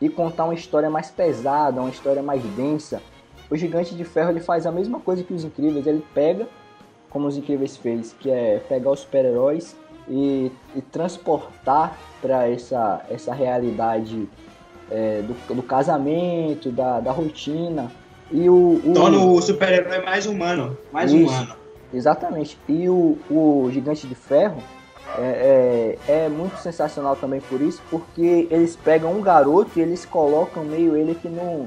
e 0.00 0.08
contar 0.10 0.44
uma 0.44 0.54
história 0.54 0.90
mais 0.90 1.10
pesada, 1.10 1.80
uma 1.80 1.88
história 1.90 2.22
mais 2.22 2.42
densa. 2.42 3.00
O 3.50 3.56
Gigante 3.56 3.94
de 3.94 4.04
Ferro 4.04 4.30
ele 4.30 4.40
faz 4.40 4.66
a 4.66 4.72
mesma 4.72 5.00
coisa 5.00 5.22
que 5.22 5.32
os 5.32 5.44
Incríveis, 5.44 5.86
ele 5.86 6.04
pega, 6.12 6.46
como 7.12 7.28
os 7.28 7.36
Incríveis 7.36 7.76
fez, 7.76 8.14
que 8.18 8.30
é 8.30 8.58
pegar 8.68 8.90
os 8.90 9.00
super-heróis 9.00 9.76
e, 10.08 10.50
e, 10.74 10.80
transportar 10.80 11.96
para 12.22 12.48
essa, 12.48 13.04
essa 13.10 13.34
realidade 13.34 14.28
é, 14.90 15.20
do, 15.20 15.54
do, 15.54 15.62
casamento, 15.62 16.70
da, 16.70 17.00
da 17.00 17.12
rotina. 17.12 17.92
E 18.30 18.48
o, 18.48 18.80
o... 18.82 18.92
Torna 18.94 19.18
o 19.18 19.40
super-herói 19.42 20.02
mais 20.02 20.26
humano. 20.26 20.76
Mais 20.90 21.12
Isso, 21.12 21.30
humano. 21.30 21.54
Exatamente. 21.92 22.58
E 22.66 22.88
o, 22.88 23.18
o 23.30 23.68
Gigante 23.70 24.06
de 24.06 24.14
Ferro, 24.14 24.62
é, 25.18 25.98
é, 26.08 26.24
é, 26.24 26.28
muito 26.30 26.56
sensacional 26.56 27.14
também 27.16 27.42
por 27.42 27.60
isso, 27.60 27.82
porque 27.90 28.48
eles 28.50 28.74
pegam 28.74 29.12
um 29.12 29.20
garoto 29.20 29.78
e 29.78 29.82
eles 29.82 30.06
colocam 30.06 30.64
meio 30.64 30.96
ele 30.96 31.14
que 31.14 31.28
num, 31.28 31.66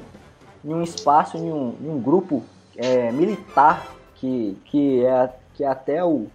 em 0.64 0.74
um 0.74 0.82
espaço, 0.82 1.36
em 1.36 1.52
um, 1.52 1.76
em 1.80 1.88
um 1.88 2.00
grupo 2.00 2.42
é, 2.76 3.12
militar 3.12 3.95
que, 4.16 4.56
que, 4.64 5.04
é, 5.04 5.32
que 5.54 5.64
é 5.64 5.68
até 5.68 6.04
o, 6.04 6.26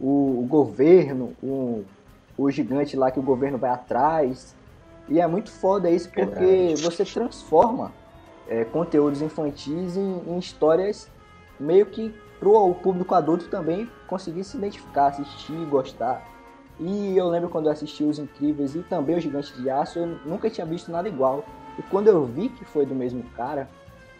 o, 0.00 0.40
o 0.40 0.46
governo, 0.48 1.32
o, 1.42 1.84
o 2.36 2.50
gigante 2.50 2.96
lá 2.96 3.10
que 3.10 3.18
o 3.18 3.22
governo 3.22 3.58
vai 3.58 3.70
atrás. 3.70 4.54
E 5.08 5.20
é 5.20 5.26
muito 5.26 5.50
foda 5.50 5.90
isso 5.90 6.08
porque 6.10 6.34
Verdade. 6.34 6.82
você 6.82 7.04
transforma 7.04 7.92
é, 8.48 8.64
conteúdos 8.64 9.22
infantis 9.22 9.96
em, 9.96 10.22
em 10.26 10.38
histórias 10.38 11.08
meio 11.58 11.86
que 11.86 12.14
pro 12.38 12.74
público 12.74 13.14
adulto 13.14 13.48
também 13.48 13.88
conseguir 14.06 14.44
se 14.44 14.56
identificar, 14.56 15.08
assistir, 15.08 15.64
gostar. 15.66 16.22
E 16.78 17.16
eu 17.16 17.28
lembro 17.28 17.48
quando 17.48 17.66
eu 17.66 17.72
assisti 17.72 18.04
Os 18.04 18.18
Incríveis 18.18 18.74
e 18.74 18.80
também 18.80 19.16
O 19.16 19.20
Gigante 19.20 19.54
de 19.54 19.70
Aço, 19.70 19.98
eu 19.98 20.06
nunca 20.26 20.50
tinha 20.50 20.66
visto 20.66 20.90
nada 20.90 21.08
igual. 21.08 21.44
E 21.78 21.82
quando 21.82 22.08
eu 22.08 22.24
vi 22.26 22.50
que 22.50 22.64
foi 22.64 22.84
do 22.84 22.94
mesmo 22.94 23.22
cara, 23.34 23.68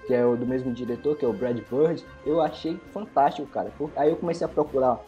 que 0.07 0.14
é 0.14 0.25
o 0.25 0.37
do 0.37 0.47
mesmo 0.47 0.73
diretor, 0.73 1.16
que 1.16 1.25
é 1.25 1.29
o 1.29 1.33
Brad 1.33 1.59
Bird, 1.71 2.05
eu 2.25 2.40
achei 2.40 2.79
fantástico, 2.92 3.47
cara. 3.49 3.73
Aí 3.97 4.11
eu 4.11 4.16
comecei 4.16 4.45
a 4.45 4.49
procurar 4.49 5.01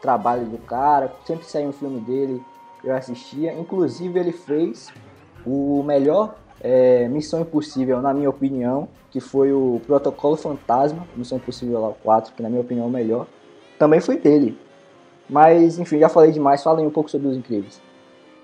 trabalho 0.00 0.46
do 0.46 0.58
cara, 0.58 1.12
sempre 1.24 1.46
saiu 1.46 1.68
um 1.68 1.72
filme 1.72 2.00
dele, 2.00 2.42
eu 2.82 2.94
assistia. 2.94 3.52
Inclusive 3.54 4.18
ele 4.18 4.32
fez 4.32 4.92
o 5.46 5.82
melhor 5.82 6.36
é, 6.60 7.08
Missão 7.08 7.40
Impossível, 7.40 8.00
na 8.00 8.14
minha 8.14 8.30
opinião, 8.30 8.88
que 9.10 9.20
foi 9.20 9.52
o 9.52 9.80
Protocolo 9.86 10.36
Fantasma, 10.36 11.06
Missão 11.16 11.38
Impossível 11.38 11.96
4, 12.02 12.34
que 12.34 12.42
na 12.42 12.48
minha 12.48 12.60
opinião 12.60 12.86
é 12.86 12.88
o 12.88 12.92
melhor. 12.92 13.26
Também 13.78 14.00
foi 14.00 14.18
dele. 14.18 14.58
Mas, 15.28 15.78
enfim, 15.78 15.98
já 15.98 16.08
falei 16.08 16.30
demais. 16.30 16.62
Falem 16.62 16.86
um 16.86 16.90
pouco 16.90 17.10
sobre 17.10 17.28
os 17.28 17.36
incríveis. 17.36 17.80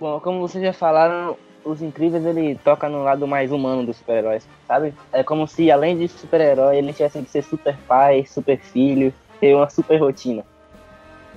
Bom, 0.00 0.18
como 0.20 0.40
vocês 0.40 0.64
já 0.64 0.72
falaram, 0.72 1.36
os 1.64 1.82
incríveis 1.82 2.24
ele 2.24 2.58
toca 2.64 2.88
no 2.88 3.02
lado 3.02 3.26
mais 3.26 3.52
humano 3.52 3.84
dos 3.84 3.96
super-heróis, 3.96 4.46
sabe? 4.66 4.94
É 5.12 5.22
como 5.22 5.46
se 5.46 5.70
além 5.70 5.96
de 5.96 6.08
super-herói, 6.08 6.78
ele 6.78 6.92
tivesse 6.92 7.20
que 7.20 7.30
ser 7.30 7.42
super 7.42 7.76
pai, 7.86 8.24
super 8.26 8.58
filho, 8.58 9.12
ter 9.40 9.54
uma 9.54 9.68
super 9.68 10.00
rotina. 10.00 10.44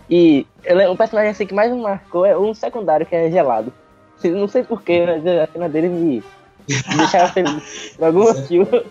E 0.09 0.45
o 0.89 0.95
personagem 0.95 1.31
assim 1.31 1.45
que 1.45 1.53
mais 1.53 1.71
me 1.71 1.81
marcou 1.81 2.25
é 2.25 2.37
um 2.37 2.53
secundário 2.53 3.05
que 3.05 3.15
é 3.15 3.31
gelado. 3.31 3.73
Não 4.23 4.47
sei 4.47 4.63
porquê, 4.63 5.05
mas 5.05 5.25
a 5.25 5.47
cena 5.47 5.67
dele 5.67 5.89
me, 5.89 6.23
me 6.67 6.97
deixava 6.97 7.27
feliz. 7.33 7.93
Por 7.97 8.05
algum 8.05 8.23
motivo, 8.23 8.83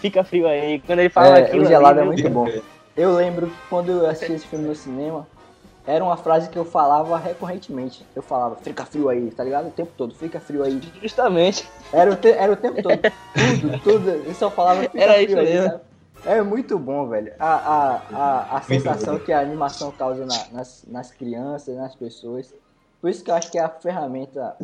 fica 0.00 0.24
frio 0.24 0.46
aí. 0.46 0.80
Quando 0.80 1.00
ele 1.00 1.08
fala 1.08 1.38
é, 1.38 1.42
aquilo. 1.42 1.64
O 1.64 1.66
gelado 1.66 2.00
ali, 2.00 2.08
é 2.08 2.12
muito 2.12 2.30
bom. 2.30 2.48
Eu 2.96 3.14
lembro 3.14 3.48
que 3.48 3.56
quando 3.68 3.90
eu 3.90 4.06
assisti 4.06 4.32
esse 4.32 4.46
filme 4.46 4.66
no 4.66 4.74
cinema, 4.74 5.26
era 5.88 6.04
uma 6.04 6.18
frase 6.18 6.50
que 6.50 6.58
eu 6.58 6.66
falava 6.66 7.16
recorrentemente. 7.16 8.04
Eu 8.14 8.20
falava, 8.20 8.56
fica 8.56 8.84
frio 8.84 9.08
aí, 9.08 9.30
tá 9.30 9.42
ligado? 9.42 9.68
O 9.68 9.70
tempo 9.70 9.90
todo, 9.96 10.14
fica 10.14 10.38
frio 10.38 10.62
aí. 10.62 10.78
Justamente. 11.00 11.66
Era 11.90 12.12
o, 12.12 12.14
te, 12.14 12.28
era 12.30 12.52
o 12.52 12.56
tempo 12.56 12.82
todo. 12.82 13.00
tudo, 13.00 13.82
tudo. 13.82 14.10
Eu 14.10 14.34
só 14.34 14.50
falava, 14.50 14.82
fica 14.82 15.00
era 15.00 15.14
frio 15.14 15.28
isso 15.28 15.38
aí. 15.38 15.60
Mesmo. 15.60 15.80
É 16.26 16.42
muito 16.42 16.78
bom, 16.78 17.08
velho. 17.08 17.32
A, 17.38 17.54
a, 17.54 18.02
a, 18.12 18.56
a 18.58 18.60
sensação 18.60 19.18
que 19.18 19.32
a 19.32 19.40
animação 19.40 19.90
causa 19.90 20.26
na, 20.26 20.48
nas, 20.52 20.84
nas 20.86 21.10
crianças, 21.10 21.74
nas 21.74 21.94
pessoas. 21.94 22.52
Por 23.00 23.08
isso 23.08 23.24
que 23.24 23.30
eu 23.30 23.34
acho 23.34 23.50
que 23.50 23.56
é 23.56 23.62
a 23.62 23.70
ferramenta 23.70 24.56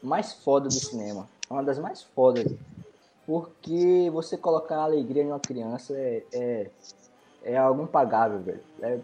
mais 0.00 0.34
foda 0.34 0.68
do 0.68 0.74
cinema. 0.74 1.28
É 1.50 1.52
uma 1.52 1.64
das 1.64 1.80
mais 1.80 2.00
fodas. 2.00 2.46
Porque 3.26 4.08
você 4.12 4.36
colocar 4.36 4.76
a 4.76 4.84
alegria 4.84 5.24
em 5.24 5.32
uma 5.32 5.40
criança 5.40 5.94
é, 5.96 6.22
é, 6.32 6.70
é 7.42 7.56
algo 7.56 7.82
impagável, 7.82 8.38
velho. 8.38 8.60
É, 8.80 8.98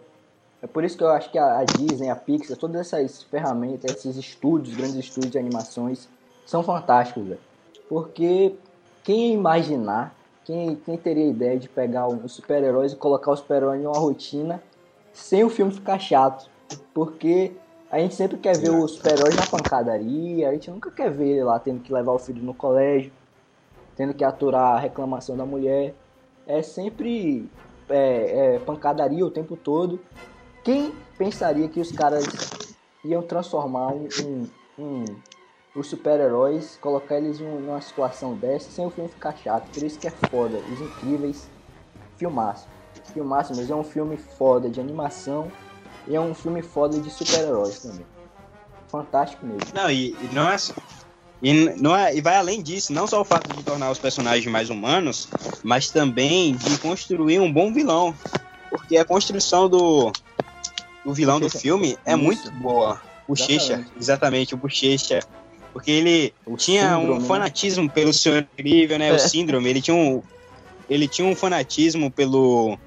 é 0.67 0.69
por 0.69 0.83
isso 0.83 0.99
que 0.99 1.05
eu 1.05 1.11
acho 1.11 1.31
que 1.31 1.39
a, 1.39 1.63
Disney, 1.63 2.11
a 2.11 2.17
Pixar, 2.17 2.57
todas 2.57 2.81
essas 2.81 3.23
ferramentas, 3.23 3.89
esses 3.89 4.17
estúdios, 4.17 4.77
grandes 4.77 4.97
estúdios 4.97 5.31
de 5.31 5.39
animações, 5.39 6.09
são 6.45 6.61
fantásticos, 6.61 7.23
velho. 7.25 7.41
Porque 7.89 8.57
quem 9.05 9.33
imaginar, 9.33 10.13
quem, 10.45 10.75
quem 10.75 10.97
teria 10.97 11.31
ideia 11.31 11.57
de 11.57 11.69
pegar 11.69 12.09
os 12.09 12.33
super-heróis 12.33 12.93
e 12.93 12.97
colocar 12.97 13.31
os 13.31 13.39
super-heróis 13.39 13.81
em 13.81 13.87
uma 13.87 13.97
rotina 13.97 14.61
sem 15.13 15.45
o 15.45 15.51
filme 15.51 15.73
ficar 15.73 16.01
chato? 16.01 16.51
Porque 16.93 17.53
a 17.89 18.01
gente 18.01 18.17
sempre 18.17 18.37
quer 18.37 18.59
ver 18.59 18.71
os 18.71 18.91
super-heróis 18.91 19.37
na 19.37 19.47
pancadaria, 19.47 20.49
a 20.49 20.53
gente 20.53 20.69
nunca 20.69 20.91
quer 20.91 21.13
ver 21.13 21.29
ele 21.29 21.45
lá 21.45 21.61
tendo 21.61 21.79
que 21.79 21.93
levar 21.93 22.11
o 22.11 22.19
filho 22.19 22.43
no 22.43 22.53
colégio, 22.53 23.13
tendo 23.95 24.13
que 24.13 24.25
aturar 24.25 24.75
a 24.75 24.81
reclamação 24.81 25.37
da 25.37 25.47
mulher. 25.47 25.95
É 26.45 26.61
sempre 26.61 27.49
é, 27.89 28.57
é, 28.57 28.59
pancadaria 28.59 29.25
o 29.25 29.31
tempo 29.31 29.57
todo. 29.57 30.01
Quem 30.67 30.93
pensaria 31.17 31.69
que 31.69 31.79
os 31.79 31.93
caras 31.93 32.27
iam 33.05 33.23
transformar 33.23 33.93
um, 33.95 34.09
um, 34.21 34.49
um 34.77 35.05
os 35.77 35.87
super-heróis, 35.87 36.77
colocar 36.81 37.19
eles 37.19 37.41
em 37.41 37.47
uma 37.47 37.81
situação 37.81 38.35
dessa 38.35 38.69
sem 38.73 38.85
o 38.85 38.91
filme 38.91 39.09
ficar 39.09 39.37
chato? 39.37 39.71
Por 39.73 39.85
isso 39.85 39.97
que 39.97 40.09
é 40.09 40.11
foda. 40.11 40.59
Os 40.73 40.81
incríveis, 40.81 41.49
filmaço. 42.17 42.67
Filmaço 43.15 43.55
mesmo. 43.55 43.75
É 43.75 43.77
um 43.77 43.85
filme 43.85 44.17
foda 44.17 44.69
de 44.69 44.81
animação 44.81 45.53
e 46.09 46.17
é 46.17 46.21
um 46.21 46.35
filme 46.35 46.63
foda 46.63 46.99
de 46.99 47.11
super-heróis 47.11 47.79
também. 47.79 48.07
Fantástico 48.89 49.47
mesmo. 49.47 49.69
Não, 49.73 49.89
e, 49.89 50.17
e 50.21 50.31
não 50.33 50.51
é 50.51 50.59
só. 50.59 50.75
E, 51.41 51.53
não 51.81 51.95
é, 51.95 52.17
e 52.17 52.21
vai 52.21 52.39
além 52.39 52.61
disso, 52.61 52.93
não 52.93 53.07
só 53.07 53.21
o 53.21 53.25
fato 53.25 53.55
de 53.55 53.63
tornar 53.63 53.89
os 53.93 54.01
personagens 54.01 54.51
mais 54.51 54.69
humanos, 54.69 55.29
mas 55.63 55.91
também 55.91 56.57
de 56.57 56.77
construir 56.79 57.39
um 57.39 57.53
bom 57.53 57.73
vilão. 57.73 58.13
Porque 58.69 58.97
a 58.97 59.05
construção 59.05 59.69
do, 59.69 60.11
o 61.07 61.15
vilão 61.15 61.41
do 61.41 61.49
filme 61.49 61.97
é 62.05 62.13
Isso. 62.13 62.23
muito 62.23 62.51
boa. 62.53 63.01
Bochecha, 63.29 63.73
exatamente. 63.75 63.93
exatamente, 63.99 64.55
o 64.55 64.57
Bochecha. 64.57 65.21
Porque 65.73 65.91
ele 65.91 66.35
o 66.45 66.57
tinha 66.57 66.95
síndrome, 66.95 67.11
um 67.11 67.19
né? 67.21 67.27
fanatismo 67.27 67.91
pelo 67.91 68.13
Senhor 68.13 68.39
Incrível, 68.39 68.99
né? 68.99 69.09
É. 69.09 69.13
O 69.13 69.19
síndrome, 69.19 69.69
ele 69.69 69.81
tinha 69.81 69.97
um 69.97 70.23
ele 70.89 71.09
tinha 71.09 71.27
um 71.27 71.35
fanatismo 71.35 72.11
pelo 72.11 72.79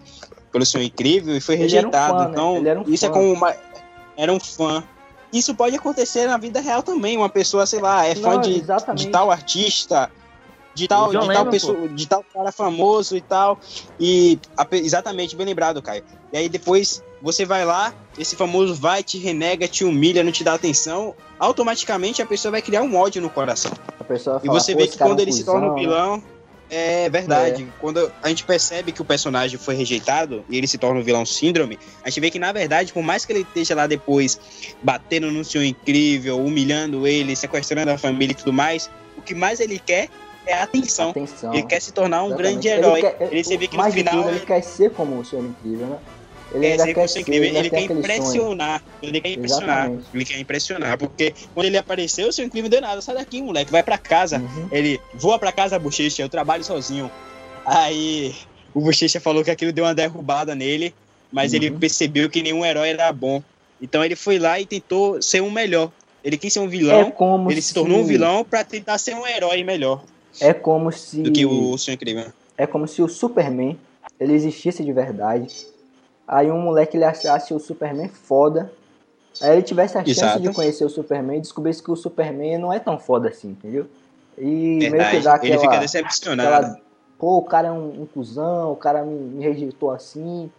pelo 0.52 0.66
Senhor 0.66 0.84
Incrível 0.84 1.36
e 1.36 1.42
foi 1.42 1.56
ele 1.56 1.64
rejeitado. 1.64 2.14
Um 2.14 2.18
fã, 2.18 2.26
né? 2.26 2.32
então, 2.32 2.62
né? 2.62 2.78
um 2.78 2.94
isso 2.94 3.06
é 3.06 3.10
fã. 3.10 3.14
é 3.14 3.18
como 3.18 3.34
uma 3.34 3.56
era 4.18 4.34
um 4.34 4.40
fã. 4.40 4.84
Isso 5.32 5.54
pode 5.54 5.76
acontecer 5.76 6.26
na 6.26 6.38
vida 6.38 6.60
real 6.60 6.82
também. 6.82 7.16
Uma 7.16 7.30
pessoa, 7.30 7.66
sei 7.66 7.80
lá, 7.80 8.06
é 8.06 8.16
fã 8.16 8.40
de, 8.42 8.64
de 8.96 9.08
tal 9.10 9.30
artista, 9.30 10.10
de 10.74 10.88
tal, 10.88 11.10
de 11.10 11.34
tal 11.34 11.46
pessoa, 11.48 11.88
de 11.88 12.08
tal 12.08 12.24
cara 12.34 12.52
famoso 12.52 13.16
e 13.16 13.22
tal. 13.22 13.60
E 14.00 14.40
exatamente, 14.74 15.36
bem 15.36 15.46
lembrado, 15.46 15.82
Caio. 15.82 16.04
E 16.32 16.38
aí 16.38 16.50
depois 16.50 17.04
você 17.22 17.46
vai 17.46 17.66
lá, 17.66 17.94
esse 18.18 18.36
famoso 18.36 18.76
vai, 18.76 19.04
te 19.04 19.18
renega, 19.18 19.68
te 19.68 19.84
humilha, 19.84 20.24
não 20.24 20.32
te 20.32 20.44
dá 20.44 20.54
atenção, 20.54 21.14
automaticamente 21.38 22.22
a 22.22 22.26
pessoa 22.26 22.52
vai 22.52 22.62
criar 22.62 22.82
um 22.82 22.96
ódio 22.96 23.22
no 23.22 23.30
coração. 23.30 23.72
e 24.44 24.48
você 24.48 24.74
vê 24.74 24.88
que 24.88 24.98
quando 24.98 25.20
ele 25.20 25.32
se 25.32 25.44
torna 25.44 25.68
um 25.68 25.76
né? 25.76 25.82
vilão, 25.82 26.24
é 26.70 27.10
verdade. 27.10 27.64
É. 27.64 27.68
Quando 27.82 28.12
a 28.22 28.30
gente 28.30 28.44
percebe 28.44 28.92
que 28.92 29.02
o 29.02 29.06
personagem 29.06 29.58
foi 29.58 29.76
rejeitado 29.76 30.46
e 30.50 30.58
ele 30.58 30.68
se 30.68 30.78
torna 30.78 31.00
um 31.00 31.04
vilão 31.04 31.26
síndrome, 31.26 31.80
a 32.04 32.10
gente 32.10 32.20
vê 32.22 32.30
que, 32.30 32.40
na 32.40 32.52
verdade, 32.52 32.94
por 32.94 33.04
mais 33.04 33.26
que 33.26 33.34
ele 33.34 33.42
esteja 33.42 33.76
lá 33.76 33.88
depois 33.88 34.40
batendo 34.82 35.32
no 35.32 35.44
senhor 35.44 35.64
incrível, 35.64 36.40
humilhando 36.40 37.08
ele, 37.08 37.36
sequestrando 37.36 37.92
a 37.92 37.98
família 37.98 38.34
e 38.34 38.36
tudo 38.36 38.54
mais, 38.54 38.90
o 39.18 39.22
que 39.22 39.34
mais 39.34 39.60
ele 39.60 39.80
quer 39.80 40.10
é 40.50 40.56
a 40.56 40.64
atenção. 40.64 41.12
atenção. 41.12 41.54
Ele 41.54 41.64
quer 41.64 41.82
se 41.82 41.92
tornar 41.92 42.24
um 42.24 42.28
Exatamente. 42.28 42.52
grande 42.52 42.68
herói. 42.68 43.00
Ele, 43.00 43.10
quer, 43.12 43.34
ele 43.34 43.58
vê 43.58 43.68
que 43.68 43.78
no 43.78 43.92
final. 43.92 44.14
Tudo, 44.16 44.30
ele 44.30 44.40
quer 44.40 44.62
ser 44.62 44.92
como 44.92 45.20
o 45.20 45.26
senhor 45.26 45.46
incrível, 45.46 45.88
né? 45.88 45.98
Ele 46.52 46.66
é, 46.66 46.94
quer 46.94 47.08
ser, 47.08 47.20
incrível. 47.20 47.48
Ele 47.48 47.70
quer 47.70 47.82
impressionar. 47.82 48.80
Sonho. 48.80 48.92
Ele 49.04 49.22
quer 49.22 49.32
impressionar. 49.32 49.78
Exatamente. 49.78 50.08
Ele 50.14 50.26
quer 50.26 50.40
impressionar. 50.40 50.98
Porque 50.98 51.34
quando 51.54 51.66
ele 51.68 51.78
apareceu, 51.78 52.28
o 52.28 52.34
seu 52.34 52.46
incrível 52.46 52.70
deu 52.70 52.82
nada. 52.82 53.02
Sai 53.02 53.16
daqui, 53.16 53.42
moleque. 53.42 53.72
Vai 53.72 53.84
pra 53.84 53.98
casa. 53.98 54.40
Uhum. 54.40 54.68
Ele 54.72 55.00
voa 55.14 55.38
pra 55.38 55.52
casa, 55.52 55.78
bochecha. 55.78 56.24
Eu 56.24 56.30
trabalho 56.30 56.64
sozinho. 56.64 57.10
Aí 57.66 58.34
o 58.74 58.82
bochecha 58.82 59.20
falou 59.20 59.44
que 59.44 59.52
aquilo 59.52 59.72
deu 59.72 59.86
uma 59.86 59.94
derrubada 59.94 60.56
nele. 60.56 60.94
Mas 61.32 61.52
uhum. 61.52 61.58
ele 61.58 61.72
percebeu 61.72 62.30
que 62.30 62.42
nenhum 62.42 62.66
herói 62.66 62.90
era 62.90 63.12
bom. 63.14 63.44
Então 63.80 64.04
ele 64.04 64.16
foi 64.16 64.40
lá 64.40 64.60
e 64.60 64.66
tentou 64.66 65.22
ser 65.22 65.42
um 65.42 65.52
melhor. 65.52 65.92
Ele 66.24 66.38
quis 66.38 66.52
ser 66.52 66.60
um 66.60 66.68
vilão. 66.68 67.14
É 67.48 67.52
ele 67.52 67.62
se, 67.62 67.70
se 67.70 67.74
tornou 67.74 68.00
um 68.00 68.04
vilão 68.04 68.44
para 68.44 68.64
tentar 68.64 68.98
ser 68.98 69.16
um 69.16 69.26
herói 69.26 69.64
melhor. 69.64 70.04
É 70.42 70.54
como 70.54 70.92
se. 70.92 71.22
Do 71.22 71.32
que 71.32 71.46
o 71.46 71.78
Senhor 71.78 71.96
Incrível. 71.96 72.32
É 72.58 72.68
como 72.68 72.88
se 72.88 73.02
o 73.02 73.08
Superman 73.08 73.80
ele 74.20 74.34
existisse 74.34 74.84
de 74.84 74.92
verdade 74.92 75.66
Aí 76.28 76.52
um 76.52 76.60
moleque 76.60 76.98
ele 76.98 77.06
achasse 77.06 77.54
o 77.54 77.60
Superman 77.60 78.10
foda 78.10 78.72
Aí 79.42 79.54
ele 79.54 79.62
tivesse 79.62 79.98
a 79.98 80.02
chance 80.02 80.12
Exato. 80.12 80.40
de 80.42 80.54
conhecer 80.54 80.84
o 80.84 80.90
Superman 80.90 81.38
e 81.38 81.42
descobrisse 81.42 81.82
que 81.82 81.92
o 81.92 81.96
Superman 81.96 82.58
não 82.58 82.74
é 82.74 82.80
tão 82.80 83.00
foda 83.00 83.30
assim, 83.30 83.50
entendeu? 83.52 83.88
E 84.38 84.44
meio 84.46 84.92
que 84.92 84.98
Verdade. 84.98 85.24
dá 85.24 85.36
Ele 85.42 85.54
fica 85.54 85.68
aquela, 85.68 85.82
decepcionado. 85.82 86.50
aquela 86.56 86.82
pô, 87.18 87.38
o 87.38 87.44
cara 87.44 87.68
é 87.68 87.72
um, 87.72 88.02
um 88.02 88.06
cuzão, 88.06 88.72
o 88.72 88.76
cara 88.76 89.04
me, 89.04 89.14
me 89.14 89.44
rejeitou 89.44 89.92
assim, 89.92 90.50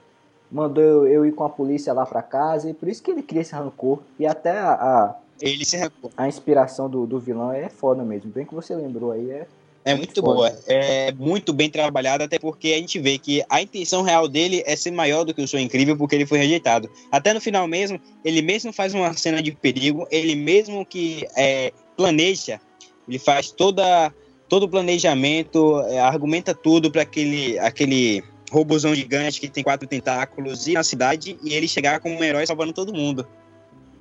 mandou 0.50 0.82
eu, 0.82 1.06
eu 1.06 1.26
ir 1.26 1.32
com 1.32 1.44
a 1.44 1.48
polícia 1.48 1.92
lá 1.92 2.04
pra 2.06 2.22
casa, 2.22 2.68
e 2.68 2.74
por 2.74 2.88
isso 2.88 3.02
que 3.02 3.10
ele 3.10 3.22
cria 3.22 3.40
esse 3.40 3.54
rancor. 3.54 4.00
E 4.18 4.26
até 4.26 4.58
a, 4.58 4.72
a, 4.72 5.14
Ele 5.40 5.64
se 5.64 5.76
recusa. 5.76 6.12
a 6.16 6.28
inspiração 6.28 6.88
do, 6.88 7.06
do 7.06 7.18
vilão 7.18 7.52
é 7.52 7.68
foda 7.68 8.02
mesmo. 8.02 8.30
Bem 8.30 8.44
que 8.46 8.54
você 8.54 8.74
lembrou 8.74 9.12
aí, 9.12 9.30
é. 9.30 9.46
É 9.84 9.94
muito 9.94 10.20
boa. 10.20 10.52
É 10.66 11.12
muito 11.12 11.52
bem 11.52 11.70
trabalhada, 11.70 12.24
até 12.24 12.38
porque 12.38 12.72
a 12.72 12.76
gente 12.76 12.98
vê 12.98 13.18
que 13.18 13.42
a 13.48 13.62
intenção 13.62 14.02
real 14.02 14.28
dele 14.28 14.62
é 14.66 14.76
ser 14.76 14.90
maior 14.90 15.24
do 15.24 15.32
que 15.32 15.40
o 15.40 15.48
seu 15.48 15.58
incrível, 15.58 15.96
porque 15.96 16.14
ele 16.14 16.26
foi 16.26 16.38
rejeitado. 16.38 16.90
Até 17.10 17.32
no 17.32 17.40
final 17.40 17.66
mesmo, 17.66 18.00
ele 18.24 18.42
mesmo 18.42 18.72
faz 18.72 18.92
uma 18.92 19.12
cena 19.14 19.42
de 19.42 19.52
perigo, 19.52 20.06
ele 20.10 20.34
mesmo 20.34 20.84
que 20.84 21.26
é, 21.34 21.72
planeja, 21.96 22.60
ele 23.08 23.18
faz 23.18 23.50
toda, 23.50 24.12
todo 24.48 24.64
o 24.64 24.68
planejamento, 24.68 25.80
é, 25.88 25.98
argumenta 25.98 26.54
tudo 26.54 26.90
para 26.90 27.02
aquele, 27.02 27.58
aquele 27.58 28.22
robôzão 28.50 28.94
gigante 28.94 29.40
que 29.40 29.48
tem 29.48 29.64
quatro 29.64 29.88
tentáculos 29.88 30.66
ir 30.66 30.74
na 30.74 30.82
cidade 30.82 31.38
e 31.42 31.54
ele 31.54 31.66
chegar 31.66 32.00
como 32.00 32.16
um 32.16 32.22
herói 32.22 32.46
salvando 32.46 32.72
todo 32.72 32.92
mundo. 32.92 33.26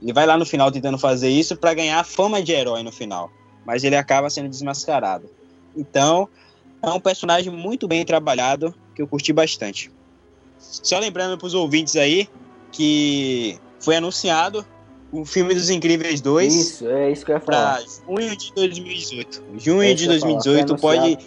Ele 0.02 0.12
vai 0.12 0.26
lá 0.26 0.38
no 0.38 0.46
final 0.46 0.72
tentando 0.72 0.98
fazer 0.98 1.30
isso 1.30 1.56
para 1.56 1.74
ganhar 1.74 2.00
a 2.00 2.04
fama 2.04 2.42
de 2.42 2.52
herói 2.52 2.84
no 2.84 2.92
final, 2.92 3.32
mas 3.66 3.84
ele 3.84 3.96
acaba 3.96 4.30
sendo 4.30 4.50
desmascarado. 4.50 5.30
Então, 5.80 6.28
é 6.82 6.90
um 6.90 7.00
personagem 7.00 7.52
muito 7.52 7.88
bem 7.88 8.06
trabalhado 8.06 8.74
que 8.96 9.02
eu 9.02 9.08
curti 9.08 9.32
bastante. 9.32 9.92
Só 10.58 11.00
lembrando 11.00 11.38
para 11.38 11.48
os 11.48 11.54
ouvintes 11.54 11.96
aí 11.96 12.28
que 12.72 13.58
foi 13.80 13.96
anunciado 13.96 14.66
o 15.12 15.26
filme 15.26 15.56
dos 15.56 15.70
Incríveis 15.70 16.22
2 16.22 16.54
Isso, 16.54 16.88
é 16.88 17.12
isso 17.12 17.26
que 17.26 17.32
eu 17.32 17.36
ia 17.36 17.42
falar. 17.42 17.82
junho 18.06 18.36
de 18.38 18.54
2018. 18.54 19.44
Junho 19.58 19.84
É 19.84 19.94
de 19.94 20.04
isso 20.04 20.20
que 20.20 20.26
eu 20.26 20.30
ia 20.32 20.42
falar, 20.42 20.44
2018 20.44 20.78
foi 20.78 20.98
pode 20.98 21.18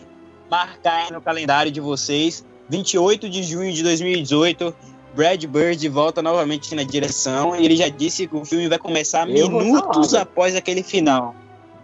marcar 0.50 1.04
aí 1.04 1.12
no 1.12 1.20
calendário 1.20 1.72
de 1.72 1.80
vocês. 1.80 2.44
28 2.68 3.28
de 3.28 3.42
junho 3.42 3.72
de 3.72 3.82
2018, 3.82 4.74
Brad 5.14 5.44
Bird 5.44 5.88
volta 5.88 6.22
novamente 6.22 6.74
na 6.74 6.82
direção 6.82 7.56
e 7.56 7.64
ele 7.64 7.76
já 7.76 7.88
disse 7.88 8.26
que 8.26 8.36
o 8.36 8.44
filme 8.44 8.68
vai 8.68 8.78
começar 8.78 9.28
Eu 9.28 9.50
minutos 9.50 10.10
falar, 10.10 10.22
após 10.22 10.54
aquele 10.54 10.82
final. 10.82 11.34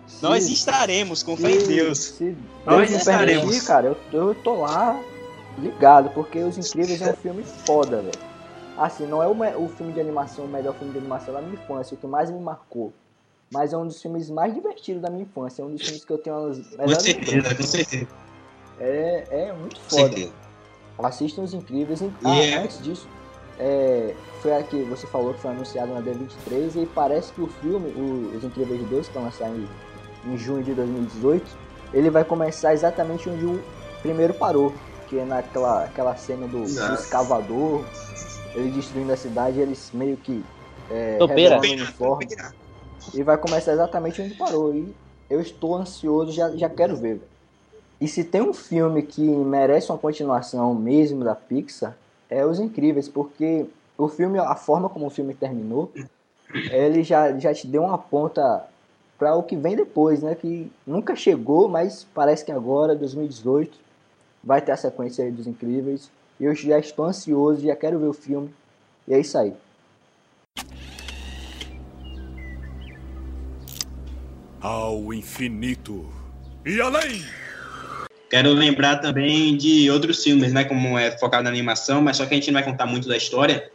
Se- 0.08 0.22
Nós 0.22 0.48
estaremos, 0.48 1.22
com 1.22 1.36
fé 1.36 1.50
em 1.50 1.66
Deus. 1.66 1.98
Se 1.98 2.36
Nós 2.64 2.78
Deus 2.78 2.90
me 2.90 2.96
estaremos. 2.96 3.42
permitir, 3.44 3.66
cara, 3.66 3.86
eu, 3.88 3.96
eu 4.28 4.34
tô 4.34 4.54
lá 4.56 4.98
ligado, 5.58 6.10
porque 6.10 6.38
Os 6.42 6.56
Incríveis 6.58 7.00
é 7.02 7.10
um 7.10 7.14
filme 7.14 7.42
foda, 7.44 7.98
velho. 8.02 8.28
Assim, 8.76 9.06
não 9.06 9.22
é 9.22 9.26
o, 9.26 9.64
o 9.64 9.68
filme 9.68 9.92
de 9.92 10.00
animação, 10.00 10.44
o 10.44 10.48
melhor 10.48 10.74
filme 10.74 10.92
de 10.92 10.98
animação 10.98 11.34
da 11.34 11.40
minha 11.42 11.54
infância, 11.54 11.94
o 11.94 11.98
que 11.98 12.06
mais 12.06 12.30
me 12.30 12.40
marcou. 12.40 12.92
Mas 13.50 13.72
é 13.72 13.76
um 13.76 13.86
dos 13.86 14.00
filmes 14.00 14.30
mais 14.30 14.54
divertidos 14.54 15.02
da 15.02 15.10
minha 15.10 15.22
infância. 15.24 15.62
É 15.62 15.64
um 15.64 15.72
dos 15.72 15.82
filmes 15.82 16.04
que 16.04 16.12
eu 16.12 16.18
tenho 16.18 16.36
as 16.48 16.58
Com 16.58 16.76
melhores 16.78 17.02
certeza, 17.02 17.54
com 17.54 17.62
certeza. 17.62 18.06
É, 18.78 19.24
é 19.30 19.52
muito 19.52 19.80
Com 19.80 19.96
foda. 19.96 20.08
certeza. 20.14 20.32
Assistam 20.98 21.42
Os 21.42 21.54
Incríveis. 21.54 22.00
Ah, 22.24 22.36
é- 22.36 22.54
antes 22.62 22.82
disso, 22.82 23.08
é, 23.58 24.14
foi 24.42 24.54
a 24.54 24.62
que 24.62 24.82
você 24.84 25.06
falou 25.08 25.32
que 25.34 25.40
foi 25.40 25.50
anunciado 25.50 25.92
na 25.92 26.00
D23 26.00 26.76
e 26.76 26.86
parece 26.86 27.32
que 27.32 27.40
o 27.40 27.46
filme, 27.48 27.88
o- 27.96 28.36
Os 28.36 28.44
Incríveis 28.44 28.80
2, 28.88 29.08
que 29.08 29.14
vai 29.14 29.24
lançar 29.24 29.50
em, 30.32 30.36
junho 30.36 30.62
de 30.62 30.74
2018, 30.74 31.44
ele 31.92 32.10
vai 32.10 32.24
começar 32.24 32.72
exatamente 32.72 33.28
onde 33.28 33.44
o 33.44 33.62
primeiro 34.02 34.34
parou, 34.34 34.72
que 35.08 35.18
é 35.18 35.24
naquela 35.24 35.84
aquela 35.84 36.16
cena 36.16 36.46
do, 36.46 36.62
do 36.62 36.94
escavador, 36.94 37.84
ele 38.54 38.70
destruindo 38.70 39.12
a 39.12 39.16
cidade, 39.16 39.58
eles 39.60 39.90
meio 39.92 40.16
que 40.16 40.44
é, 40.90 41.18
revelando 41.26 41.66
o 41.66 41.72
uniforme. 41.72 42.28
E 43.14 43.22
vai 43.22 43.38
começar 43.38 43.72
exatamente 43.72 44.20
onde 44.20 44.34
parou. 44.34 44.74
E 44.74 44.94
eu 45.30 45.40
estou 45.40 45.76
ansioso, 45.76 46.32
já, 46.32 46.50
já 46.56 46.68
quero 46.68 46.96
ver. 46.96 47.20
E 48.00 48.06
se 48.06 48.22
tem 48.22 48.40
um 48.40 48.52
filme 48.52 49.02
que 49.02 49.22
merece 49.22 49.90
uma 49.90 49.98
continuação 49.98 50.74
mesmo 50.74 51.24
da 51.24 51.34
Pixar, 51.34 51.96
é 52.30 52.44
Os 52.44 52.60
Incríveis, 52.60 53.08
porque 53.08 53.66
o 53.96 54.08
filme, 54.08 54.38
a 54.38 54.54
forma 54.54 54.88
como 54.88 55.06
o 55.06 55.10
filme 55.10 55.34
terminou, 55.34 55.90
ele 56.70 57.02
já, 57.02 57.36
já 57.38 57.52
te 57.52 57.66
deu 57.66 57.82
uma 57.82 57.98
ponta 57.98 58.64
para 59.18 59.34
o 59.34 59.42
que 59.42 59.56
vem 59.56 59.74
depois, 59.74 60.22
né? 60.22 60.34
Que 60.34 60.70
nunca 60.86 61.16
chegou, 61.16 61.68
mas 61.68 62.06
parece 62.14 62.44
que 62.44 62.52
agora, 62.52 62.94
2018, 62.94 63.76
vai 64.42 64.60
ter 64.60 64.72
a 64.72 64.76
sequência 64.76 65.24
aí 65.24 65.32
dos 65.32 65.46
Incríveis. 65.46 66.10
E 66.38 66.44
eu 66.44 66.54
já 66.54 66.78
estou 66.78 67.04
ansioso, 67.04 67.62
já 67.62 67.74
quero 67.74 67.98
ver 67.98 68.06
o 68.06 68.12
filme. 68.12 68.50
E 69.06 69.14
é 69.14 69.18
isso 69.18 69.36
aí. 69.36 69.52
Ao 74.60 75.12
infinito 75.12 76.06
e 76.64 76.80
além! 76.80 77.24
Quero 78.30 78.52
lembrar 78.52 78.98
também 78.98 79.56
de 79.56 79.90
outros 79.90 80.22
filmes, 80.22 80.52
né? 80.52 80.64
Como 80.64 80.98
é 80.98 81.16
focado 81.16 81.44
na 81.44 81.50
animação, 81.50 82.02
mas 82.02 82.18
só 82.18 82.26
que 82.26 82.34
a 82.34 82.36
gente 82.36 82.50
não 82.50 82.60
vai 82.60 82.70
contar 82.70 82.86
muito 82.86 83.08
da 83.08 83.16
história. 83.16 83.70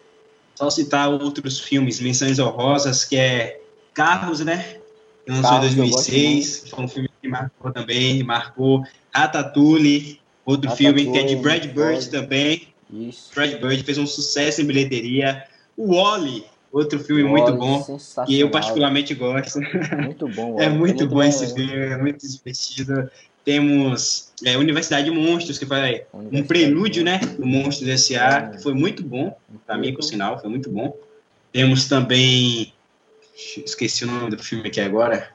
Só 0.55 0.69
citar 0.69 1.09
outros 1.09 1.59
filmes, 1.59 1.99
menções 1.99 2.37
honrosas, 2.37 3.03
que 3.03 3.17
é 3.17 3.59
Carros, 3.93 4.39
né? 4.41 4.82
Que 5.25 5.31
lançou 5.31 5.51
em 5.51 5.55
eu 5.55 5.87
gosto 5.89 6.11
2006. 6.11 6.69
Foi 6.69 6.83
um 6.83 6.87
filme 6.87 7.09
que 7.21 7.27
marcou 7.27 7.71
também, 7.71 8.23
marcou 8.23 8.83
Ratatouille, 9.13 10.19
outro 10.45 10.69
filme 10.71 11.11
que 11.11 11.17
é 11.17 11.23
de 11.23 11.35
Brad 11.37 11.63
Ratatouille, 11.65 11.95
Bird 11.97 12.09
também. 12.09 12.67
Isso. 12.91 13.31
Brad 13.33 13.51
Bird 13.59 13.83
fez 13.83 13.97
um 13.97 14.05
sucesso 14.07 14.61
em 14.61 14.65
bilheteria. 14.65 15.43
O 15.77 15.95
Wally, 15.95 16.43
outro 16.71 16.99
filme 16.99 17.23
muito 17.23 17.45
Olha, 17.45 17.55
bom, 17.55 17.99
que 18.27 18.39
eu 18.39 18.49
particularmente 18.49 19.13
gosto. 19.15 19.59
Muito 20.01 20.27
bom. 20.27 20.57
É 20.61 20.67
olha, 20.67 20.69
muito, 20.71 21.07
bom 21.07 21.23
esse 21.23 21.41
mesmo. 21.41 21.55
filme, 21.57 21.73
é 21.73 21.97
muito 21.97 22.27
divertido. 22.27 23.09
Temos 23.45 24.31
é, 24.45 24.57
Universidade 24.57 25.05
de 25.05 25.11
Monstros, 25.11 25.57
que 25.57 25.65
foi 25.65 26.05
um 26.31 26.43
prelúdio, 26.43 27.03
né? 27.03 27.19
Do 27.37 27.45
Monstros 27.45 27.89
S.A., 27.89 28.37
É. 28.37 28.47
que 28.55 28.63
foi 28.63 28.73
muito 28.73 29.03
bom, 29.03 29.35
pra 29.65 29.75
mim, 29.75 29.87
Muito. 29.87 29.97
por 29.97 30.03
sinal, 30.03 30.39
foi 30.39 30.49
muito 30.49 30.69
bom. 30.69 30.95
Temos 31.51 31.87
também. 31.87 32.73
Esqueci 33.35 34.03
o 34.05 34.07
nome 34.07 34.29
do 34.35 34.41
filme 34.43 34.67
aqui 34.67 34.79
agora. 34.81 35.29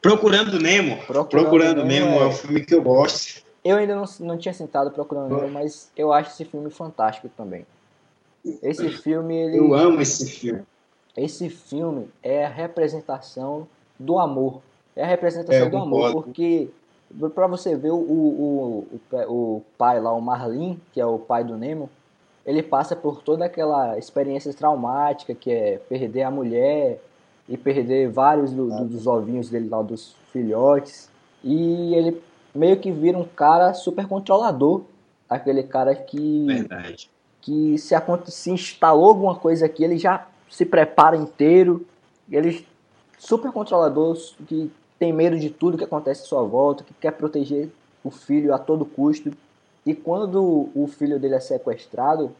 Procurando 0.00 0.58
Nemo. 0.58 0.96
Procurando 1.06 1.28
Procurando, 1.28 1.84
Nemo 1.84 2.06
Nemo 2.10 2.20
é 2.20 2.24
é- 2.24 2.26
um 2.26 2.32
filme 2.32 2.64
que 2.64 2.74
eu 2.74 2.82
gosto. 2.82 3.42
Eu 3.64 3.76
ainda 3.76 3.94
não, 3.94 4.04
não 4.20 4.36
tinha 4.36 4.52
sentado 4.52 4.90
procurando 4.90 5.36
Nemo, 5.36 5.48
mas 5.50 5.90
eu 5.96 6.12
acho 6.12 6.30
esse 6.30 6.44
filme 6.44 6.70
fantástico 6.70 7.28
também. 7.36 7.64
Esse 8.62 8.88
filme, 8.90 9.36
ele, 9.36 9.58
Eu 9.58 9.72
amo 9.72 10.00
esse 10.00 10.28
filme. 10.28 10.62
esse 11.16 11.48
filme 11.48 12.08
é 12.22 12.44
a 12.44 12.48
representação 12.48 13.68
do 13.98 14.18
amor. 14.18 14.60
É 14.96 15.04
a 15.04 15.06
representação 15.06 15.66
É, 15.66 15.70
do 15.70 15.76
amor, 15.76 16.06
concordo. 16.12 16.22
porque 16.22 16.68
pra 17.34 17.46
você 17.46 17.76
ver 17.76 17.90
o, 17.92 17.96
o, 17.96 18.88
o- 19.12 19.16
o 19.28 19.62
pai 19.78 20.00
lá, 20.00 20.12
o 20.12 20.20
Marlin, 20.20 20.80
que 20.92 21.00
é 21.00 21.06
o 21.06 21.18
pai 21.18 21.44
do 21.44 21.56
Nemo, 21.56 21.88
ele 22.44 22.62
passa 22.64 22.96
por 22.96 23.22
toda 23.22 23.44
aquela 23.44 23.96
experiência 23.96 24.52
traumática 24.52 25.32
que 25.34 25.52
é 25.52 25.78
perder 25.88 26.22
a 26.22 26.30
mulher 26.30 27.00
e 27.52 27.56
perder 27.58 28.08
vários 28.08 28.50
do- 28.50 28.68
do- 28.70 28.84
dos 28.86 29.06
ovinhos 29.06 29.50
dele 29.50 29.68
lá, 29.68 29.82
dos 29.82 30.16
filhotes. 30.32 31.10
E 31.44 31.94
ele 31.94 32.22
meio 32.54 32.78
que 32.80 32.90
vira 32.90 33.18
um 33.18 33.24
cara 33.26 33.74
super 33.74 34.06
controlador. 34.08 34.84
Aquele 35.28 35.62
cara 35.62 35.94
que 35.94 36.46
Verdade. 36.46 37.10
que 37.42 37.76
se, 37.76 37.94
se 38.28 38.50
instalou 38.50 39.10
alguma 39.10 39.34
coisa 39.34 39.66
aqui, 39.66 39.84
ele 39.84 39.98
já 39.98 40.26
se 40.48 40.64
prepara 40.64 41.14
inteiro. 41.14 41.84
Ele 42.30 42.66
super 43.18 43.52
controlador, 43.52 44.16
que 44.46 44.70
tem 44.98 45.12
medo 45.12 45.38
de 45.38 45.50
tudo 45.50 45.76
que 45.76 45.84
acontece 45.84 46.22
à 46.22 46.26
sua 46.26 46.42
volta, 46.44 46.82
que 46.84 46.94
quer 46.94 47.10
proteger 47.12 47.68
o 48.02 48.10
filho 48.10 48.54
a 48.54 48.58
todo 48.58 48.86
custo. 48.86 49.30
E 49.84 49.94
quando 49.94 50.70
o 50.74 50.86
filho 50.86 51.18
dele 51.20 51.34
é 51.34 51.40
sequestrado, 51.40 52.30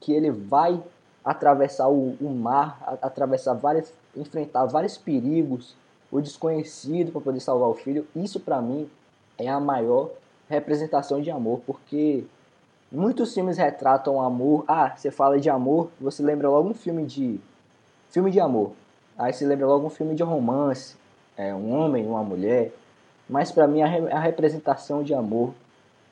que 0.00 0.12
ele 0.12 0.30
vai 0.30 0.80
atravessar 1.24 1.88
o, 1.88 2.14
o 2.20 2.30
mar, 2.30 2.78
a- 2.86 3.06
atravessar 3.06 3.54
várias, 3.54 3.92
enfrentar 4.16 4.64
vários 4.66 4.96
perigos, 4.96 5.74
o 6.10 6.20
desconhecido 6.20 7.12
para 7.12 7.20
poder 7.20 7.40
salvar 7.40 7.68
o 7.68 7.74
filho, 7.74 8.06
isso 8.14 8.40
para 8.40 8.60
mim 8.60 8.88
é 9.38 9.48
a 9.48 9.60
maior 9.60 10.10
representação 10.48 11.20
de 11.20 11.30
amor, 11.30 11.60
porque 11.66 12.24
Muitos 12.90 13.34
filmes 13.34 13.58
retratam 13.58 14.22
amor. 14.22 14.64
Ah, 14.68 14.94
você 14.96 15.10
fala 15.10 15.40
de 15.40 15.50
amor, 15.50 15.90
você 16.00 16.22
lembra 16.22 16.48
logo 16.48 16.68
um 16.68 16.74
filme 16.74 17.04
de 17.04 17.40
filme 18.10 18.30
de 18.30 18.38
amor. 18.38 18.72
Aí 19.18 19.32
você 19.32 19.44
lembra 19.44 19.66
logo 19.66 19.86
um 19.86 19.90
filme 19.90 20.14
de 20.14 20.22
romance, 20.22 20.96
é 21.36 21.52
um 21.54 21.72
homem, 21.72 22.06
uma 22.06 22.22
mulher. 22.22 22.72
Mas 23.28 23.50
para 23.50 23.66
mim 23.66 23.82
a, 23.82 23.86
re- 23.86 24.12
a 24.12 24.20
representação 24.20 25.02
de 25.02 25.12
amor, 25.12 25.52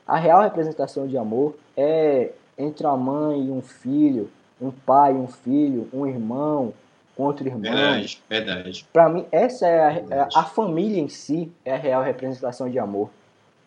a 0.06 0.16
real 0.16 0.42
representação 0.42 1.06
de 1.06 1.16
amor 1.16 1.54
é 1.76 2.32
entre 2.58 2.86
uma 2.86 2.96
mãe 2.96 3.46
e 3.46 3.50
um 3.50 3.62
filho, 3.62 4.28
um 4.60 4.72
pai 4.72 5.12
e 5.12 5.16
um 5.16 5.28
filho, 5.28 5.88
um 5.92 6.04
irmão 6.06 6.72
com 7.16 7.24
outro 7.24 7.46
irmão. 7.46 7.60
Verdade, 7.62 8.22
verdade. 8.28 8.86
Pra 8.92 9.08
mim, 9.08 9.24
essa 9.30 9.66
é 9.66 9.80
a, 9.80 9.92
é 9.92 10.28
a 10.34 10.44
família 10.44 11.00
em 11.00 11.08
si, 11.08 11.50
é 11.64 11.74
a 11.74 11.78
real 11.78 12.02
representação 12.02 12.68
de 12.68 12.78
amor. 12.78 13.10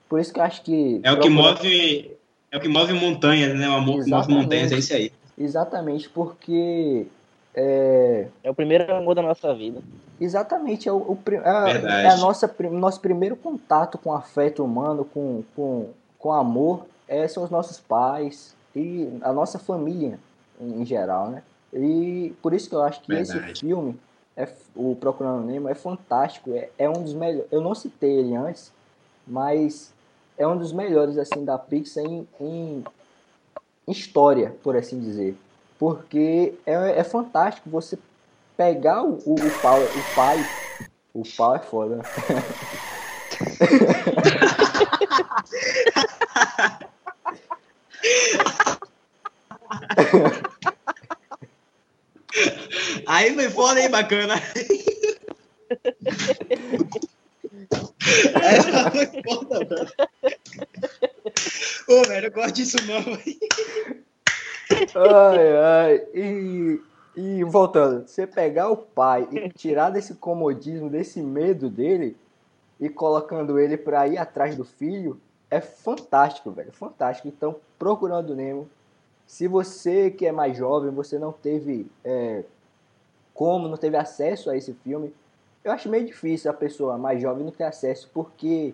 Por 0.09 0.19
isso 0.19 0.33
que 0.33 0.39
eu 0.39 0.43
acho 0.43 0.61
que. 0.61 0.99
É 1.03 1.11
o 1.11 1.19
que 1.19 1.29
procura- 1.29 1.53
move. 1.53 2.11
É 2.51 2.57
o 2.57 2.61
que 2.61 2.67
move 2.69 2.93
montanhas, 2.93 3.57
né? 3.57 3.67
O 3.67 3.73
amor 3.73 4.03
que 4.03 4.09
move 4.09 4.31
montanhas, 4.33 4.71
é 4.71 4.77
isso 4.77 4.93
aí. 4.93 5.11
Exatamente, 5.37 6.09
porque 6.09 7.05
é, 7.53 8.27
É 8.43 8.49
o 8.49 8.53
primeiro 8.55 8.93
amor 8.93 9.15
da 9.15 9.21
nossa 9.21 9.53
vida. 9.53 9.81
Exatamente, 10.19 10.87
é 10.87 10.91
o, 10.91 10.97
o 10.97 11.19
é, 11.27 11.73
Verdade. 11.73 12.05
é 12.05 12.09
a 12.09 12.17
nossa 12.17 12.51
nosso 12.71 12.99
primeiro 13.01 13.35
contato 13.35 13.97
com 13.97 14.13
afeto 14.13 14.63
humano, 14.63 15.05
com, 15.05 15.43
com, 15.55 15.89
com 16.17 16.31
amor, 16.33 16.85
é, 17.07 17.27
são 17.27 17.43
os 17.43 17.49
nossos 17.51 17.79
pais 17.79 18.55
e 18.75 19.09
a 19.21 19.31
nossa 19.31 19.59
família 19.59 20.19
em, 20.59 20.81
em 20.81 20.85
geral, 20.85 21.29
né? 21.29 21.43
E 21.77 22.33
por 22.41 22.53
isso 22.53 22.69
que 22.69 22.75
eu 22.75 22.81
acho 22.81 23.01
que 23.01 23.13
esse 23.13 23.33
Verdade. 23.33 23.59
filme, 23.59 23.99
é, 24.35 24.47
o 24.75 24.95
Procurando 24.95 25.45
Nemo, 25.45 25.69
é 25.69 25.75
fantástico, 25.75 26.51
é, 26.51 26.69
é 26.77 26.89
um 26.89 27.03
dos 27.03 27.13
melhores. 27.13 27.47
Eu 27.51 27.61
não 27.61 27.75
citei 27.75 28.11
ele 28.11 28.35
antes, 28.35 28.71
mas 29.25 29.93
é 30.37 30.47
um 30.47 30.57
dos 30.57 30.71
melhores 30.71 31.17
assim 31.17 31.43
da 31.43 31.57
Pixar 31.57 32.03
em, 32.05 32.27
em 32.39 32.83
história, 33.87 34.55
por 34.63 34.75
assim 34.75 34.99
dizer. 34.99 35.37
Porque 35.79 36.55
é, 36.65 36.99
é 36.99 37.03
fantástico 37.03 37.69
você 37.69 37.97
pegar 38.55 39.03
o, 39.03 39.19
o, 39.25 39.33
o, 39.35 39.51
pau, 39.61 39.79
o 39.79 40.03
pai. 40.15 40.39
O 41.13 41.23
pau 41.35 41.55
é 41.55 41.59
foda. 41.59 42.01
Aí 53.05 53.33
foi 53.33 53.49
foda, 53.49 53.79
hein, 53.79 53.89
bacana. 53.89 54.35
Essa 58.41 58.91
foi 58.91 59.07
foda, 59.23 59.59
mano. 59.65 59.87
Ô, 61.89 62.03
velho, 62.07 62.27
eu 62.27 62.31
gosto 62.31 62.55
disso 62.55 62.77
não. 62.85 63.01
Ai, 64.95 65.57
ai. 65.57 66.07
E, 66.13 66.81
e 67.15 67.43
voltando, 67.43 68.07
você 68.07 68.27
pegar 68.27 68.69
o 68.69 68.77
pai 68.77 69.27
e 69.31 69.49
tirar 69.49 69.89
desse 69.89 70.15
comodismo, 70.15 70.89
desse 70.89 71.21
medo 71.21 71.69
dele 71.69 72.15
e 72.79 72.89
colocando 72.89 73.59
ele 73.59 73.75
pra 73.77 74.07
ir 74.07 74.17
atrás 74.17 74.55
do 74.55 74.63
filho, 74.63 75.19
é 75.49 75.59
fantástico, 75.59 76.51
velho. 76.51 76.71
Fantástico. 76.71 77.27
Então, 77.27 77.55
procurando 77.79 78.35
Nemo. 78.35 78.69
Se 79.27 79.45
você 79.45 80.09
que 80.09 80.25
é 80.25 80.31
mais 80.31 80.57
jovem, 80.57 80.89
você 80.89 81.19
não 81.19 81.33
teve 81.33 81.85
é, 82.03 82.45
como, 83.33 83.67
não 83.67 83.75
teve 83.75 83.97
acesso 83.97 84.49
a 84.49 84.55
esse 84.55 84.73
filme, 84.73 85.13
eu 85.65 85.71
acho 85.73 85.89
meio 85.89 86.05
difícil 86.05 86.49
a 86.49 86.53
pessoa 86.53 86.97
mais 86.97 87.21
jovem 87.21 87.43
não 87.43 87.51
ter 87.51 87.65
acesso, 87.65 88.09
porque 88.13 88.73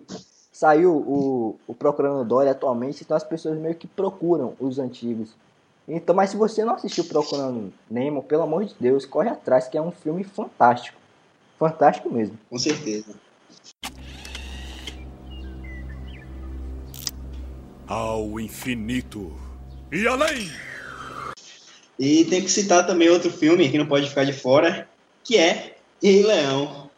saiu 0.52 0.94
o, 0.94 1.56
o 1.66 1.74
Procurando 1.74 2.24
Dory 2.24 2.48
atualmente, 2.48 3.02
então 3.02 3.16
as 3.16 3.24
pessoas 3.24 3.58
meio 3.58 3.74
que 3.74 3.88
procuram 3.88 4.54
os 4.60 4.78
antigos. 4.78 5.34
Então, 5.88 6.14
mas 6.14 6.30
se 6.30 6.36
você 6.36 6.64
não 6.64 6.74
assistiu 6.74 7.04
Procurando 7.04 7.72
Nemo, 7.90 8.22
pelo 8.22 8.44
amor 8.44 8.64
de 8.64 8.76
Deus, 8.78 9.04
corre 9.04 9.28
atrás, 9.28 9.66
que 9.66 9.76
é 9.76 9.82
um 9.82 9.90
filme 9.90 10.22
fantástico. 10.22 10.96
Fantástico 11.58 12.08
mesmo. 12.08 12.38
Com 12.48 12.58
certeza. 12.58 13.12
Ao 17.86 18.40
infinito 18.40 19.43
e 19.94 20.08
além! 20.08 20.50
E 21.98 22.24
tem 22.24 22.42
que 22.42 22.50
citar 22.50 22.86
também 22.86 23.08
outro 23.08 23.30
filme 23.30 23.68
que 23.68 23.78
não 23.78 23.86
pode 23.86 24.08
ficar 24.08 24.24
de 24.24 24.32
fora, 24.32 24.88
que 25.22 25.38
é 25.38 25.76
Rei 26.02 26.22
Leão. 26.22 26.90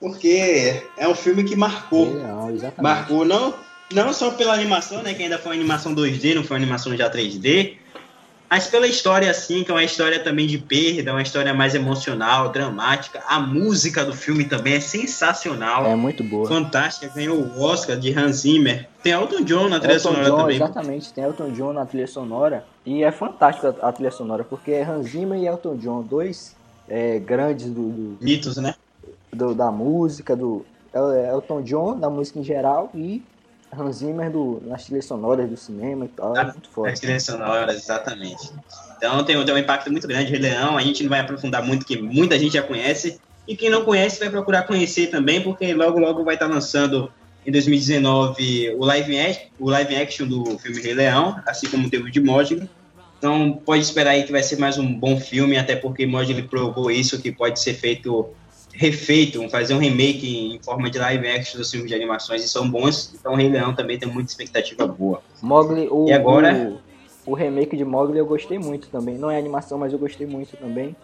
Porque 0.00 0.82
é 0.96 1.06
um 1.06 1.14
filme 1.14 1.44
que 1.44 1.54
marcou. 1.54 2.08
Exatamente. 2.52 2.82
Marcou 2.82 3.24
não, 3.24 3.54
não 3.92 4.12
só 4.12 4.30
pela 4.30 4.54
animação, 4.54 5.02
né? 5.02 5.14
Que 5.14 5.24
ainda 5.24 5.38
foi 5.38 5.52
uma 5.52 5.58
animação 5.60 5.94
2D, 5.94 6.34
não 6.34 6.42
foi 6.42 6.56
uma 6.56 6.62
animação 6.62 6.96
já 6.96 7.10
3D. 7.10 7.76
Mas 8.50 8.66
pela 8.66 8.86
história, 8.88 9.30
assim, 9.30 9.62
que 9.62 9.70
é 9.70 9.74
uma 9.74 9.84
história 9.84 10.18
também 10.18 10.44
de 10.46 10.58
perda, 10.58 11.12
uma 11.12 11.22
história 11.22 11.54
mais 11.54 11.72
emocional, 11.76 12.48
dramática. 12.48 13.22
A 13.28 13.38
música 13.38 14.04
do 14.04 14.12
filme 14.12 14.44
também 14.44 14.74
é 14.74 14.80
sensacional. 14.80 15.86
É 15.86 15.94
muito 15.94 16.24
boa. 16.24 16.48
Fantástica, 16.48 17.12
ganhou 17.14 17.38
o 17.38 17.62
Oscar 17.62 17.96
de 17.96 18.12
Hans 18.12 18.38
Zimmer. 18.38 18.88
Tem 19.04 19.12
Elton 19.12 19.42
John 19.44 19.68
na 19.68 19.78
trilha 19.78 19.94
Elton 19.94 20.08
sonora 20.08 20.30
John, 20.30 20.36
também. 20.38 20.56
exatamente, 20.56 21.12
tem 21.12 21.22
Elton 21.24 21.50
John 21.52 21.72
na 21.72 21.86
trilha 21.86 22.08
sonora. 22.08 22.64
E 22.84 23.04
é 23.04 23.12
fantástico 23.12 23.68
a, 23.80 23.92
trilha 23.92 24.10
sonora, 24.10 24.42
porque 24.42 24.72
é 24.72 24.82
Hans 24.82 25.06
Zimmer 25.10 25.38
e 25.38 25.46
Elton 25.46 25.76
John, 25.76 26.02
dois 26.02 26.56
é, 26.88 27.20
grandes 27.20 27.66
do, 27.66 27.88
do- 27.88 28.18
Mitos, 28.20 28.56
né? 28.56 28.74
do- 29.32 29.54
da 29.54 29.70
música, 29.70 30.34
do 30.34 30.66
El- 30.92 31.12
Elton 31.34 31.62
John 31.62 31.96
da 32.00 32.10
música 32.10 32.40
em 32.40 32.44
geral 32.44 32.90
e 32.94 33.22
Hans 33.76 33.96
Zimmer 33.96 34.30
do, 34.30 34.62
nas 34.66 34.84
trilhas 34.84 35.04
sonoras 35.04 35.48
do 35.48 35.56
cinema 35.56 36.04
e 36.04 36.08
tal. 36.08 36.36
É 36.36 36.44
muito 36.44 36.68
forte. 36.68 37.00
trilhas 37.00 37.24
sonoras, 37.24 37.76
exatamente. 37.76 38.50
Então 38.96 39.22
tem, 39.24 39.42
tem 39.44 39.54
um 39.54 39.58
impacto 39.58 39.90
muito 39.90 40.06
grande. 40.08 40.30
Rei 40.30 40.40
Leão, 40.40 40.76
a 40.76 40.82
gente 40.82 41.02
não 41.02 41.10
vai 41.10 41.20
aprofundar 41.20 41.64
muito, 41.64 41.86
que 41.86 42.00
muita 42.00 42.38
gente 42.38 42.54
já 42.54 42.62
conhece. 42.62 43.20
E 43.46 43.56
quem 43.56 43.70
não 43.70 43.84
conhece 43.84 44.18
vai 44.18 44.28
procurar 44.28 44.62
conhecer 44.62 45.08
também, 45.08 45.40
porque 45.40 45.72
logo, 45.72 45.98
logo 45.98 46.24
vai 46.24 46.34
estar 46.34 46.46
lançando 46.46 47.10
em 47.46 47.50
2019 47.50 48.74
o 48.76 48.84
live, 48.84 49.38
o 49.58 49.70
live 49.70 49.96
action 49.96 50.26
do 50.26 50.58
filme 50.58 50.80
Rei 50.80 50.94
Leão, 50.94 51.40
assim 51.46 51.68
como 51.68 51.88
teve 51.88 52.10
de 52.10 52.20
Mowgli. 52.20 52.68
Então 53.18 53.60
pode 53.64 53.82
esperar 53.82 54.12
aí 54.12 54.24
que 54.24 54.32
vai 54.32 54.42
ser 54.42 54.58
mais 54.58 54.78
um 54.78 54.94
bom 54.94 55.18
filme, 55.18 55.56
até 55.56 55.76
porque 55.76 56.06
Mowgli 56.06 56.42
provou 56.42 56.90
isso, 56.90 57.20
que 57.20 57.30
pode 57.30 57.60
ser 57.60 57.74
feito, 57.74 58.30
refeito, 58.72 59.46
fazer 59.48 59.74
um 59.74 59.78
remake 59.78 60.54
em 60.54 60.58
forma 60.62 60.88
de 60.90 60.98
live 60.98 61.28
action 61.28 61.58
dos 61.58 61.70
filmes 61.70 61.88
de 61.88 61.94
animações 61.94 62.44
e 62.44 62.48
são 62.48 62.68
bons. 62.70 63.12
Então 63.14 63.34
Rei 63.34 63.48
Leão 63.48 63.74
também 63.74 63.98
tem 63.98 64.08
muita 64.08 64.30
expectativa 64.30 64.86
boa. 64.86 65.22
Mogli, 65.42 65.88
o, 65.90 66.06
E 66.08 66.12
agora? 66.12 66.80
o, 67.26 67.30
o 67.32 67.34
remake 67.34 67.76
de 67.76 67.84
Mogli 67.84 68.18
eu 68.18 68.26
gostei 68.26 68.58
muito 68.58 68.88
também. 68.88 69.16
Não 69.18 69.30
é 69.30 69.38
animação, 69.38 69.78
mas 69.78 69.92
eu 69.92 69.98
gostei 69.98 70.26
muito 70.26 70.56
também. 70.56 70.94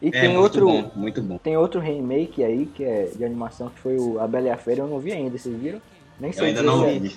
E 0.00 0.08
É 0.08 0.10
tem 0.12 0.28
muito 0.28 0.40
outro, 0.42 0.66
bom, 0.66 0.90
muito 0.94 1.22
bom. 1.22 1.38
tem 1.38 1.56
outro 1.56 1.80
remake 1.80 2.44
aí 2.44 2.66
que 2.66 2.84
é 2.84 3.10
de 3.16 3.24
animação 3.24 3.68
que 3.70 3.80
foi 3.80 3.96
o 3.96 4.20
A 4.20 4.26
Bela 4.26 4.46
e 4.48 4.50
a 4.50 4.56
Fera. 4.56 4.80
Eu 4.80 4.86
não 4.86 4.98
vi 4.98 5.12
ainda, 5.12 5.36
vocês 5.38 5.56
viram? 5.58 5.80
Nem 6.20 6.30
Eu 6.36 6.44
ainda 6.44 6.62
não 6.62 6.84
é- 6.86 6.98
vi. 6.98 7.16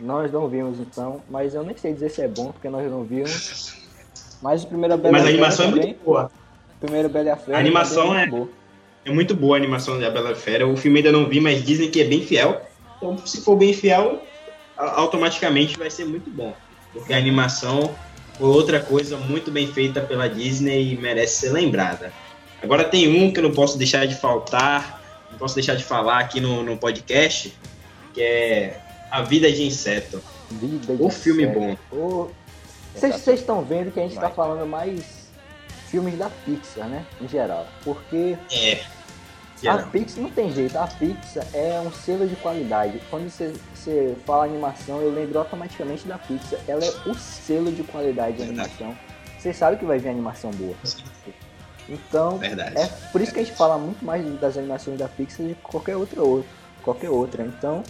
Nós 0.00 0.30
não 0.30 0.46
vimos 0.46 0.78
então, 0.78 1.20
mas 1.28 1.54
eu 1.54 1.62
nem 1.64 1.76
sei 1.76 1.92
dizer 1.92 2.10
se 2.10 2.22
é 2.22 2.28
bom 2.28 2.52
porque 2.52 2.68
nós 2.68 2.88
não 2.90 3.02
vimos. 3.02 3.74
Mas 4.40 4.62
o 4.62 4.66
primeiro 4.68 4.96
Bela 4.96 5.12
Mas 5.12 5.24
a 5.26 5.28
animação 5.28 5.66
é 5.66 5.70
muito 5.70 6.04
boa. 6.04 6.30
o 6.76 6.80
primeiro 6.80 7.08
Bela 7.08 7.26
e 7.26 7.30
a 7.30 7.36
Fera 7.36 7.56
A 7.56 7.60
animação 7.60 8.14
é- 8.14 8.18
muito 8.26 8.30
boa. 8.30 8.48
É 9.04 9.10
muito 9.10 9.34
boa 9.34 9.56
a 9.56 9.58
animação 9.58 9.98
da 9.98 10.10
Bela 10.10 10.34
Fera. 10.34 10.66
O 10.66 10.76
filme 10.76 10.98
ainda 10.98 11.12
não 11.12 11.28
vi, 11.28 11.40
mas 11.40 11.64
dizem 11.64 11.90
que 11.90 12.00
é 12.00 12.04
bem 12.04 12.22
fiel. 12.22 12.60
Então, 12.96 13.16
se 13.24 13.40
for 13.40 13.56
bem 13.56 13.72
fiel, 13.72 14.22
automaticamente 14.76 15.78
vai 15.78 15.90
ser 15.90 16.04
muito 16.04 16.28
bom. 16.30 16.54
Porque 16.92 17.12
a 17.12 17.16
animação 17.16 17.94
foi 18.38 18.48
outra 18.48 18.80
coisa 18.80 19.16
muito 19.16 19.50
bem 19.50 19.66
feita 19.66 20.00
pela 20.00 20.28
Disney 20.28 20.92
e 20.92 20.96
merece 20.96 21.40
ser 21.40 21.52
lembrada. 21.52 22.12
Agora 22.62 22.84
tem 22.84 23.08
um 23.08 23.32
que 23.32 23.38
eu 23.38 23.44
não 23.44 23.52
posso 23.52 23.78
deixar 23.78 24.06
de 24.06 24.14
faltar, 24.14 25.02
não 25.30 25.38
posso 25.38 25.54
deixar 25.54 25.74
de 25.74 25.84
falar 25.84 26.18
aqui 26.18 26.40
no, 26.40 26.62
no 26.62 26.76
podcast, 26.76 27.54
que 28.12 28.20
é 28.20 28.80
A 29.10 29.22
Vida 29.22 29.50
de 29.50 29.62
Inseto. 29.64 30.20
Vida 30.50 30.96
de 30.96 31.02
O 31.02 31.10
filme 31.10 31.44
inseto. 31.44 31.78
bom. 31.90 32.30
Vocês 32.94 33.14
vocês 33.16 33.40
estão 33.40 33.62
vendo 33.62 33.92
que 33.92 34.00
a 34.00 34.02
gente 34.02 34.14
está 34.14 34.30
falando 34.30 34.66
mais 34.66 35.17
filmes 35.90 36.18
da 36.18 36.30
Pixar, 36.44 36.88
né? 36.88 37.04
Em 37.20 37.28
geral. 37.28 37.66
Porque 37.84 38.36
É. 38.52 38.80
a. 39.68 39.78
Pixar 39.78 40.22
não 40.22 40.30
tem 40.30 40.52
jeito, 40.52 40.76
a 40.76 40.86
Pixar 40.86 41.46
é 41.52 41.80
um 41.80 41.92
selo 41.92 42.26
de 42.26 42.36
qualidade. 42.36 43.00
Quando 43.10 43.28
você, 43.28 43.52
você 43.74 44.16
fala 44.26 44.44
animação, 44.44 45.00
eu 45.00 45.10
lembro 45.10 45.38
automaticamente 45.38 46.06
da 46.06 46.18
Pixar. 46.18 46.60
Ela 46.66 46.84
é 46.84 46.90
o 47.06 47.14
selo 47.14 47.72
de 47.72 47.82
qualidade 47.82 48.36
de 48.36 48.42
animação. 48.44 48.96
Você 49.38 49.52
sabe 49.52 49.76
que 49.76 49.84
vai 49.84 49.98
vir 49.98 50.08
animação 50.08 50.50
boa. 50.52 50.74
Então, 51.88 52.38
Verdade. 52.38 52.76
é 52.76 52.86
por 53.12 53.20
isso 53.20 53.32
que 53.32 53.40
a 53.40 53.42
gente 53.42 53.56
fala 53.56 53.78
muito 53.78 54.04
mais 54.04 54.24
das 54.38 54.56
animações 54.58 54.98
da 54.98 55.08
Pixar 55.08 55.46
de 55.46 55.54
qualquer 55.54 55.96
outra, 55.96 56.22
outra 56.22 56.58
qualquer 56.82 57.10
outra. 57.10 57.44
Então, 57.44 57.82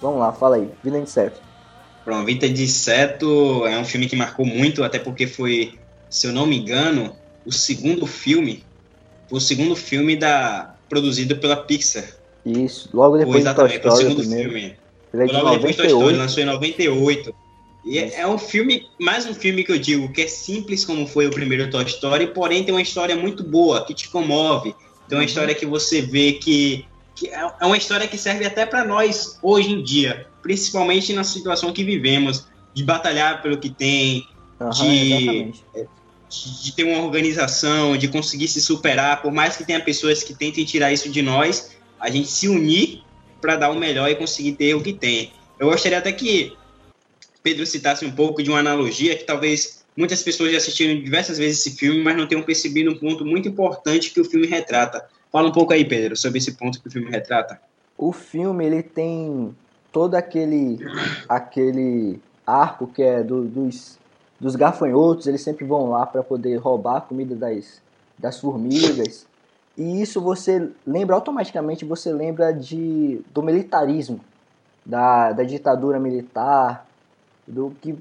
vamos 0.00 0.18
lá, 0.20 0.32
fala 0.32 0.56
aí. 0.56 0.70
Vida 0.82 0.96
de 0.96 1.02
Inseto. 1.02 1.40
Pronto, 2.04 2.24
Vida 2.26 2.48
de 2.48 2.64
Inseto 2.64 3.66
é 3.66 3.78
um 3.78 3.84
filme 3.84 4.08
que 4.08 4.16
marcou 4.16 4.44
muito, 4.46 4.82
até 4.82 4.98
porque 4.98 5.26
foi, 5.26 5.78
se 6.08 6.26
eu 6.26 6.32
não 6.32 6.46
me 6.46 6.58
engano, 6.58 7.14
o 7.44 7.52
segundo 7.52 8.06
filme, 8.06 8.64
o 9.30 9.40
segundo 9.40 9.74
filme 9.76 10.16
da 10.16 10.76
produzido 10.88 11.36
pela 11.36 11.56
Pixar. 11.56 12.04
Isso, 12.44 12.88
logo 12.92 13.16
Foi 13.16 13.24
depois 13.24 13.44
de 13.44 13.54
Toy 13.54 13.66
exatamente, 13.66 13.86
o 13.86 13.88
Story, 13.88 13.94
o 13.94 13.96
segundo 14.08 14.20
primeiro. 14.20 14.50
filme. 14.50 14.76
Ele 15.14 15.22
é 15.22 15.26
de 15.26 15.32
Logo 15.32 15.50
depois 15.50 15.70
de 15.76 15.76
Toy 15.82 15.86
Story, 15.86 16.16
98. 16.16 16.18
lançou 16.18 16.42
em 16.42 16.46
98. 16.46 17.34
E 17.84 17.98
é- 17.98 18.06
Isso. 18.06 18.16
é 18.16 18.26
um 18.28 18.38
filme, 18.38 18.82
mais 19.00 19.26
um 19.26 19.34
filme 19.34 19.64
que 19.64 19.72
eu 19.72 19.78
digo, 19.78 20.12
que 20.12 20.22
é 20.22 20.26
simples 20.28 20.84
como 20.84 21.06
foi 21.06 21.26
o 21.26 21.30
primeiro 21.30 21.68
Toy 21.70 21.84
Story, 21.84 22.28
porém 22.28 22.64
tem 22.64 22.74
uma 22.74 22.82
história 22.82 23.16
muito 23.16 23.42
boa, 23.42 23.84
que 23.84 23.94
te 23.94 24.08
comove. 24.10 24.72
Tem 25.08 25.16
Uhum. 25.16 25.18
uma 25.18 25.24
história 25.24 25.54
que 25.54 25.66
você 25.66 26.00
vê 26.00 26.32
que, 26.34 26.84
que 27.16 27.28
é 27.28 27.50
é 27.60 27.66
uma 27.66 27.76
história 27.76 28.06
que 28.06 28.16
serve 28.18 28.44
até 28.46 28.64
para 28.66 28.84
nós 28.84 29.38
hoje 29.42 29.72
em 29.72 29.82
dia, 29.82 30.26
principalmente 30.42 31.12
na 31.12 31.24
situação 31.24 31.72
que 31.72 31.82
vivemos, 31.84 32.46
de 32.74 32.82
batalhar 32.84 33.42
pelo 33.42 33.58
que 33.58 33.70
tem, 33.70 34.24
Aham, 34.60 34.72
de- 34.72 35.12
exatamente. 35.12 35.64
De, 36.32 36.72
ter 36.72 36.84
uma 36.84 37.02
organização, 37.02 37.96
de 37.96 38.08
conseguir 38.08 38.48
se 38.48 38.60
superar, 38.60 39.20
por 39.20 39.30
mais 39.30 39.56
que 39.56 39.64
tenha 39.64 39.80
pessoas 39.80 40.22
que 40.22 40.34
tentem 40.34 40.64
tirar 40.64 40.92
isso 40.92 41.10
de 41.10 41.20
nós, 41.20 41.76
a 42.00 42.10
gente 42.10 42.28
se 42.28 42.48
unir 42.48 43.02
para 43.40 43.56
dar 43.56 43.70
o 43.70 43.78
melhor 43.78 44.08
e 44.10 44.14
conseguir 44.14 44.52
ter 44.52 44.74
o 44.74 44.82
que 44.82 44.92
tem. 44.92 45.32
Eu 45.58 45.68
gostaria 45.68 45.98
até 45.98 46.10
que 46.12 46.56
Pedro 47.42 47.66
citasse 47.66 48.04
um 48.04 48.10
pouco 48.10 48.42
de 48.42 48.48
uma 48.48 48.60
analogia 48.60 49.16
que 49.16 49.24
talvez 49.24 49.84
muitas 49.96 50.22
pessoas 50.22 50.52
já 50.52 50.58
assistiram 50.58 51.00
diversas 51.00 51.38
vezes 51.38 51.60
esse 51.60 51.76
filme, 51.76 52.02
mas 52.02 52.16
não 52.16 52.26
tenham 52.26 52.42
percebido 52.42 52.90
um 52.90 52.98
ponto 52.98 53.24
muito 53.24 53.48
importante 53.48 54.10
que 54.10 54.20
o 54.20 54.24
filme 54.24 54.46
retrata. 54.46 55.06
Fala 55.30 55.48
um 55.48 55.52
pouco 55.52 55.72
aí, 55.72 55.84
Pedro, 55.84 56.16
sobre 56.16 56.38
esse 56.38 56.52
ponto 56.52 56.80
que 56.80 56.88
o 56.88 56.90
filme 56.90 57.10
retrata. 57.10 57.60
O 57.96 58.12
filme 58.12 58.64
ele 58.64 58.82
tem 58.82 59.54
todo 59.92 60.14
aquele 60.14 60.78
aquele 61.28 62.20
arco 62.46 62.86
que 62.86 63.02
é 63.02 63.22
do, 63.22 63.44
dos, 63.44 63.98
dos 64.42 64.56
gafanhotos, 64.56 65.28
eles 65.28 65.40
sempre 65.40 65.64
vão 65.64 65.88
lá 65.88 66.04
para 66.04 66.20
poder 66.20 66.56
roubar 66.56 66.96
a 66.96 67.00
comida 67.00 67.36
das, 67.36 67.80
das 68.18 68.40
formigas. 68.40 69.24
E 69.78 70.02
isso 70.02 70.20
você 70.20 70.68
lembra 70.84 71.14
automaticamente, 71.14 71.84
você 71.84 72.12
lembra 72.12 72.52
de, 72.52 73.22
do 73.32 73.40
militarismo, 73.40 74.18
da, 74.84 75.30
da 75.30 75.44
ditadura 75.44 76.00
militar, 76.00 76.84
do 77.46 77.72
que 77.80 77.96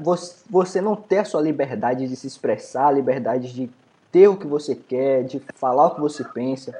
você, 0.00 0.36
você 0.48 0.80
não 0.80 0.94
ter 0.94 1.18
a 1.18 1.24
sua 1.24 1.42
liberdade 1.42 2.06
de 2.06 2.14
se 2.14 2.28
expressar, 2.28 2.86
a 2.86 2.92
liberdade 2.92 3.52
de 3.52 3.68
ter 4.12 4.28
o 4.28 4.36
que 4.36 4.46
você 4.46 4.76
quer, 4.76 5.24
de 5.24 5.42
falar 5.56 5.88
o 5.88 5.94
que 5.96 6.00
você 6.00 6.22
pensa. 6.22 6.72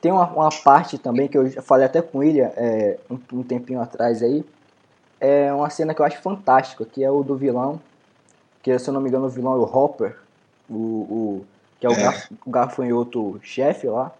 Tem 0.00 0.10
uma, 0.10 0.26
uma 0.30 0.48
parte 0.64 0.96
também 0.96 1.28
que 1.28 1.36
eu 1.36 1.62
falei 1.62 1.84
até 1.84 2.00
com 2.00 2.22
ele 2.22 2.40
é, 2.40 2.98
um, 3.10 3.18
um 3.34 3.42
tempinho 3.42 3.82
atrás 3.82 4.22
aí, 4.22 4.42
é 5.20 5.52
uma 5.52 5.68
cena 5.68 5.92
que 5.92 6.00
eu 6.00 6.06
acho 6.06 6.22
fantástica, 6.22 6.86
que 6.86 7.04
é 7.04 7.10
o 7.10 7.22
do 7.22 7.36
vilão, 7.36 7.78
que 8.64 8.76
se 8.78 8.88
eu 8.88 8.94
não 8.94 9.00
me 9.02 9.10
engano 9.10 9.26
o 9.26 9.28
vilão 9.28 9.52
é 9.52 9.58
o 9.58 9.62
Hopper, 9.62 10.16
o, 10.70 10.74
o 10.74 11.44
que 11.78 11.86
é 11.86 11.90
o, 11.90 11.92
é. 11.92 12.02
Gaf, 12.02 12.34
o 12.46 12.50
gafanhoto 12.50 13.38
chefe 13.42 13.86
lá, 13.86 14.10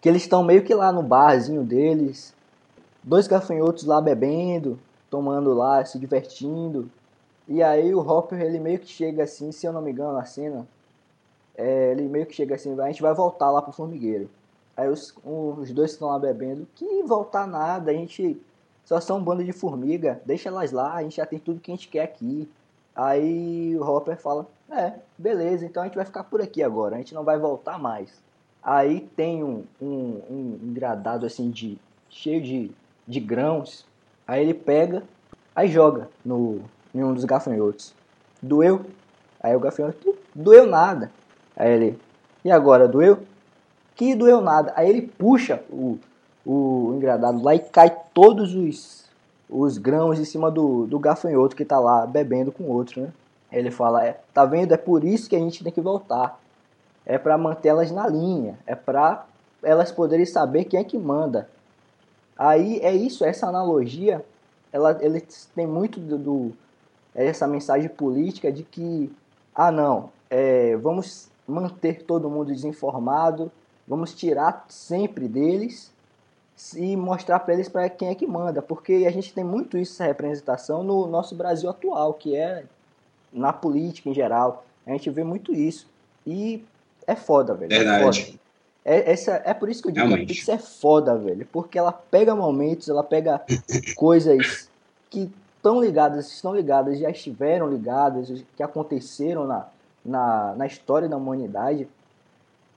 que 0.00 0.08
eles 0.08 0.22
estão 0.22 0.44
meio 0.44 0.62
que 0.62 0.72
lá 0.72 0.92
no 0.92 1.02
barzinho 1.02 1.64
deles, 1.64 2.32
dois 3.02 3.26
gafanhotos 3.26 3.82
lá 3.82 4.00
bebendo, 4.00 4.78
tomando 5.10 5.52
lá, 5.52 5.84
se 5.84 5.98
divertindo, 5.98 6.88
e 7.48 7.60
aí 7.60 7.92
o 7.92 7.98
Hopper 7.98 8.40
ele 8.40 8.60
meio 8.60 8.78
que 8.78 8.86
chega 8.86 9.24
assim, 9.24 9.50
se 9.50 9.66
eu 9.66 9.72
não 9.72 9.82
me 9.82 9.90
engano 9.90 10.12
na 10.12 10.24
cena, 10.24 10.64
é, 11.56 11.90
ele 11.90 12.02
meio 12.02 12.24
que 12.24 12.36
chega 12.36 12.54
assim, 12.54 12.80
a 12.80 12.86
gente 12.86 13.02
vai 13.02 13.12
voltar 13.12 13.50
lá 13.50 13.60
pro 13.60 13.72
formigueiro. 13.72 14.30
Aí 14.76 14.88
os, 14.88 15.12
os 15.24 15.72
dois 15.72 15.90
estão 15.90 16.06
lá 16.06 16.20
bebendo, 16.20 16.68
que 16.76 17.02
voltar 17.02 17.48
nada, 17.48 17.90
a 17.90 17.94
gente 17.94 18.40
só 18.84 19.00
são 19.00 19.18
um 19.18 19.24
bando 19.24 19.42
de 19.42 19.52
formiga, 19.52 20.22
deixa 20.24 20.48
elas 20.48 20.70
lá, 20.70 20.94
a 20.94 21.02
gente 21.02 21.16
já 21.16 21.26
tem 21.26 21.40
tudo 21.40 21.58
que 21.58 21.72
a 21.72 21.74
gente 21.74 21.88
quer 21.88 22.04
aqui. 22.04 22.48
Aí 22.94 23.76
o 23.76 23.82
Hopper 23.82 24.16
fala, 24.16 24.46
é, 24.70 24.94
beleza, 25.16 25.64
então 25.64 25.82
a 25.82 25.86
gente 25.86 25.96
vai 25.96 26.04
ficar 26.04 26.24
por 26.24 26.40
aqui 26.40 26.62
agora, 26.62 26.94
a 26.94 26.98
gente 26.98 27.14
não 27.14 27.24
vai 27.24 27.38
voltar 27.38 27.78
mais. 27.78 28.10
Aí 28.62 29.00
tem 29.16 29.42
um, 29.42 29.64
um, 29.80 30.20
um 30.30 30.58
engradado 30.62 31.26
assim 31.26 31.50
de. 31.50 31.78
cheio 32.08 32.40
de, 32.40 32.70
de 33.08 33.18
grãos. 33.18 33.84
Aí 34.26 34.42
ele 34.42 34.54
pega, 34.54 35.02
aí 35.54 35.68
joga 35.68 36.08
no, 36.24 36.60
em 36.94 37.02
um 37.02 37.12
dos 37.12 37.24
gafanhotos. 37.24 37.92
Doeu? 38.40 38.86
Aí 39.42 39.56
o 39.56 39.60
gafanhoto, 39.60 40.16
doeu 40.34 40.66
nada. 40.66 41.10
Aí 41.56 41.72
ele, 41.72 41.98
e 42.44 42.50
agora, 42.50 42.86
doeu? 42.86 43.18
Que 43.96 44.14
doeu 44.14 44.40
nada. 44.40 44.72
Aí 44.76 44.88
ele 44.88 45.02
puxa 45.02 45.62
o, 45.68 45.98
o 46.46 46.94
engradado 46.96 47.42
lá 47.42 47.54
e 47.54 47.58
cai 47.58 47.90
todos 48.14 48.54
os, 48.54 49.10
os 49.48 49.78
grãos 49.78 50.18
em 50.18 50.24
cima 50.24 50.50
do, 50.50 50.86
do 50.86 50.98
gafanhoto 50.98 51.56
que 51.56 51.64
tá 51.64 51.78
lá 51.78 52.06
bebendo 52.06 52.50
com 52.50 52.64
o 52.64 52.72
outro, 52.72 53.02
né? 53.02 53.12
Ele 53.50 53.70
fala, 53.70 54.04
é, 54.04 54.18
tá 54.32 54.44
vendo? 54.46 54.72
É 54.72 54.78
por 54.78 55.04
isso 55.04 55.28
que 55.28 55.36
a 55.36 55.38
gente 55.38 55.62
tem 55.62 55.72
que 55.72 55.80
voltar. 55.80 56.40
É 57.04 57.18
para 57.18 57.36
manter 57.36 57.68
elas 57.68 57.90
na 57.90 58.08
linha. 58.08 58.58
É 58.66 58.74
para 58.74 59.26
elas 59.62 59.92
poderem 59.92 60.24
saber 60.24 60.64
quem 60.64 60.80
é 60.80 60.84
que 60.84 60.98
manda. 60.98 61.48
Aí 62.36 62.80
é 62.80 62.94
isso, 62.94 63.24
essa 63.24 63.46
analogia, 63.46 64.24
ela, 64.72 64.98
ele 65.02 65.22
tem 65.54 65.66
muito 65.66 66.00
do, 66.00 66.16
do 66.16 66.52
essa 67.14 67.46
mensagem 67.46 67.88
política 67.90 68.50
de 68.50 68.62
que, 68.62 69.12
ah 69.54 69.70
não, 69.70 70.08
é, 70.30 70.76
vamos 70.76 71.28
manter 71.46 72.04
todo 72.04 72.30
mundo 72.30 72.52
desinformado, 72.52 73.52
vamos 73.86 74.14
tirar 74.14 74.64
sempre 74.68 75.28
deles 75.28 75.91
e 76.76 76.96
mostrar 76.96 77.40
para 77.40 77.54
eles 77.54 77.68
para 77.68 77.88
quem 77.88 78.08
é 78.08 78.14
que 78.14 78.26
manda, 78.26 78.62
porque 78.62 79.04
a 79.06 79.10
gente 79.10 79.32
tem 79.32 79.42
muito 79.42 79.76
isso, 79.76 79.94
essa 79.94 80.04
representação 80.04 80.82
no 80.82 81.06
nosso 81.06 81.34
Brasil 81.34 81.68
atual, 81.68 82.14
que 82.14 82.36
é 82.36 82.64
na 83.32 83.52
política 83.52 84.10
em 84.10 84.14
geral. 84.14 84.64
A 84.86 84.90
gente 84.90 85.10
vê 85.10 85.24
muito 85.24 85.52
isso. 85.52 85.88
E 86.26 86.64
é 87.06 87.16
foda, 87.16 87.54
velho. 87.54 87.72
É 87.72 87.78
Verdade. 87.78 88.20
É, 88.20 88.24
foda. 88.24 88.38
é, 88.84 89.12
essa, 89.12 89.42
é 89.44 89.54
por 89.54 89.68
isso 89.68 89.82
que 89.82 89.88
eu 89.88 89.92
digo 89.92 90.06
Realmente. 90.06 90.26
que 90.26 90.32
a 90.32 90.36
Pix 90.36 90.48
é 90.48 90.58
foda, 90.58 91.16
velho. 91.16 91.46
Porque 91.50 91.78
ela 91.78 91.92
pega 91.92 92.34
momentos, 92.34 92.88
ela 92.88 93.02
pega 93.02 93.40
coisas 93.96 94.68
que 95.08 95.30
estão 95.56 95.80
ligadas, 95.80 96.30
estão 96.30 96.54
ligadas, 96.54 96.98
já 96.98 97.10
estiveram 97.10 97.68
ligadas, 97.68 98.44
que 98.56 98.62
aconteceram 98.62 99.46
na, 99.46 99.66
na, 100.04 100.54
na 100.56 100.66
história 100.66 101.08
da 101.08 101.16
humanidade. 101.16 101.88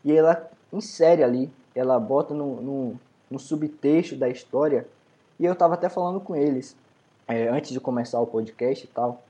E 0.04 0.12
ela 0.12 0.50
insere 0.72 1.24
ali, 1.24 1.50
ela 1.74 2.00
bota 2.00 2.34
no, 2.34 2.62
no, 2.62 3.00
no 3.36 3.40
subtexto 3.40 4.16
da 4.16 4.30
história. 4.30 4.88
E 5.38 5.46
eu 5.46 5.54
estava 5.54 5.74
até 5.74 5.90
falando 5.90 6.22
com 6.22 6.36
eles, 6.36 6.76
é, 7.28 7.50
antes 7.50 7.72
de 7.72 7.80
começar 7.82 8.20
o 8.22 8.26
podcast 8.26 8.86
e 8.86 8.88
tal, 8.88 9.22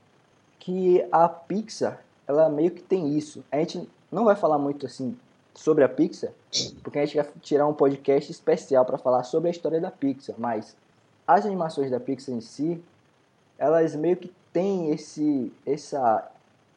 que 0.60 1.04
a 1.10 1.28
Pixar, 1.28 2.00
ela 2.26 2.48
meio 2.48 2.70
que 2.70 2.82
tem 2.82 3.16
isso. 3.18 3.44
A 3.50 3.58
gente 3.58 3.88
não 4.10 4.24
vai 4.24 4.36
falar 4.36 4.58
muito 4.58 4.86
assim 4.86 5.16
sobre 5.54 5.82
a 5.82 5.88
Pixar, 5.88 6.30
porque 6.82 7.00
a 7.00 7.04
gente 7.04 7.16
vai 7.16 7.26
tirar 7.40 7.66
um 7.66 7.74
podcast 7.74 8.30
especial 8.30 8.84
para 8.84 8.96
falar 8.96 9.24
sobre 9.24 9.48
a 9.48 9.50
história 9.50 9.80
da 9.80 9.90
Pixar, 9.90 10.36
mas 10.38 10.76
as 11.26 11.44
animações 11.44 11.90
da 11.90 11.98
Pixar 11.98 12.34
em 12.34 12.40
si, 12.40 12.80
elas 13.58 13.96
meio 13.96 14.16
que 14.16 14.32
têm 14.52 14.90
esse 14.92 15.52
essa 15.66 16.30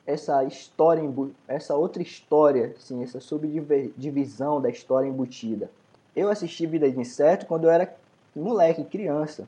essa 0.08 0.44
história 0.44 1.04
essa 1.48 1.76
outra 1.76 2.02
história, 2.02 2.74
assim, 2.76 3.04
essa 3.04 3.20
subdivisão 3.20 4.60
da 4.60 4.70
história 4.72 5.08
embutida. 5.08 5.70
Eu 6.16 6.30
assisti 6.30 6.66
Vida 6.66 6.90
de 6.90 7.00
Inseto 7.00 7.46
quando 7.46 7.66
eu 7.66 7.70
era 7.70 7.94
moleque, 8.36 8.84
criança. 8.84 9.48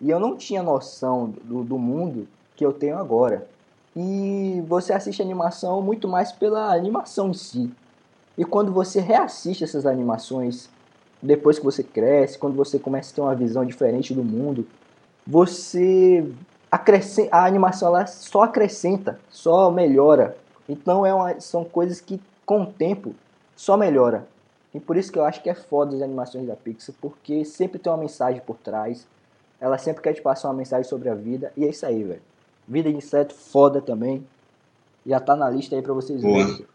E 0.00 0.10
eu 0.10 0.20
não 0.20 0.36
tinha 0.36 0.62
noção 0.62 1.32
do, 1.44 1.62
do 1.62 1.78
mundo 1.78 2.28
que 2.54 2.64
eu 2.64 2.72
tenho 2.72 2.98
agora. 2.98 3.46
E 3.94 4.62
você 4.66 4.92
assiste 4.92 5.22
animação 5.22 5.80
muito 5.80 6.06
mais 6.06 6.30
pela 6.32 6.74
animação 6.74 7.30
em 7.30 7.34
si. 7.34 7.72
E 8.36 8.44
quando 8.44 8.70
você 8.70 9.00
reassiste 9.00 9.64
essas 9.64 9.86
animações, 9.86 10.68
depois 11.22 11.58
que 11.58 11.64
você 11.64 11.82
cresce, 11.82 12.38
quando 12.38 12.54
você 12.54 12.78
começa 12.78 13.10
a 13.10 13.14
ter 13.14 13.20
uma 13.22 13.34
visão 13.34 13.64
diferente 13.64 14.12
do 14.12 14.22
mundo, 14.22 14.66
você 15.26 16.30
acrescenta, 16.70 17.34
a 17.34 17.46
animação 17.46 17.88
ela 17.88 18.06
só 18.06 18.42
acrescenta, 18.42 19.18
só 19.30 19.70
melhora. 19.70 20.36
Então 20.68 21.06
é 21.06 21.14
uma, 21.14 21.40
são 21.40 21.64
coisas 21.64 22.00
que 22.00 22.20
com 22.44 22.62
o 22.62 22.66
tempo 22.66 23.14
só 23.56 23.76
melhora. 23.76 24.26
E 24.76 24.80
por 24.80 24.94
isso 24.98 25.10
que 25.10 25.18
eu 25.18 25.24
acho 25.24 25.42
que 25.42 25.48
é 25.48 25.54
foda 25.54 25.96
as 25.96 26.02
animações 26.02 26.46
da 26.46 26.54
Pixar, 26.54 26.94
porque 27.00 27.46
sempre 27.46 27.78
tem 27.78 27.90
uma 27.90 27.96
mensagem 27.96 28.42
por 28.46 28.58
trás. 28.58 29.06
Ela 29.58 29.78
sempre 29.78 30.02
quer 30.02 30.12
te 30.12 30.20
passar 30.20 30.48
uma 30.48 30.54
mensagem 30.54 30.84
sobre 30.86 31.08
a 31.08 31.14
vida. 31.14 31.50
E 31.56 31.64
é 31.64 31.70
isso 31.70 31.86
aí, 31.86 32.04
velho. 32.04 32.20
Vida 32.68 32.90
de 32.90 32.96
inseto, 32.98 33.34
foda 33.34 33.80
também. 33.80 34.22
Já 35.06 35.18
tá 35.18 35.34
na 35.34 35.48
lista 35.48 35.74
aí 35.74 35.80
pra 35.80 35.94
vocês 35.94 36.20
Boa. 36.20 36.44
verem. 36.44 36.66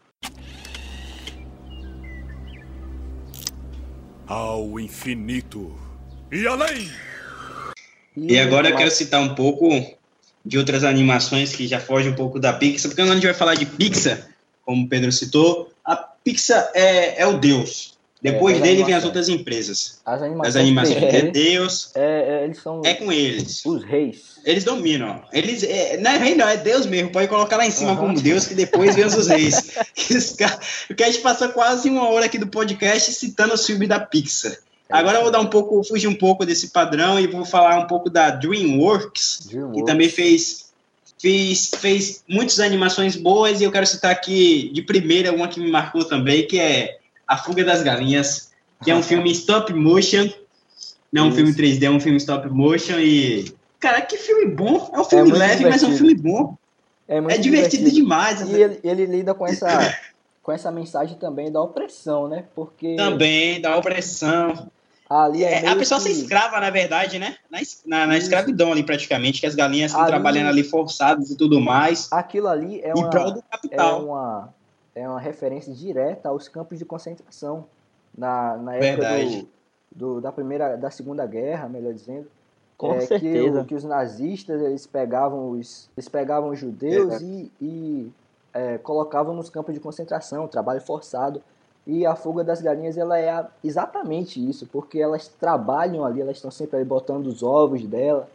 Ao 4.25 4.79
infinito 4.79 5.71
e 6.31 6.47
além! 6.47 6.89
E, 8.17 8.33
e 8.33 8.39
agora 8.39 8.71
eu 8.71 8.75
quero 8.75 8.89
citar 8.89 9.21
um 9.21 9.35
pouco 9.35 9.69
de 10.43 10.57
outras 10.57 10.83
animações 10.83 11.55
que 11.55 11.67
já 11.67 11.79
fogem 11.79 12.11
um 12.11 12.15
pouco 12.15 12.39
da 12.39 12.51
Pixar, 12.51 12.89
porque 12.89 13.03
quando 13.03 13.11
a 13.11 13.13
gente 13.13 13.25
vai 13.25 13.35
falar 13.35 13.53
de 13.53 13.67
Pixar, 13.67 14.27
como 14.65 14.85
o 14.85 14.89
Pedro 14.89 15.11
citou, 15.11 15.70
Pixar 16.23 16.69
é, 16.73 17.21
é 17.21 17.27
o 17.27 17.37
Deus. 17.37 17.91
Depois 18.21 18.57
é, 18.57 18.61
dele 18.61 18.83
vem 18.83 18.93
as 18.93 19.03
outras 19.03 19.27
empresas. 19.29 19.99
As 20.05 20.21
animações. 20.21 20.55
As 20.55 20.61
animações. 20.61 21.03
É, 21.03 21.21
Deus. 21.31 21.91
É, 21.95 22.01
é, 22.01 22.43
eles 22.43 22.61
são. 22.61 22.81
É 22.85 22.93
com 22.93 23.11
eles. 23.11 23.65
Os 23.65 23.83
reis. 23.83 24.39
Eles 24.45 24.63
dominam. 24.63 25.23
Eles, 25.33 25.63
é, 25.63 25.97
não 25.97 26.11
é 26.11 26.17
rei, 26.17 26.35
não, 26.35 26.47
é 26.47 26.55
Deus 26.55 26.85
mesmo. 26.85 27.11
Pode 27.11 27.27
colocar 27.27 27.57
lá 27.57 27.65
em 27.65 27.71
cima 27.71 27.91
uhum. 27.91 27.97
como 27.97 28.21
Deus, 28.21 28.45
que 28.45 28.53
depois 28.53 28.95
vem 28.95 29.05
os 29.05 29.27
reis. 29.27 29.71
Porque 30.87 31.03
a 31.03 31.07
gente 31.07 31.21
passa 31.21 31.47
quase 31.47 31.89
uma 31.89 32.07
hora 32.09 32.25
aqui 32.25 32.37
do 32.37 32.47
podcast 32.47 33.11
citando 33.11 33.55
o 33.55 33.57
filme 33.57 33.87
da 33.87 33.99
Pixar. 33.99 34.51
É 34.51 34.57
Agora 34.97 35.17
eu 35.17 35.23
vou 35.23 35.31
dar 35.31 35.39
um 35.39 35.47
pouco, 35.47 35.83
fugir 35.83 36.07
um 36.07 36.15
pouco 36.15 36.45
desse 36.45 36.67
padrão 36.67 37.19
e 37.19 37.25
vou 37.25 37.45
falar 37.45 37.79
um 37.79 37.87
pouco 37.87 38.09
da 38.09 38.29
DreamWorks, 38.29 39.47
DreamWorks. 39.47 39.79
que 39.79 39.85
também 39.85 40.09
fez, 40.09 40.70
fez, 41.21 41.71
fez 41.77 42.23
muitas 42.27 42.59
animações 42.59 43.15
boas 43.15 43.61
e 43.61 43.63
eu 43.63 43.71
quero 43.71 43.85
citar 43.85 44.11
aqui 44.11 44.71
de 44.73 44.81
primeira 44.81 45.31
uma 45.31 45.47
que 45.47 45.59
me 45.59 45.69
marcou 45.69 46.03
também, 46.03 46.47
que 46.47 46.59
é 46.59 46.97
a 47.27 47.37
Fuga 47.37 47.63
das 47.63 47.83
Galinhas, 47.83 48.51
que 48.83 48.89
é 48.89 48.95
um 48.95 49.03
filme 49.03 49.31
stop 49.31 49.71
motion. 49.73 50.27
Não 51.11 51.25
é 51.25 51.27
um 51.27 51.31
filme 51.31 51.53
3D, 51.53 51.83
é 51.83 51.89
um 51.91 51.99
filme 51.99 52.17
stop 52.17 52.49
motion. 52.49 52.97
E. 52.99 53.53
Cara, 53.79 54.01
que 54.01 54.17
filme 54.17 54.47
bom! 54.47 54.89
É 54.93 54.99
um 54.99 55.03
filme 55.03 55.31
é 55.31 55.33
leve, 55.33 55.57
divertido. 55.57 55.69
mas 55.69 55.83
é 55.83 55.87
um 55.87 55.97
filme 55.97 56.15
bom. 56.15 56.57
É, 57.07 57.17
é 57.17 57.19
divertido, 57.19 57.41
divertido, 57.41 57.91
demais. 57.91 58.41
E 58.41 58.53
ele, 58.53 58.79
ele 58.83 59.05
lida 59.05 59.33
com 59.33 59.45
essa, 59.45 59.67
com 60.41 60.51
essa 60.51 60.71
mensagem 60.71 61.17
também 61.17 61.51
da 61.51 61.61
opressão, 61.61 62.27
né? 62.27 62.45
Porque. 62.55 62.95
Também, 62.95 63.61
da 63.61 63.77
opressão. 63.77 64.71
Ali 65.13 65.43
é, 65.43 65.65
É, 65.65 65.67
a 65.67 65.75
pessoa 65.75 65.99
que- 65.99 66.05
ser 66.07 66.11
escrava, 66.21 66.57
na 66.61 66.69
verdade, 66.69 67.19
né? 67.19 67.35
Na, 67.49 67.59
na- 67.85 68.07
na 68.07 68.17
escravidão 68.17 68.71
ali, 68.71 68.81
praticamente, 68.81 69.41
que 69.41 69.45
as 69.45 69.55
galinhas 69.55 69.91
estão 69.91 70.03
Ali- 70.03 70.11
trabalhando 70.11 70.47
ali 70.47 70.63
forçadas 70.63 71.29
e 71.29 71.35
tudo 71.35 71.59
mais, 71.59 72.07
Aquilo 72.13 72.47
ali 72.47 72.79
é 72.81 72.93
uma, 72.93 73.09
é 73.71 73.83
uma, 73.93 74.53
é 74.95 75.09
uma 75.09 75.19
referência 75.19 75.73
direta 75.73 76.29
aos 76.29 76.47
campos 76.47 76.79
de 76.79 76.85
concentração. 76.85 77.65
Na, 78.17 78.55
na 78.57 78.75
época 78.75 79.07
do, 79.17 79.47
do- 80.15 80.21
da 80.21 80.31
primeira, 80.31 80.77
da 80.77 80.89
segunda 80.89 81.25
guerra, 81.25 81.67
melhor 81.67 81.93
dizendo. 81.93 82.27
Com 82.77 82.93
é, 82.93 82.99
Que, 82.99 83.07
certeza. 83.07 83.61
o- 83.61 83.65
que 83.65 83.75
os 83.75 83.83
nazistas 83.83 84.61
eles 84.61 84.87
pegavam 84.87 85.49
os, 85.51 85.89
eles 85.97 86.07
pegavam 86.07 86.49
os 86.51 86.59
judeus 86.59 87.21
e, 87.21 87.51
e, 87.61 88.11
é, 88.53 88.77
colocavam 88.77 89.33
nos 89.35 89.49
campos 89.49 89.73
de 89.73 89.79
concentração, 89.81 90.47
trabalho 90.47 90.79
forçado. 90.81 91.41
E 91.91 92.05
a 92.05 92.15
fuga 92.15 92.41
das 92.41 92.61
galinhas 92.61 92.97
ela 92.97 93.19
é 93.19 93.45
exatamente 93.61 94.39
isso, 94.39 94.65
porque 94.65 94.97
elas 94.97 95.27
trabalham 95.27 96.05
ali, 96.05 96.21
elas 96.21 96.37
estão 96.37 96.49
sempre 96.49 96.77
ali 96.77 96.85
botando 96.85 97.27
os 97.27 97.43
ovos 97.43 97.85
dela 97.85 98.29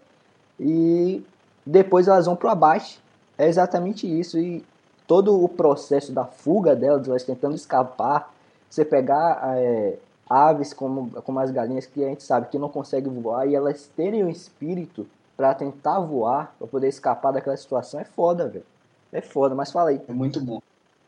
e 0.61 1.25
depois 1.65 2.07
elas 2.07 2.27
vão 2.27 2.37
para 2.37 2.49
o 2.49 2.51
abate. 2.51 3.01
É 3.39 3.49
exatamente 3.49 4.07
isso. 4.07 4.39
E 4.39 4.63
todo 5.07 5.43
o 5.43 5.49
processo 5.49 6.13
da 6.13 6.27
fuga 6.27 6.77
delas, 6.77 7.09
elas 7.09 7.23
tentando 7.23 7.55
escapar, 7.55 8.31
você 8.69 8.85
pegar 8.85 9.41
é, 9.57 9.97
aves 10.29 10.75
como, 10.75 11.11
como 11.23 11.41
as 11.41 11.51
galinhas 11.51 11.87
que 11.87 12.05
a 12.05 12.09
gente 12.09 12.25
sabe 12.25 12.49
que 12.49 12.59
não 12.59 12.69
conseguem 12.69 13.11
voar 13.23 13.49
e 13.49 13.55
elas 13.55 13.91
terem 13.97 14.23
o 14.23 14.29
espírito 14.29 15.07
para 15.35 15.55
tentar 15.55 15.99
voar, 16.01 16.55
para 16.59 16.67
poder 16.67 16.89
escapar 16.89 17.33
daquela 17.33 17.57
situação, 17.57 17.99
é 18.01 18.05
foda, 18.05 18.49
velho. 18.49 18.67
É 19.11 19.23
foda, 19.23 19.55
mas 19.55 19.73
fala 19.73 19.89
aí. 19.89 20.01
É 20.07 20.13
muito 20.13 20.43
bom. 20.43 20.61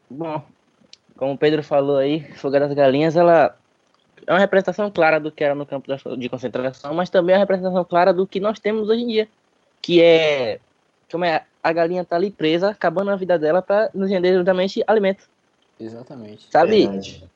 Bom, 0.09 0.41
como 1.19 1.33
o 1.33 1.39
Pedro 1.39 1.63
falou 1.63 1.97
aí, 1.97 2.21
Fogo 2.35 2.59
das 2.59 2.73
Galinhas, 2.73 3.17
ela 3.17 3.55
é 4.27 4.33
uma 4.33 4.39
representação 4.39 4.91
clara 4.91 5.19
do 5.19 5.33
que 5.33 5.43
era 5.43 5.55
no 5.55 5.67
campo 5.67 5.87
de 6.17 6.29
concentração, 6.29 6.95
mas 6.95 7.11
também 7.11 7.35
é 7.35 7.39
uma 7.39 7.43
representação 7.43 7.85
clara 7.85 8.15
do 8.15 8.27
que 8.27 8.39
nós 8.39 8.59
temos 8.61 8.89
hoje 8.89 9.03
em 9.03 9.07
dia, 9.09 9.29
que 9.83 10.01
é 10.01 10.61
como 11.11 11.25
é 11.25 11.45
a 11.63 11.73
galinha 11.73 12.05
tá 12.05 12.15
ali 12.17 12.31
presa, 12.31 12.71
acabando 12.71 13.11
a 13.11 13.17
vida 13.17 13.39
dela 13.39 13.61
para 13.61 13.91
nos 13.93 14.09
render 14.09 14.35
justamente 14.35 14.83
alimento, 14.87 15.25
Exatamente. 15.79 16.47
sabe? 16.51 16.87
Verdade. 16.87 17.29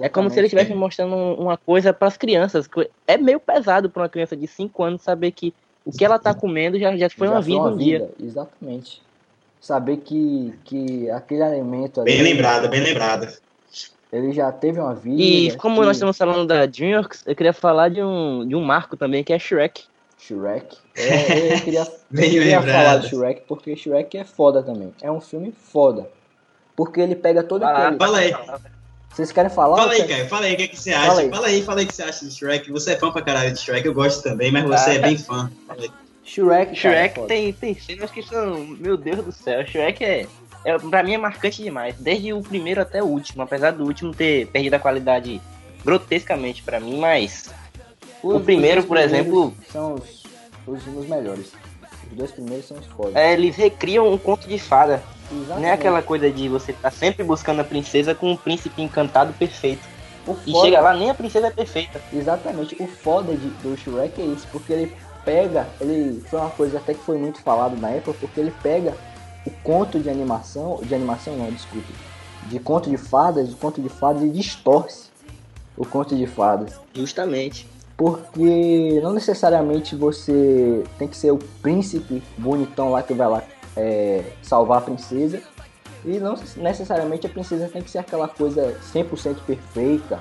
É 0.00 0.08
como 0.08 0.28
se 0.28 0.38
ele 0.38 0.46
estivesse 0.46 0.74
mostrando 0.74 1.14
um- 1.14 1.34
uma 1.34 1.56
coisa 1.56 1.94
para 1.94 2.08
as 2.08 2.16
crianças. 2.16 2.68
É 3.06 3.16
meio 3.16 3.40
pesado 3.40 3.88
para 3.88 4.02
uma 4.02 4.08
criança 4.08 4.36
de 4.36 4.46
5 4.46 4.84
anos 4.84 5.00
saber 5.00 5.32
que 5.32 5.54
o 5.84 5.90
que 5.90 6.04
ela 6.04 6.18
tá 6.18 6.34
comendo 6.34 6.78
já, 6.78 6.94
já 6.94 7.08
foi 7.08 7.26
Já 7.26 7.34
uma 7.34 7.40
vida 7.40 7.62
um 7.62 7.76
dia. 7.76 8.10
Exatamente. 8.22 9.00
Saber 9.60 9.98
que, 9.98 10.54
que 10.64 11.10
aquele 11.10 11.42
alimento 11.42 12.00
ali, 12.00 12.12
Bem 12.12 12.22
lembrada, 12.22 12.68
bem 12.68 12.80
lembrada. 12.80 13.32
ele 14.12 14.32
já 14.32 14.50
teve 14.52 14.78
uma 14.80 14.94
vida. 14.94 15.20
E 15.20 15.56
como 15.56 15.80
que- 15.80 15.86
nós 15.86 15.96
estamos 15.96 16.16
falando 16.16 16.46
da 16.46 16.64
DreamWorks, 16.64 17.24
eu 17.26 17.34
queria 17.34 17.52
falar 17.52 17.90
de 17.90 18.02
um, 18.02 18.46
de 18.46 18.54
um 18.54 18.62
marco 18.62 18.96
também, 18.96 19.24
que 19.24 19.32
é 19.32 19.38
Shrek. 19.38 19.84
Shrek. 20.18 20.76
É, 20.96 21.54
eu 21.56 21.60
queria, 21.60 21.86
Bem 22.10 22.26
eu 22.26 22.42
queria 22.42 22.62
falar 22.62 22.96
de 22.98 23.08
Shrek 23.08 23.42
porque 23.48 23.74
Shrek 23.76 24.16
é 24.16 24.24
foda 24.24 24.62
também. 24.62 24.92
É 25.02 25.10
um 25.10 25.20
filme 25.20 25.52
foda. 25.52 26.08
Porque 26.76 27.00
ele 27.00 27.16
pega 27.16 27.42
todo 27.42 27.64
aquele. 27.64 27.98
Fala 27.98 28.18
aí. 28.18 28.32
Vocês 29.10 29.32
querem 29.32 29.50
falar? 29.50 29.78
Fala 29.78 29.92
aí, 29.92 30.06
Caio. 30.06 30.28
Fala 30.28 30.46
aí, 30.46 30.54
o 30.54 30.56
que, 30.56 30.62
é 30.62 30.68
que 30.68 30.76
você 30.78 30.92
Fala 30.92 31.06
acha? 31.12 31.20
aí. 31.20 31.30
Fala 31.30 31.46
aí, 31.48 31.62
fala 31.62 31.80
aí 31.80 31.84
o 31.84 31.88
que 31.88 31.94
você 31.94 32.02
acha 32.04 32.24
de 32.24 32.30
Shrek. 32.32 32.70
Você 32.70 32.92
é 32.92 32.96
fã 32.96 33.10
pra 33.10 33.22
caralho 33.22 33.52
de 33.52 33.58
Shrek, 33.58 33.84
eu 33.84 33.92
gosto 33.94 34.22
também, 34.22 34.52
mas 34.52 34.64
você 34.64 34.92
é 34.92 34.98
bem 35.00 35.18
fã. 35.18 35.50
Fala 35.66 35.82
aí. 35.82 35.90
Shrek, 36.28 36.74
Shrek 36.76 37.14
foda. 37.14 37.26
tem, 37.28 37.52
tem 37.52 37.74
cenas 37.74 38.10
que 38.10 38.22
são. 38.22 38.58
Meu 38.78 38.96
Deus 38.96 39.24
do 39.24 39.32
céu, 39.32 39.66
Shrek 39.66 40.04
é, 40.04 40.26
é. 40.64 40.78
Pra 40.78 41.02
mim 41.02 41.14
é 41.14 41.18
marcante 41.18 41.62
demais. 41.62 41.96
Desde 41.98 42.32
o 42.32 42.42
primeiro 42.42 42.80
até 42.82 43.02
o 43.02 43.06
último. 43.06 43.42
Apesar 43.42 43.70
do 43.72 43.84
último 43.84 44.14
ter 44.14 44.46
perdido 44.48 44.74
a 44.74 44.78
qualidade 44.78 45.40
grotescamente 45.84 46.62
pra 46.62 46.78
mim, 46.80 46.98
mas. 46.98 47.50
Os 48.22 48.36
o 48.36 48.40
primeiro, 48.40 48.82
por 48.82 48.96
exemplo- 48.96 49.54
São 49.72 49.94
os, 49.94 50.84
os, 50.86 51.06
melhores. 51.08 51.52
Os 52.10 52.16
dois 52.16 52.30
primeiros 52.32 52.66
são 52.66 52.76
os 52.76 52.86
fodas. 52.86 53.16
é, 53.16 53.32
eles 53.32 53.54
recriam 53.56 54.12
um 54.12 54.18
conto 54.18 54.48
de 54.48 54.58
fada. 54.58 55.02
Exatamente. 55.30 55.60
Não 55.62 55.68
é 55.68 55.72
aquela 55.72 56.02
coisa 56.02 56.30
de 56.30 56.48
você 56.48 56.72
estar 56.72 56.90
sempre 56.90 57.22
buscando 57.22 57.60
a 57.60 57.64
princesa 57.64 58.14
com 58.14 58.32
um 58.32 58.36
príncipe 58.36 58.82
encantado 58.82 59.32
perfeito. 59.34 59.82
O 60.26 60.36
E 60.46 60.50
foda- 60.52 60.64
chega 60.64 60.80
lá, 60.80 60.94
nem 60.94 61.10
a 61.10 61.14
princesa 61.14 61.46
é 61.46 61.50
perfeita. 61.50 62.00
Exatamente. 62.12 62.76
O 62.80 62.86
foda 62.86 63.34
de, 63.34 63.48
do 63.62 63.76
Shrek 63.76 64.20
é 64.20 64.24
isso, 64.24 64.46
porque 64.50 64.72
ele 64.72 64.92
pega, 65.28 65.68
ele 65.78 66.22
foi 66.30 66.38
uma 66.38 66.48
coisa 66.48 66.78
até 66.78 66.94
que 66.94 67.00
foi 67.00 67.18
muito 67.18 67.42
falado 67.42 67.78
na 67.78 67.90
época, 67.90 68.16
porque 68.18 68.40
ele 68.40 68.50
pega 68.62 68.94
o 69.46 69.50
conto 69.62 70.00
de 70.00 70.08
animação, 70.08 70.80
de 70.82 70.94
animação 70.94 71.36
não, 71.36 71.50
desculpe, 71.50 71.92
de 72.46 72.58
conto 72.58 72.88
de 72.88 72.96
fadas, 72.96 73.52
o 73.52 73.56
conto 73.56 73.82
de 73.82 73.90
fadas 73.90 74.22
e 74.22 74.30
distorce 74.30 75.10
o 75.76 75.84
conto 75.84 76.16
de 76.16 76.26
fadas. 76.26 76.80
Justamente. 76.94 77.68
Porque 77.94 79.00
não 79.02 79.12
necessariamente 79.12 79.94
você 79.94 80.82
tem 80.98 81.06
que 81.06 81.16
ser 81.16 81.30
o 81.30 81.38
príncipe 81.60 82.22
bonitão 82.38 82.90
lá 82.90 83.02
que 83.02 83.12
vai 83.12 83.28
lá 83.28 83.42
é, 83.76 84.32
salvar 84.42 84.78
a 84.78 84.80
princesa. 84.80 85.42
E 86.06 86.18
não 86.18 86.36
necessariamente 86.56 87.26
a 87.26 87.30
princesa 87.30 87.68
tem 87.68 87.82
que 87.82 87.90
ser 87.90 87.98
aquela 87.98 88.28
coisa 88.28 88.78
100% 88.94 89.40
perfeita. 89.46 90.18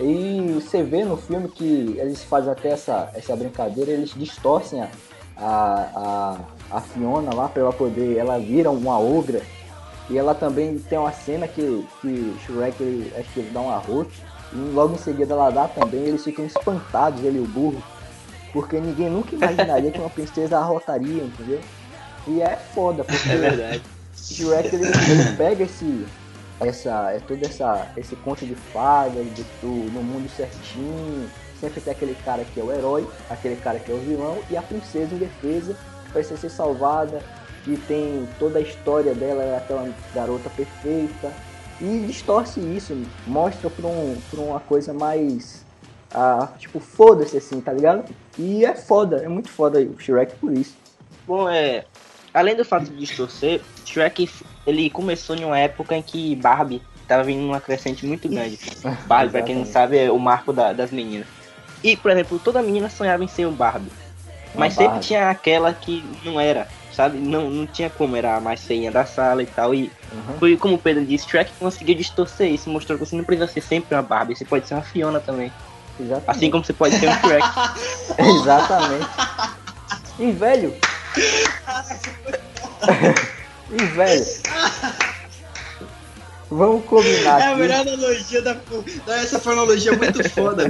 E 0.00 0.52
você 0.54 0.82
vê 0.82 1.04
no 1.04 1.16
filme 1.16 1.48
que 1.48 1.96
eles 1.98 2.22
fazem 2.24 2.50
até 2.50 2.70
essa, 2.70 3.10
essa 3.14 3.36
brincadeira, 3.36 3.92
eles 3.92 4.12
distorcem 4.14 4.82
a, 4.82 4.88
a, 5.36 6.38
a, 6.70 6.76
a 6.78 6.80
Fiona 6.80 7.32
lá 7.34 7.48
para 7.48 7.62
ela 7.62 7.72
poder. 7.72 8.16
Ela 8.16 8.38
vira 8.38 8.70
uma 8.70 8.98
ogra. 8.98 9.42
E 10.10 10.18
ela 10.18 10.34
também 10.34 10.78
tem 10.78 10.98
uma 10.98 11.12
cena 11.12 11.48
que, 11.48 11.86
que 12.00 12.36
Shrek 12.44 12.82
ele, 12.82 13.12
acho 13.16 13.32
que 13.32 13.40
ele 13.40 13.50
dá 13.50 13.60
um 13.60 13.70
arroto. 13.70 14.10
E 14.52 14.56
logo 14.56 14.94
em 14.94 14.98
seguida 14.98 15.32
ela 15.32 15.50
dá 15.50 15.66
também, 15.66 16.00
eles 16.00 16.22
ficam 16.22 16.44
espantados, 16.44 17.24
ele 17.24 17.38
e 17.38 17.40
o 17.40 17.46
burro. 17.46 17.82
Porque 18.52 18.78
ninguém 18.78 19.08
nunca 19.08 19.34
imaginaria 19.34 19.90
que 19.90 19.98
uma 19.98 20.10
princesa 20.10 20.58
arrotaria, 20.58 21.22
entendeu? 21.24 21.60
E 22.26 22.42
é 22.42 22.56
foda, 22.74 23.04
porque 23.04 23.28
É. 23.28 23.80
Shrek 24.16 24.74
ele, 24.74 24.86
ele 24.86 25.36
pega 25.36 25.64
esse, 25.64 26.06
essa, 26.64 27.12
é 27.12 27.20
todo 27.20 27.42
essa, 27.44 27.88
esse 27.96 28.16
conto 28.16 28.44
de 28.46 28.54
fadas, 28.54 29.26
do- 29.60 29.90
no 29.92 30.02
mundo 30.02 30.28
certinho. 30.28 31.28
Sempre 31.60 31.80
tem 31.80 31.92
aquele 31.92 32.14
cara 32.24 32.44
que 32.44 32.60
é 32.60 32.62
o 32.62 32.72
herói, 32.72 33.08
aquele 33.30 33.56
cara 33.56 33.78
que 33.78 33.90
é 33.90 33.94
o 33.94 33.98
vilão, 33.98 34.38
e 34.50 34.56
a 34.56 34.62
princesa 34.62 35.14
indefesa, 35.14 35.74
que 36.06 36.12
precisa 36.12 36.36
ser 36.36 36.50
salvada, 36.50 37.22
e 37.66 37.76
tem 37.76 38.28
toda 38.38 38.58
a 38.58 38.62
história 38.62 39.14
dela, 39.14 39.42
é 39.42 39.56
aquela 39.56 39.88
garota 40.14 40.50
perfeita. 40.50 41.32
E 41.80 42.00
distorce 42.06 42.60
isso, 42.60 42.96
mostra 43.26 43.68
pra, 43.70 43.86
um, 43.86 44.16
pra 44.30 44.40
uma 44.40 44.60
coisa 44.60 44.92
mais. 44.92 45.64
Ah, 46.12 46.48
tipo, 46.58 46.78
foda-se 46.78 47.36
assim, 47.36 47.60
tá 47.60 47.72
ligado? 47.72 48.04
E 48.38 48.64
é 48.64 48.74
foda, 48.74 49.16
é 49.24 49.28
muito 49.28 49.48
foda 49.50 49.80
o 49.80 49.98
Shrek 49.98 50.36
por 50.36 50.52
isso. 50.52 50.74
Bom, 51.26 51.48
é. 51.48 51.84
Além 52.34 52.56
do 52.56 52.64
fato 52.64 52.86
de 52.90 52.96
distorcer, 52.96 53.60
Shrek 53.86 54.28
ele 54.66 54.90
começou 54.90 55.36
em 55.36 55.44
uma 55.44 55.56
época 55.58 55.94
em 55.94 56.02
que 56.02 56.34
Barbie 56.34 56.82
tava 57.06 57.22
vindo 57.22 57.42
numa 57.42 57.60
crescente 57.60 58.04
muito 58.04 58.28
grande. 58.28 58.58
Barbie, 59.06 59.30
pra 59.30 59.42
quem 59.42 59.54
não 59.54 59.64
sabe, 59.64 59.96
é 59.98 60.10
o 60.10 60.18
marco 60.18 60.52
da- 60.52 60.72
das 60.72 60.90
meninas. 60.90 61.28
E, 61.82 61.96
por 61.96 62.10
exemplo, 62.10 62.40
toda 62.40 62.60
menina 62.62 62.88
sonhava 62.90 63.22
em 63.22 63.28
ser 63.28 63.46
um 63.46 63.52
Barbie. 63.52 63.92
Uma 64.52 64.64
Mas 64.66 64.72
sempre 64.74 64.88
Barbie. 64.94 65.06
tinha 65.06 65.30
aquela 65.30 65.72
que 65.72 66.04
não 66.24 66.40
era, 66.40 66.66
sabe? 66.92 67.18
Não, 67.18 67.48
não 67.50 67.66
tinha 67.66 67.88
como, 67.90 68.16
era 68.16 68.36
a 68.36 68.40
mais 68.40 68.64
feinha 68.64 68.90
da 68.90 69.04
sala 69.04 69.42
e 69.42 69.46
tal. 69.46 69.72
E 69.74 69.92
Uhum. 70.10 70.38
foi 70.38 70.56
como 70.56 70.74
o 70.74 70.78
Pedro 70.78 71.04
disse, 71.04 71.28
Shrek 71.28 71.52
conseguiu 71.58 71.94
distorcer 71.94 72.50
isso, 72.50 72.68
mostrou 72.70 72.98
que 72.98 73.04
você 73.04 73.14
não 73.14 73.22
precisa 73.24 73.46
ser 73.46 73.60
sempre 73.60 73.94
uma 73.94 74.02
Barbie, 74.02 74.34
você 74.34 74.44
pode 74.44 74.66
ser 74.66 74.74
uma 74.74 74.82
Fiona 74.82 75.20
também. 75.20 75.52
Exatamente. 76.00 76.24
Assim 76.30 76.50
como 76.50 76.64
você 76.64 76.72
pode 76.72 76.96
ser 76.96 77.08
um 77.08 77.12
Shrek. 77.12 77.46
Exatamente. 78.18 79.06
E 80.18 80.32
velho. 80.32 80.74
E 83.70 83.84
velho. 83.94 84.24
Vamos 86.50 86.84
combinar 86.84 87.40
É 87.40 87.44
a 87.44 87.50
aqui. 87.50 87.60
melhor 87.60 87.80
analogia 87.80 88.42
da. 88.42 88.56
Essa 89.08 89.38
foi 89.40 89.54
uma 89.54 89.62
analogia 89.62 89.92
muito 89.96 90.28
foda. 90.30 90.64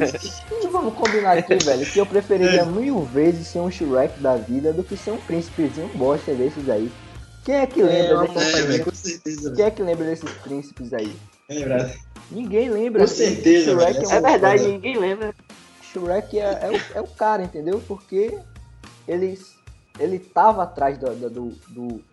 E 0.63 0.67
vamos 0.69 0.95
combinar 0.95 1.37
aqui, 1.37 1.57
velho, 1.57 1.85
que 1.85 1.99
eu 1.99 2.07
preferiria 2.07 2.65
mil 2.65 3.03
vezes 3.05 3.49
ser 3.49 3.59
um 3.59 3.71
Shrek 3.71 4.19
da 4.21 4.37
vida 4.37 4.73
do 4.73 4.83
que 4.83 4.97
ser 4.97 5.11
um 5.11 5.19
príncipezinho 5.19 5.89
bosta 5.95 6.33
desses 6.35 6.69
aí. 6.71 6.91
Quem 7.45 7.57
é 7.57 7.67
que 7.67 7.83
lembra 7.83 8.25
É, 8.25 8.29
desses 8.29 8.53
velho, 8.53 8.65
príncipes? 8.67 8.85
com 8.85 8.95
certeza. 8.95 9.53
Quem 9.55 9.65
é 9.67 9.71
que 9.71 9.83
lembra 9.83 10.05
desses 10.07 10.31
príncipes 10.31 10.93
aí? 10.95 11.15
É 11.51 11.55
lembrado. 11.55 11.93
Ninguém 12.31 12.71
lembra. 12.71 13.03
Com 13.03 13.07
certeza, 13.09 13.73
Shrek 13.79 13.93
velho. 13.99 14.11
é, 14.11 14.17
É 14.17 14.21
verdade, 14.21 14.59
foda. 14.63 14.73
ninguém 14.73 14.97
lembra. 14.99 15.35
Shrek 15.93 16.39
é, 16.39 16.45
é, 16.63 16.71
o, 16.71 16.99
é 16.99 17.01
o 17.03 17.07
cara, 17.07 17.43
entendeu? 17.43 17.83
Porque 17.87 18.39
ele, 19.07 19.39
ele 19.99 20.19
tava 20.19 20.63
atrás 20.63 20.99
do, 20.99 21.15
do, 21.31 21.49
do- 21.69 22.05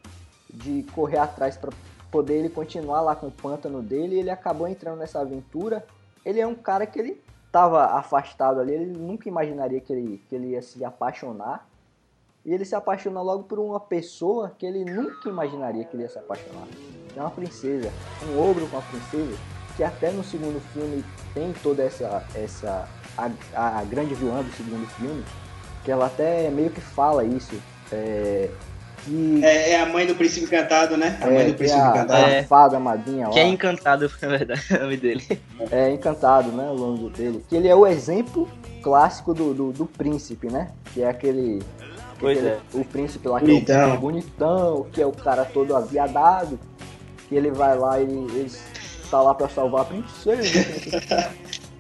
de 0.54 0.84
correr 0.94 1.18
atrás 1.18 1.56
para 1.58 1.72
poder 2.12 2.36
ele 2.40 2.50
continuar 2.50 3.02
lá 3.02 3.16
com 3.16 3.28
o 3.28 3.32
pântano 3.32 3.82
dele 3.82 4.20
ele 4.20 4.30
acabou 4.30 4.68
entrando 4.68 5.00
nessa 5.00 5.22
aventura. 5.22 5.86
Ele 6.26 6.40
é 6.40 6.46
um 6.46 6.54
cara 6.56 6.86
que 6.86 7.00
ele 7.00 7.22
tava 7.52 7.86
afastado 7.86 8.60
ali, 8.60 8.74
ele 8.74 8.86
nunca 8.98 9.28
imaginaria 9.30 9.80
que 9.82 9.92
ele, 9.94 10.22
que 10.30 10.36
ele 10.36 10.48
ia 10.50 10.62
se 10.62 10.84
apaixonar. 10.86 11.68
E 12.46 12.54
ele 12.54 12.66
se 12.66 12.76
apaixona 12.76 13.22
logo 13.22 13.44
por 13.44 13.60
uma 13.60 13.80
pessoa 13.80 14.52
que 14.58 14.66
ele 14.66 14.84
nunca 14.84 15.30
imaginaria 15.30 15.84
que 15.86 15.96
ele 15.96 16.04
ia 16.04 16.10
se 16.10 16.18
apaixonar. 16.18 16.68
É 17.16 17.20
uma 17.22 17.30
princesa, 17.32 17.92
um 18.26 18.40
ogro 18.40 18.68
com 18.68 18.78
uma 18.78 18.82
princesa. 18.84 19.38
que 19.78 19.84
até 19.84 20.12
no 20.12 20.24
segundo 20.24 20.60
filme 20.74 21.04
tem 21.34 21.54
toda 21.64 21.84
essa. 21.84 22.26
essa 22.36 22.88
a, 23.18 23.80
a 23.80 23.84
grande 23.84 24.14
vilã 24.16 24.42
do 24.42 24.52
segundo 24.52 24.88
filme, 24.92 25.24
que 25.86 25.92
ela 25.92 26.08
até 26.08 26.50
meio 26.50 26.70
que 26.72 26.82
fala 26.82 27.24
isso. 27.24 27.56
É, 27.92 28.50
que 29.06 29.42
É, 29.44 29.72
é 29.72 29.82
a 29.82 29.86
mãe 29.88 30.06
do 30.06 30.16
príncipe 30.16 30.46
encantado, 30.46 30.96
né? 30.98 31.18
A 31.22 31.26
mãe 31.26 31.38
é, 31.38 31.44
do 31.46 31.52
que 31.52 31.58
príncipe 31.58 31.80
a, 31.82 31.88
encantado. 31.90 32.14
a 32.26 32.30
É. 32.30 32.44
fada 32.44 32.80
madrinha 32.80 33.28
lá. 33.28 33.34
Que 33.34 33.40
é 33.40 33.48
encantado, 33.48 34.12
na 34.22 34.28
verdade, 34.28 34.62
é 34.70 34.76
o 34.76 34.80
nome 34.82 34.98
dele. 34.98 35.42
É 35.72 35.90
encantado, 35.92 36.52
né? 36.52 36.70
O 36.70 36.76
nome 36.76 37.10
dele. 37.10 37.44
Que 37.50 37.56
ele 37.56 37.68
é 37.68 37.76
o 37.76 37.86
exemplo 37.88 38.48
clássico 38.84 39.34
do, 39.34 39.54
do, 39.54 39.72
do 39.72 39.86
príncipe, 39.86 40.48
né? 40.52 40.70
Que 40.94 41.02
é 41.04 41.10
aquele. 41.10 41.62
Pois 42.20 42.38
aquele- 42.38 42.54
é. 42.54 42.60
O 42.74 42.86
príncipe 42.86 43.28
lá 43.28 43.40
que 43.40 43.46
Bonitão. 43.48 43.82
é 43.82 43.94
o 43.94 43.98
bonitão, 44.00 44.86
que 44.92 45.02
é 45.02 45.06
o 45.06 45.12
cara 45.12 45.46
todo 45.46 45.76
aviadado. 45.76 46.60
Que 47.28 47.36
ele 47.36 47.50
vai 47.50 47.78
lá 47.78 48.00
e 48.00 48.04
ele 48.04 48.52
tá 49.10 49.22
lá 49.22 49.34
pra 49.34 49.48
salvar 49.50 49.82
a 49.82 49.86
princesa. 49.86 50.42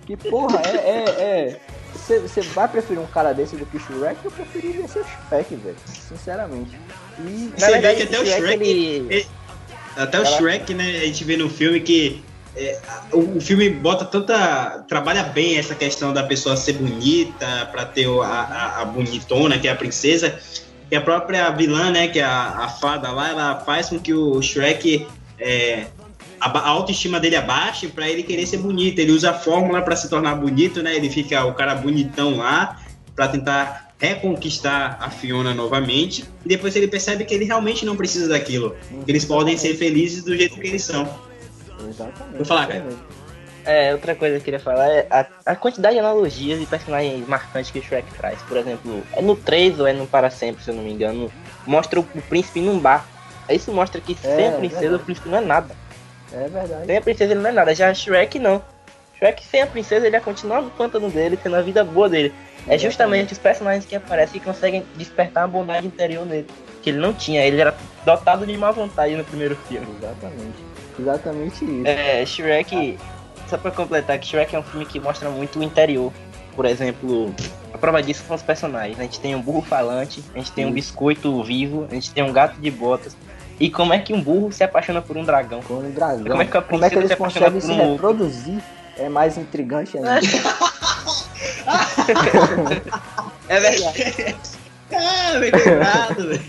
que 0.07 0.18
porra, 0.18 0.59
é. 0.66 0.78
é, 0.78 1.03
é... 1.22 1.59
Você 2.07 2.41
vai 2.41 2.67
preferir 2.67 2.99
um 2.99 3.07
cara 3.07 3.33
desse 3.33 3.55
do 3.55 3.65
que 3.65 3.77
o 3.77 3.79
Shrek? 3.79 4.17
Eu 4.23 4.31
preferiria 4.31 4.87
ser 4.87 4.99
o 4.99 5.05
Shrek, 5.05 5.55
velho. 5.55 5.75
Sinceramente. 6.09 6.77
E. 7.19 7.51
Você 7.55 7.79
vê 7.79 7.95
que 7.95 8.03
até 8.03 8.19
o 8.19 8.25
Shrek- 8.25 8.63
ele... 8.63 9.27
Até 9.95 10.19
o 10.19 10.25
Shrek, 10.25 10.73
né? 10.73 10.97
A 10.97 11.05
gente 11.05 11.23
vê 11.23 11.37
no 11.37 11.49
filme 11.49 11.79
que 11.79 12.23
é, 12.55 12.79
o, 13.11 13.37
o 13.37 13.41
filme 13.41 13.69
bota 13.69 14.03
tanta. 14.03 14.83
trabalha 14.87 15.23
bem 15.23 15.57
essa 15.57 15.75
questão 15.75 16.11
da 16.13 16.23
pessoa 16.23 16.57
ser 16.57 16.73
bonita, 16.73 17.69
pra 17.71 17.85
ter 17.85 18.07
a, 18.07 18.25
a, 18.25 18.81
a 18.81 18.85
bonitona, 18.85 19.57
que 19.59 19.67
é 19.67 19.71
a 19.71 19.75
princesa. 19.75 20.39
E 20.89 20.95
a 20.95 21.01
própria 21.01 21.49
vilã, 21.51 21.91
né? 21.91 22.07
Que 22.07 22.19
é 22.19 22.23
a, 22.23 22.65
a 22.65 22.67
fada 22.67 23.11
lá, 23.11 23.29
ela 23.29 23.59
faz 23.61 23.89
com 23.89 23.99
que 23.99 24.13
o 24.13 24.41
Shrek. 24.41 25.07
é, 25.39 25.85
a, 26.41 26.69
autoestima 26.69 27.19
dele 27.19 27.35
abaixe 27.35 27.87
pra 27.87 28.09
ele 28.09 28.23
querer 28.23 28.45
ser 28.45 28.57
bonito. 28.57 28.99
Ele 28.99 29.11
usa 29.11 29.31
a 29.31 29.33
fórmula 29.33 29.81
pra 29.81 29.95
se 29.95 30.09
tornar 30.09 30.35
bonito, 30.35 30.81
né? 30.81 30.95
Ele 30.95 31.09
fica 31.09 31.45
o 31.45 31.53
cara 31.53 31.75
bonitão 31.75 32.37
lá 32.37 32.79
pra 33.15 33.27
tentar 33.27 33.93
reconquistar 33.99 34.97
a 34.99 35.09
Fiona 35.09 35.53
novamente. 35.53 36.25
E 36.43 36.49
depois 36.49 36.75
ele 36.75 36.87
percebe 36.87 37.23
que 37.23 37.33
ele 37.33 37.45
realmente 37.45 37.85
não 37.85 37.95
precisa 37.95 38.29
daquilo. 38.29 38.75
Que 39.05 39.11
eles 39.11 39.23
podem 39.23 39.55
ser 39.55 39.75
felizes 39.75 40.23
do 40.23 40.35
jeito 40.35 40.59
que 40.59 40.67
eles 40.67 40.83
são. 40.83 41.07
Exatamente. 41.87 42.37
Vou 42.37 42.45
falar, 42.45 42.67
cara. 42.67 42.85
É, 43.63 43.93
outra 43.93 44.15
coisa 44.15 44.35
que 44.35 44.41
eu 44.41 44.45
queria 44.45 44.59
falar 44.59 44.87
é 44.87 45.07
a, 45.11 45.25
a 45.45 45.55
quantidade 45.55 45.93
de 45.93 45.99
analogias 45.99 46.59
e 46.59 46.65
personagens 46.65 47.27
marcantes 47.27 47.69
que 47.69 47.77
o 47.77 47.83
Shrek 47.83 48.11
traz. 48.15 48.41
Por 48.41 48.57
exemplo, 48.57 49.03
é 49.13 49.21
no 49.21 49.35
3 49.35 49.79
ou 49.79 49.85
é 49.85 49.93
no 49.93 50.07
Para 50.07 50.31
Sempre, 50.31 50.63
se 50.63 50.71
eu 50.71 50.75
não 50.75 50.83
me 50.83 50.91
engano, 50.91 51.31
mostra 51.67 51.99
o, 51.99 52.03
o 52.15 52.21
príncipe 52.23 52.59
num 52.59 52.79
bar. 52.79 53.05
Isso 53.49 53.71
mostra 53.71 54.01
que 54.01 54.15
sem 54.15 54.47
a 54.47 54.53
princesa 54.53 54.81
verdade. 54.81 55.03
o 55.03 55.05
príncipe 55.05 55.29
não 55.29 55.37
é 55.37 55.41
nada. 55.41 55.75
É 56.34 56.47
verdade. 56.47 56.86
Sem 56.86 56.97
a 56.97 57.01
princesa 57.01 57.34
ele 57.34 57.41
não 57.41 57.49
é 57.49 57.53
nada. 57.53 57.75
Já 57.75 57.93
Shrek 57.93 58.39
não. 58.39 58.61
Shrek 59.17 59.45
sem 59.45 59.61
a 59.61 59.67
princesa 59.67 60.07
ele 60.07 60.15
ia 60.15 60.21
continuar 60.21 60.61
no 60.61 60.71
pântano 60.71 61.09
dele, 61.09 61.38
tendo 61.38 61.55
a 61.55 61.61
vida 61.61 61.84
boa 61.84 62.09
dele. 62.09 62.34
É 62.67 62.77
justamente 62.77 63.34
os 63.34 63.39
personagens 63.39 63.86
que 63.86 63.95
aparecem 63.95 64.39
que 64.39 64.45
conseguem 64.45 64.86
despertar 64.95 65.43
a 65.43 65.47
bondade 65.47 65.88
interior 65.88 66.25
nele. 66.25 66.47
Que 66.82 66.91
ele 66.91 66.99
não 66.99 67.13
tinha, 67.13 67.45
ele 67.45 67.59
era 67.59 67.75
dotado 68.05 68.45
de 68.45 68.57
má 68.57 68.71
vontade 68.71 69.15
no 69.15 69.23
primeiro 69.23 69.55
filme. 69.67 69.88
Exatamente. 69.97 70.71
Exatamente 70.99 71.65
isso. 71.65 71.88
É, 71.88 72.25
Shrek, 72.25 72.97
só 73.47 73.57
pra 73.57 73.71
completar, 73.71 74.17
que 74.19 74.27
Shrek 74.27 74.55
é 74.55 74.59
um 74.59 74.63
filme 74.63 74.86
que 74.86 74.99
mostra 74.99 75.29
muito 75.29 75.59
o 75.59 75.63
interior. 75.63 76.11
Por 76.55 76.65
exemplo, 76.65 77.34
a 77.73 77.77
prova 77.77 78.01
disso 78.01 78.23
são 78.27 78.36
os 78.36 78.41
personagens. 78.41 78.99
A 78.99 79.03
gente 79.03 79.19
tem 79.19 79.36
um 79.36 79.41
burro 79.41 79.61
falante, 79.61 80.23
a 80.34 80.38
gente 80.38 80.51
tem 80.51 80.65
um 80.65 80.71
biscoito 80.71 81.41
vivo, 81.43 81.88
a 81.89 81.93
gente 81.93 82.11
tem 82.11 82.23
um 82.23 82.32
gato 82.32 82.59
de 82.59 82.69
botas. 82.69 83.15
E 83.62 83.70
como 83.70 83.93
é 83.93 83.99
que 83.99 84.12
um 84.12 84.20
burro 84.20 84.51
se 84.51 84.64
apaixona 84.64 85.03
por 85.03 85.16
um 85.16 85.24
dragão? 85.24 85.62
Com 85.62 85.76
um 85.76 85.91
dragão. 85.91 86.26
Como 86.26 86.41
é 86.41 86.45
que 86.45 86.57
a 86.57 86.62
Como 86.64 86.84
é 86.84 86.89
que 86.89 86.95
eles 86.95 87.14
conseguem 87.14 87.62
se 87.62 87.68
por 87.68 87.76
um 87.76 87.91
reproduzir? 87.91 88.59
É 88.97 89.07
mais 89.07 89.38
intrigante 89.38 89.99
ainda. 89.99 90.20
É 93.47 93.59
verdade. 93.59 94.36
Ah, 94.93 95.39
bem 95.39 95.51
lembrado, 95.51 96.28
velho. 96.28 96.43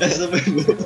Essa 0.00 0.28
foi 0.28 0.40
boa. 0.40 0.76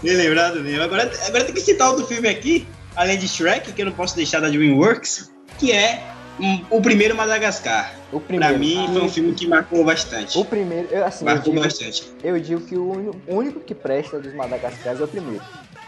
Bem 0.00 0.16
lembrado 0.16 0.60
mesmo. 0.60 0.82
Agora, 0.82 1.10
agora 1.26 1.44
tem 1.44 1.54
que 1.54 1.60
citar 1.60 1.88
outro 1.88 2.06
filme 2.06 2.28
aqui, 2.28 2.66
além 2.94 3.18
de 3.18 3.26
Shrek, 3.26 3.72
que 3.72 3.82
eu 3.82 3.86
não 3.86 3.92
posso 3.92 4.14
deixar 4.14 4.40
da 4.40 4.48
DreamWorks, 4.48 5.32
que 5.58 5.72
é 5.72 6.02
o 6.70 6.80
primeiro 6.80 7.14
Madagascar. 7.16 7.94
O 8.12 8.18
Pra 8.20 8.26
primeiro. 8.48 8.58
mim, 8.58 8.88
foi 8.92 9.02
um 9.02 9.08
filme 9.08 9.32
que 9.34 9.46
marcou 9.46 9.84
bastante. 9.84 10.36
O 10.38 10.44
primeiro, 10.44 10.88
eu, 10.90 11.04
assim, 11.04 11.24
eu 11.24 11.30
Marcou 11.32 11.52
digo, 11.52 11.64
bastante. 11.64 12.12
eu 12.22 12.40
digo 12.40 12.60
que 12.62 12.76
o 12.76 13.14
o 13.26 13.34
único 13.34 13.60
que 13.60 13.74
presta 13.74 14.18
dos 14.18 14.34
Madagascares 14.34 15.00
é 15.00 15.04
o 15.04 15.08
primeiro. 15.08 15.42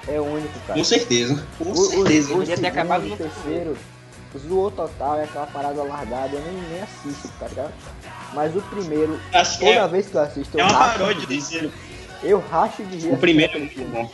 É 0.08 0.20
o 0.20 0.24
único, 0.24 0.58
cara. 0.60 0.78
Com 0.78 0.84
certeza. 0.84 1.44
Com 1.58 1.64
O, 1.64 1.68
o, 1.68 1.72
o 1.72 1.76
certeza. 1.76 2.28
Podia 2.28 2.46
ter 2.56 2.62
segundo, 2.62 2.66
acabado 2.66 3.06
o 3.12 3.16
terceiro, 3.16 3.76
zoou 4.38 4.70
total, 4.70 5.18
é 5.18 5.24
aquela 5.24 5.46
parada 5.46 5.82
largada, 5.82 6.36
eu 6.36 6.40
nem, 6.42 6.62
nem 6.70 6.82
assisto, 6.82 7.28
tá 7.40 7.48
ligado? 7.48 7.72
Mas 8.32 8.54
o 8.54 8.60
primeiro, 8.62 9.18
Acho 9.32 9.58
toda 9.58 9.70
é, 9.70 9.88
vez 9.88 10.06
que 10.06 10.14
eu 10.16 10.20
assisto, 10.20 10.58
eu 10.58 10.60
é 10.60 10.64
uma 10.68 10.78
racho 10.78 10.98
paródia 10.98 11.26
de. 11.26 11.70
Eu 12.22 12.38
racho 12.50 12.84
de 12.84 12.96
rir. 12.98 13.12
O 13.12 13.16
primeiro 13.18 13.56
é 13.56 13.58
muito 13.58 13.80
bom. 13.90 14.10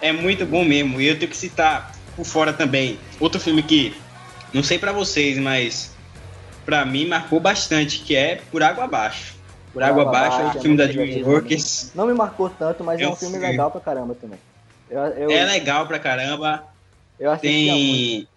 É 0.00 0.12
muito 0.12 0.46
bom 0.46 0.64
mesmo. 0.64 1.00
E 1.00 1.06
eu 1.08 1.18
tenho 1.18 1.30
que 1.30 1.36
citar 1.36 1.92
por 2.16 2.24
fora 2.24 2.52
também 2.52 2.98
outro 3.20 3.40
filme 3.40 3.62
que, 3.62 3.94
não 4.52 4.62
sei 4.62 4.78
pra 4.78 4.92
vocês, 4.92 5.38
mas 5.38 5.94
pra 6.64 6.84
mim 6.84 7.06
marcou 7.06 7.40
bastante, 7.40 8.00
que 8.00 8.14
é 8.16 8.36
Por 8.50 8.62
Água 8.62 8.84
Abaixo. 8.84 9.36
Por 9.72 9.82
Água 9.82 10.02
Abaixo 10.02 10.40
é 10.40 10.44
um 10.44 10.50
é 10.50 10.60
filme 10.60 10.76
da 10.76 10.84
muito 10.84 10.92
divertido 10.92 11.24
DreamWorks. 11.24 11.92
Não 11.94 12.06
me 12.06 12.14
marcou 12.14 12.48
tanto, 12.50 12.82
mas 12.82 13.00
é, 13.00 13.04
É 13.04 13.08
um 13.08 13.16
filme 13.16 13.38
legal 13.38 13.70
pra 13.70 13.80
caramba 13.80 14.14
também. 14.14 14.38
Eu, 14.90 15.00
eu, 15.00 15.30
É 15.30 15.44
legal 15.44 15.86
pra 15.86 15.98
caramba. 15.98 16.64
eu 17.20 17.30
assistia 17.30 17.72
muito. 17.72 17.86
Tem. 17.86 18.28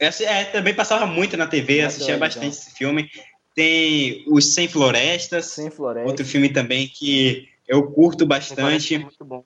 Essa- 0.00 0.24
É, 0.24 0.44
também 0.44 0.74
passava 0.74 1.06
muito 1.06 1.36
na 1.36 1.46
TV, 1.46 1.74
Muito 1.78 1.86
assistia 1.86 2.14
legal. 2.14 2.28
bastante 2.28 2.48
esse 2.56 2.70
filme. 2.74 3.10
Tem 3.54 4.24
Os 4.28 4.54
Sem 4.54 4.68
Florestas, 4.68 5.46
Sem 5.46 5.68
floresta. 5.70 6.08
outro 6.08 6.24
filme 6.24 6.48
também 6.48 6.86
que 6.86 7.48
eu 7.66 7.90
curto 7.90 8.24
bastante. 8.24 8.96
Muito 8.98 9.24
bom. 9.24 9.44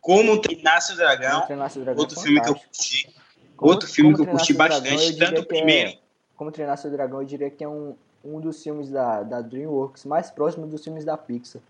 Como 0.00 0.32
o 0.34 0.38
Dragão, 0.40 1.32
Como 1.32 1.46
Treinar 1.46 1.70
Seu 1.70 1.82
Dragão 1.82 1.98
é 1.98 2.02
outro 2.02 2.20
filme 2.20 2.40
que 2.40 2.48
eu 2.50 2.54
fantástico. 2.54 3.12
Como- 3.60 3.72
Outro 3.72 3.88
filme 3.88 4.14
que 4.14 4.22
eu 4.22 4.26
curti 4.26 4.46
Seu 4.46 4.56
Dragão, 4.56 4.80
bastante, 4.80 5.12
eu 5.12 5.18
tanto 5.18 5.38
o 5.40 5.42
é- 5.42 5.44
primeiro. 5.44 5.92
Como 6.34 6.50
Treinar 6.50 6.78
Seu 6.78 6.90
Dragão, 6.90 7.20
eu 7.20 7.26
diria 7.26 7.50
que 7.50 7.62
é 7.62 7.68
um, 7.68 7.94
um 8.24 8.40
dos 8.40 8.62
filmes 8.62 8.90
da, 8.90 9.22
da 9.22 9.42
DreamWorks 9.42 10.06
mais 10.06 10.30
próximo 10.30 10.66
dos 10.66 10.82
filmes 10.82 11.04
da 11.04 11.16
Pixar. 11.16 11.60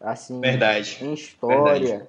Assim, 0.00 0.40
Verdade. 0.40 0.98
em 1.02 1.12
história, 1.12 2.06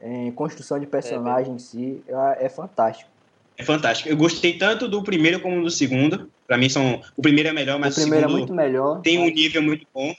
em 0.00 0.30
construção 0.30 0.78
de 0.78 0.86
personagem 0.86 1.54
em 1.54 1.58
si, 1.58 2.02
é, 2.06 2.46
é 2.46 2.48
fantástico. 2.48 3.10
É 3.58 3.64
fantástico. 3.64 4.08
Eu 4.08 4.16
gostei 4.16 4.56
tanto 4.56 4.88
do 4.88 5.02
primeiro 5.02 5.40
como 5.40 5.62
do 5.62 5.70
segundo. 5.70 6.30
Pra 6.46 6.56
mim 6.56 6.68
são. 6.68 7.00
O 7.16 7.22
primeiro 7.22 7.48
é 7.48 7.52
melhor, 7.52 7.78
mas 7.78 7.96
o 7.96 8.00
primeiro 8.00 8.26
o 8.26 8.28
é 8.28 8.32
segundo 8.32 8.38
muito 8.38 8.54
melhor. 8.54 9.00
tem 9.00 9.18
um 9.18 9.26
nível 9.28 9.62
muito 9.62 9.86
bom. 9.92 10.14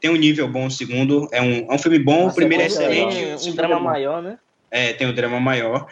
Tem 0.00 0.10
um 0.10 0.16
nível 0.16 0.48
bom 0.48 0.66
o 0.66 0.70
segundo. 0.70 1.28
É 1.32 1.40
um, 1.42 1.70
é 1.70 1.74
um 1.74 1.78
filme 1.78 1.98
bom, 1.98 2.24
Nossa, 2.24 2.32
o 2.32 2.34
primeiro 2.34 2.62
é 2.62 2.66
é 2.66 2.68
bom, 2.68 2.74
excelente. 2.74 3.14
Tem 3.16 3.34
um 3.34 3.38
segundo 3.38 3.56
drama 3.56 3.74
é 3.74 3.78
bom. 3.78 3.84
maior, 3.84 4.22
né? 4.22 4.38
É, 4.70 4.92
tem 4.92 5.08
o 5.08 5.14
drama 5.14 5.40
maior. 5.40 5.86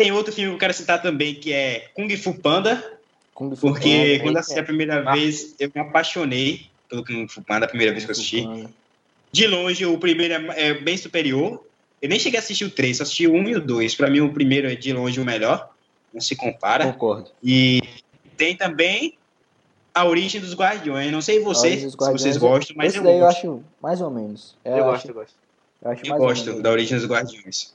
Tem 0.00 0.12
outro 0.12 0.32
filme 0.32 0.48
que 0.52 0.54
eu 0.54 0.58
quero 0.58 0.72
citar 0.72 1.02
também, 1.02 1.34
que 1.34 1.52
é 1.52 1.90
Kung 1.92 2.08
Fu 2.16 2.32
Panda, 2.32 2.98
Kung 3.34 3.54
Fu 3.54 3.60
porque 3.68 3.90
Panda, 4.16 4.22
quando 4.22 4.36
eu 4.36 4.40
assisti 4.40 4.58
a 4.58 4.62
primeira 4.64 5.02
Ah. 5.06 5.12
vez, 5.12 5.54
eu 5.60 5.70
me 5.74 5.78
apaixonei 5.82 6.68
pelo 6.88 7.04
Kung 7.04 7.28
Fu 7.28 7.42
Panda, 7.42 7.66
a 7.66 7.68
primeira 7.68 7.92
vez 7.92 8.06
que 8.06 8.10
eu 8.10 8.12
assisti. 8.12 8.42
Panda. 8.42 8.70
De 9.30 9.46
longe, 9.46 9.84
o 9.84 9.98
primeiro 9.98 10.32
é, 10.32 10.68
é 10.68 10.74
bem 10.74 10.96
superior. 10.96 11.62
Eu 12.00 12.08
nem 12.08 12.18
cheguei 12.18 12.38
a 12.38 12.42
assistir 12.42 12.64
o 12.64 12.70
3, 12.70 12.96
só 12.96 13.02
assisti 13.02 13.26
o 13.26 13.34
1 13.34 13.48
e 13.50 13.56
o 13.56 13.60
2. 13.60 13.94
Pra 13.94 14.08
mim, 14.08 14.20
o 14.20 14.32
primeiro 14.32 14.70
é 14.70 14.74
de 14.74 14.90
longe 14.90 15.20
o 15.20 15.24
melhor. 15.24 15.68
Não 16.14 16.20
se 16.22 16.34
compara. 16.34 16.90
Concordo. 16.90 17.30
E 17.44 17.82
tem 18.38 18.56
também 18.56 19.18
A 19.94 20.06
Origem 20.06 20.40
dos 20.40 20.54
Guardiões. 20.54 21.12
Não 21.12 21.20
sei 21.20 21.40
você, 21.40 21.76
se 21.76 21.82
vocês 21.82 21.94
Guardiões, 21.94 22.36
gostam, 22.38 22.74
mas 22.74 22.94
Esse 22.94 23.04
eu 23.04 23.10
eu 23.10 23.18
gosto. 23.18 23.36
acho 23.38 23.64
mais 23.82 24.00
ou 24.00 24.10
menos. 24.10 24.56
É, 24.64 24.70
Eu 24.80 24.84
acho, 24.84 24.92
gosto, 24.92 25.08
eu 25.08 25.14
gosto. 25.14 25.34
Eu, 25.82 25.90
acho 25.90 26.04
Eu 26.06 26.08
mais 26.08 26.22
ou 26.22 26.26
gosto 26.28 26.46
menos. 26.46 26.62
da 26.62 26.70
Origem 26.70 26.96
dos 26.98 27.06
Guardiões. 27.06 27.74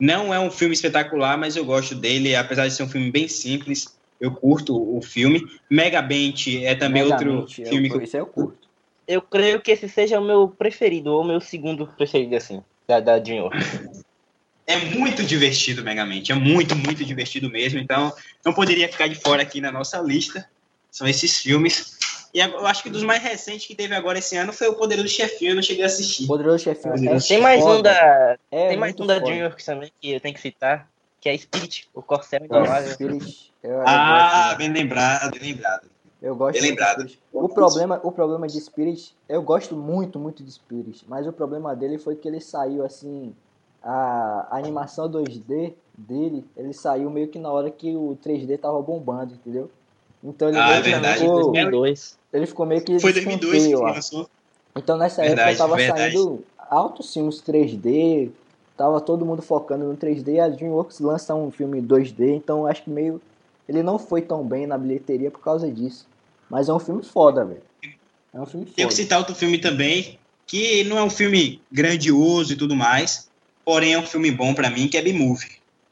Não 0.00 0.32
é 0.32 0.40
um 0.40 0.50
filme 0.50 0.74
espetacular, 0.74 1.36
mas 1.36 1.56
eu 1.56 1.64
gosto 1.64 1.94
dele, 1.94 2.34
apesar 2.34 2.66
de 2.66 2.72
ser 2.72 2.82
um 2.82 2.88
filme 2.88 3.10
bem 3.10 3.28
simples. 3.28 3.94
Eu 4.18 4.32
curto 4.32 4.96
o 4.96 5.00
filme. 5.02 5.46
Megabent 5.68 6.46
é 6.62 6.74
também 6.74 7.02
outro 7.02 7.46
filme 7.46 7.88
eu, 7.88 7.92
que 7.92 7.98
eu 7.98 8.02
Isso 8.02 8.16
aí 8.16 8.22
eu 8.22 8.26
curto. 8.26 8.68
Eu 9.06 9.20
creio 9.22 9.60
que 9.60 9.70
esse 9.70 9.88
seja 9.88 10.18
o 10.18 10.24
meu 10.24 10.48
preferido, 10.48 11.10
ou 11.10 11.22
o 11.22 11.26
meu 11.26 11.40
segundo 11.40 11.86
preferido, 11.86 12.36
assim, 12.36 12.62
da, 12.88 13.00
da 13.00 13.18
DreamWorks. 13.18 14.02
É 14.66 14.76
muito 14.76 15.24
divertido, 15.24 15.82
Megamente. 15.82 16.30
É 16.30 16.34
muito, 16.34 16.76
muito 16.76 17.04
divertido 17.04 17.50
mesmo. 17.50 17.78
Então, 17.78 18.12
não 18.44 18.52
poderia 18.52 18.88
ficar 18.88 19.08
de 19.08 19.16
fora 19.16 19.42
aqui 19.42 19.60
na 19.60 19.72
nossa 19.72 19.98
lista. 19.98 20.48
São 20.90 21.08
esses 21.08 21.38
filmes. 21.38 21.98
E 22.32 22.38
eu 22.38 22.66
acho 22.66 22.82
que 22.82 22.90
dos 22.90 23.02
mais 23.02 23.22
recentes 23.22 23.66
que 23.66 23.74
teve 23.74 23.94
agora 23.94 24.18
esse 24.18 24.36
ano 24.36 24.52
foi 24.52 24.68
o 24.68 24.74
Poderoso 24.74 25.08
Chefinho. 25.08 25.52
Eu 25.52 25.56
não 25.56 25.62
cheguei 25.62 25.82
a 25.82 25.86
assistir. 25.86 26.26
Poderoso 26.26 26.64
Chefinho. 26.64 26.94
Poderoso 26.94 27.26
é 27.26 27.28
Tem 27.28 27.42
mais 27.42 27.60
um 27.60 27.66
foda. 27.66 27.82
da. 27.82 28.38
É 28.50 28.68
tem 28.68 28.76
mais 28.76 28.94
um 28.98 29.06
da. 29.06 29.18
DreamWorks 29.18 29.64
também 29.64 29.92
que 30.00 30.12
eu 30.12 30.20
tenho 30.20 30.34
que 30.34 30.40
citar, 30.40 30.88
que 31.20 31.28
é 31.28 31.36
Spirit, 31.36 31.88
o 31.92 32.00
Corcel 32.00 32.40
Nossa, 32.48 32.96
Indomável. 33.02 33.20
Ah, 33.84 34.54
bem 34.56 34.72
lembrado, 34.72 35.32
bem 35.32 35.52
lembrado. 35.52 35.88
eu 36.22 36.36
gosto 36.36 36.60
bem 36.60 36.70
lembrado. 36.70 37.10
O 37.32 37.48
problema, 37.48 38.00
o 38.02 38.12
problema 38.12 38.46
de 38.46 38.60
Spirit, 38.60 39.14
eu 39.28 39.42
gosto 39.42 39.76
muito, 39.76 40.18
muito 40.18 40.44
de 40.44 40.52
Spirit, 40.52 41.04
mas 41.08 41.26
o 41.26 41.32
problema 41.32 41.74
dele 41.74 41.98
foi 41.98 42.14
que 42.14 42.28
ele 42.28 42.40
saiu 42.40 42.84
assim 42.84 43.34
a 43.82 44.48
animação 44.50 45.10
2D 45.10 45.74
dele, 45.96 46.44
ele 46.56 46.72
saiu 46.72 47.10
meio 47.10 47.28
que 47.28 47.38
na 47.38 47.50
hora 47.50 47.70
que 47.70 47.96
o 47.96 48.16
3D 48.24 48.58
tava 48.58 48.80
bombando, 48.80 49.34
entendeu? 49.34 49.70
Então 50.22 50.48
ele, 50.48 50.58
Ah, 50.58 50.66
meio 50.66 50.78
é 50.78 50.82
que 50.82 50.90
verdade. 50.90 51.20
ficou- 51.20 51.34
2002. 51.52 52.18
ele 52.32 52.46
ficou 52.46 52.66
meio 52.66 52.82
que 52.82 53.00
Foi 53.00 53.12
de 53.12 53.20
2002 53.24 53.66
que 53.66 53.74
lançou. 53.74 54.30
Então 54.76 54.96
nessa 54.96 55.22
Verdade, 55.22 55.50
época 55.50 55.64
tava 55.64 55.76
verdade. 55.76 56.12
saindo 56.14 56.44
altos 56.68 57.12
filmes 57.12 57.40
3D, 57.40 58.30
tava 58.76 59.00
todo 59.00 59.24
mundo 59.26 59.42
focando 59.42 59.84
no 59.86 59.96
3D, 59.96 60.38
a 60.38 60.48
DreamWorks 60.48 61.00
lança 61.00 61.34
um 61.34 61.50
filme 61.50 61.80
2D, 61.80 62.34
então 62.36 62.66
acho 62.66 62.84
que 62.84 62.90
meio 62.90 63.20
ele 63.68 63.82
não 63.82 63.98
foi 63.98 64.20
tão 64.22 64.44
bem 64.44 64.66
na 64.66 64.76
bilheteria 64.76 65.30
por 65.30 65.40
causa 65.40 65.70
disso. 65.70 66.06
Mas 66.48 66.68
é 66.68 66.72
um 66.74 66.78
filme 66.80 67.02
foda, 67.04 67.44
velho. 67.44 67.62
É 68.34 68.40
um 68.40 68.46
filme 68.46 68.66
Tenho 68.66 68.88
que 68.88 68.94
foda. 68.94 69.02
citar 69.02 69.18
outro 69.18 69.34
filme 69.34 69.58
também, 69.58 70.18
que 70.46 70.82
não 70.84 70.98
é 70.98 71.02
um 71.02 71.10
filme 71.10 71.62
grandioso 71.70 72.52
e 72.52 72.56
tudo 72.56 72.74
mais, 72.74 73.28
porém 73.64 73.94
é 73.94 73.98
um 73.98 74.06
filme 74.06 74.30
bom 74.30 74.52
pra 74.54 74.68
mim, 74.70 74.88
que 74.88 74.96
é 74.96 75.02
B-Movie. 75.02 75.48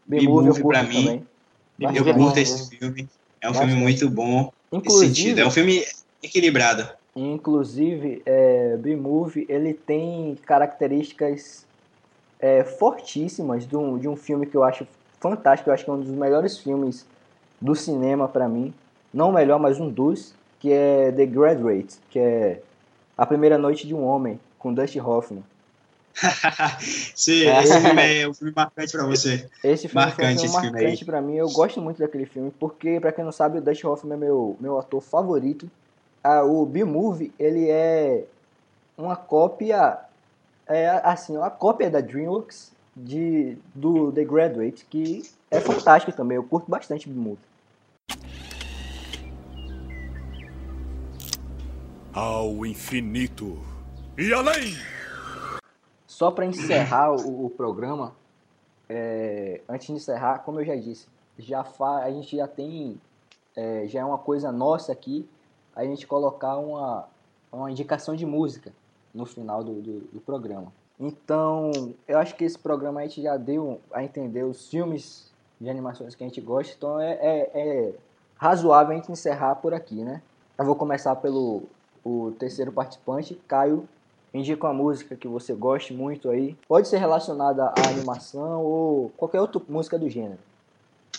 B-Movie 0.07 0.49
eu 0.49 0.55
B-Movie 0.55 0.63
curto 0.63 0.69
pra 0.69 0.83
mim. 0.83 1.05
também. 1.05 1.27
Eu 1.97 2.09
é 2.09 2.13
curto 2.15 2.35
né? 2.37 2.43
esse 2.43 2.69
filme. 2.77 3.09
É 3.41 3.51
um 3.51 3.55
filme 3.55 3.75
muito 3.75 4.09
bom 4.09 4.53
nesse 4.71 4.87
Inclusive, 4.87 5.15
sentido. 5.15 5.41
É 5.41 5.47
um 5.47 5.51
filme 5.51 5.85
equilibrado. 6.23 6.89
Inclusive, 7.15 8.23
é, 8.25 8.77
B-Movie 8.77 9.47
ele 9.49 9.75
tem 9.75 10.37
características 10.47 11.67
é, 12.39 12.63
fortíssimas 12.63 13.67
de 13.67 13.77
um, 13.77 13.99
de 13.99 14.09
um 14.09 14.17
filme 14.17 14.47
que 14.47 14.57
eu 14.57 14.63
acho 14.63 14.87
fantástico, 15.19 15.69
eu 15.69 15.75
acho 15.75 15.85
que 15.85 15.91
é 15.91 15.93
um 15.93 16.01
dos 16.01 16.11
melhores 16.11 16.59
filmes 16.59 17.07
do 17.61 17.75
cinema 17.75 18.29
pra 18.29 18.49
mim. 18.49 18.73
Não 19.13 19.31
o 19.31 19.33
melhor, 19.33 19.59
mas 19.59 19.81
um 19.81 19.89
dos, 19.89 20.35
que 20.61 20.73
é 20.73 21.11
The 21.11 21.27
Graduate, 21.27 21.97
que 22.11 22.19
é 22.19 22.61
A 23.17 23.27
Primeira 23.27 23.59
Noite 23.59 23.87
de 23.87 23.95
um 23.95 24.05
Homem, 24.05 24.39
com 24.59 24.73
Dustin 24.73 25.01
Hoffman. 25.01 25.43
Sim, 27.15 27.49
esse 27.49 27.81
filme 27.81 28.21
é 28.21 28.29
um 28.29 28.35
filme 28.35 28.53
marcante 28.55 28.93
pra 28.93 29.07
você. 29.07 29.49
Esse 29.63 29.89
filme 29.89 30.11
foi 30.11 30.25
um 30.25 30.27
Marcante 30.27 30.41
filme 30.41 30.45
esse 30.47 30.61
filme 30.61 30.79
aí. 30.79 30.85
marcante 30.85 31.05
pra 31.05 31.21
mim. 31.21 31.35
Eu 31.37 31.49
gosto 31.51 31.81
muito 31.81 31.99
daquele 31.99 32.27
filme, 32.27 32.53
porque, 32.59 32.99
pra 33.01 33.13
quem 33.13 33.25
não 33.25 33.33
sabe, 33.33 33.59
o 33.59 33.61
Dustin 33.61 33.87
Hoffman 33.87 34.15
é 34.15 34.21
meu, 34.21 34.57
meu 34.61 34.79
ator 34.79 35.01
favorito. 35.01 35.71
Ah, 36.23 36.43
o 36.43 36.67
B-Movie, 36.67 37.33
ele 37.39 37.71
é 37.71 38.25
uma 38.97 39.15
cópia, 39.15 39.99
é 40.67 40.89
assim, 41.05 41.37
uma 41.37 41.51
cópia 41.51 41.89
da 41.89 42.01
DreamWorks 42.01 42.73
de, 42.97 43.57
do 43.75 44.11
The 44.11 44.25
Graduate, 44.25 44.85
que 44.91 45.23
é 45.51 45.61
fantástico 45.61 46.13
também. 46.13 46.37
Eu 46.37 46.43
curto 46.43 46.69
bastante 46.69 47.09
B-Movie. 47.09 47.39
Ao 52.13 52.67
infinito 52.67 53.57
e 54.19 54.33
além! 54.33 54.77
Só 56.19 56.33
pra 56.33 56.45
encerrar 56.45 57.13
o, 57.13 57.47
o 57.47 57.49
programa, 57.49 58.13
é, 58.89 59.61
antes 59.69 59.87
de 59.87 59.93
encerrar, 59.93 60.41
como 60.41 60.59
eu 60.59 60.65
já 60.65 60.75
disse, 60.75 61.07
já 61.39 61.63
fa, 61.63 61.99
a 61.99 62.11
gente 62.11 62.37
já 62.37 62.49
tem, 62.49 63.01
é, 63.55 63.87
já 63.87 64.01
é 64.01 64.05
uma 64.05 64.19
coisa 64.19 64.51
nossa 64.51 64.91
aqui, 64.91 65.29
a 65.77 65.85
gente 65.85 66.09
colocar 66.09 66.57
uma, 66.57 67.09
uma 67.53 67.71
indicação 67.71 68.17
de 68.17 68.27
música 68.27 68.73
no 69.15 69.25
final 69.25 69.63
do, 69.63 69.75
do, 69.75 70.01
do 70.15 70.21
programa. 70.21 70.73
Então, 70.99 71.71
eu 72.09 72.19
acho 72.19 72.35
que 72.35 72.43
esse 72.43 72.59
programa 72.59 72.99
a 72.99 73.03
gente 73.05 73.23
já 73.23 73.37
deu 73.37 73.81
a 73.93 74.03
entender 74.03 74.43
os 74.43 74.69
filmes 74.69 75.31
de 75.61 75.71
animações 75.71 76.17
que 76.17 76.25
a 76.25 76.27
gente 76.27 76.41
gosta, 76.41 76.75
então 76.77 76.99
é, 76.99 77.13
é, 77.13 77.51
é 77.55 77.95
razoável 78.35 78.93
a 78.93 78.97
gente 78.97 79.13
encerrar 79.13 79.55
por 79.55 79.73
aqui, 79.73 80.03
né? 80.03 80.21
Eu 80.59 80.65
vou 80.65 80.75
começar 80.75 81.15
pelo 81.15 81.63
o 82.05 82.33
terceiro 82.41 82.73
participante, 82.73 83.41
Caio. 83.47 83.89
Indica 84.33 84.67
uma 84.67 84.75
música 84.75 85.17
que 85.17 85.27
você 85.27 85.55
goste 85.55 85.93
muito 85.93 86.31
aí. 86.31 86.57
Pode 86.69 86.89
ser 86.89 86.99
relacionada 86.99 87.65
à 87.67 87.89
animação 87.89 88.63
ou 88.63 89.11
qualquer 89.17 89.41
outra 89.41 89.61
música 89.69 89.99
do 89.99 90.09
gênero. 90.09 90.39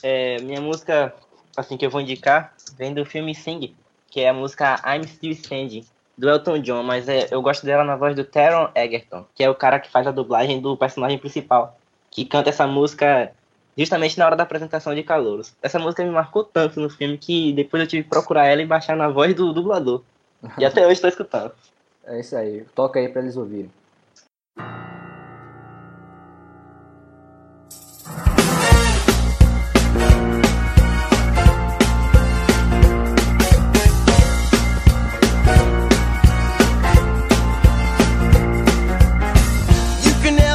É, 0.03 0.39
minha 0.41 0.61
música, 0.61 1.13
assim, 1.57 1.77
que 1.77 1.85
eu 1.85 1.89
vou 1.89 2.01
indicar, 2.01 2.53
vem 2.77 2.93
do 2.93 3.05
filme 3.05 3.33
Sing, 3.33 3.75
que 4.09 4.21
é 4.21 4.29
a 4.29 4.33
música 4.33 4.81
I'm 4.85 5.05
Still 5.07 5.31
Standing, 5.31 5.85
do 6.17 6.29
Elton 6.29 6.59
John, 6.59 6.83
mas 6.83 7.07
é, 7.07 7.27
eu 7.31 7.41
gosto 7.41 7.65
dela 7.65 7.83
na 7.83 7.95
voz 7.95 8.15
do 8.15 8.25
Taron 8.25 8.69
Egerton, 8.75 9.25
que 9.33 9.43
é 9.43 9.49
o 9.49 9.55
cara 9.55 9.79
que 9.79 9.89
faz 9.89 10.05
a 10.05 10.11
dublagem 10.11 10.59
do 10.59 10.75
personagem 10.75 11.17
principal, 11.17 11.77
que 12.11 12.25
canta 12.25 12.49
essa 12.49 12.67
música 12.67 13.31
justamente 13.77 14.17
na 14.19 14.25
hora 14.25 14.35
da 14.35 14.43
apresentação 14.43 14.93
de 14.93 15.01
Calouros. 15.01 15.53
Essa 15.61 15.79
música 15.79 16.03
me 16.03 16.11
marcou 16.11 16.43
tanto 16.43 16.81
no 16.81 16.89
filme 16.89 17.17
que 17.17 17.53
depois 17.53 17.81
eu 17.81 17.87
tive 17.87 18.03
que 18.03 18.09
procurar 18.09 18.45
ela 18.45 18.61
e 18.61 18.65
baixar 18.65 18.97
na 18.97 19.07
voz 19.07 19.33
do 19.33 19.53
dublador. 19.53 20.03
E 20.57 20.65
até 20.65 20.83
hoje 20.83 20.93
estou 20.93 21.09
escutando. 21.09 21.53
É 22.05 22.19
isso 22.19 22.35
aí. 22.35 22.65
Toca 22.75 22.99
aí 22.99 23.09
pra 23.09 23.21
eles 23.21 23.37
ouvirem. 23.37 23.71
You 40.03 40.13
can 40.23 40.49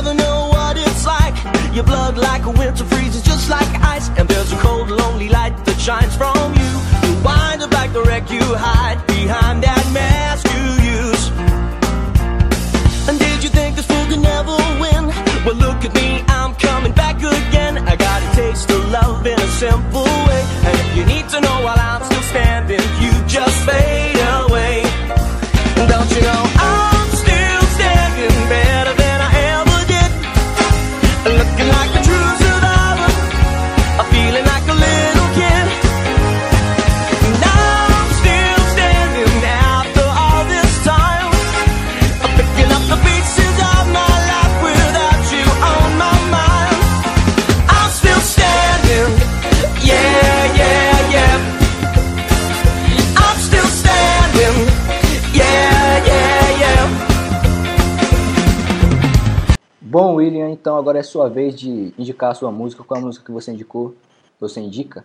então 60.55 60.76
agora 60.76 60.98
é 60.98 61.02
sua 61.02 61.28
vez 61.28 61.55
de 61.59 61.92
indicar 61.98 62.30
a 62.30 62.34
sua 62.34 62.50
música. 62.50 62.82
Qual 62.82 62.98
é 62.98 63.02
a 63.02 63.07
música 63.07 63.24
que 63.24 63.32
você 63.32 63.52
indicou? 63.52 63.94
Você 64.40 64.61
indica? 64.61 65.02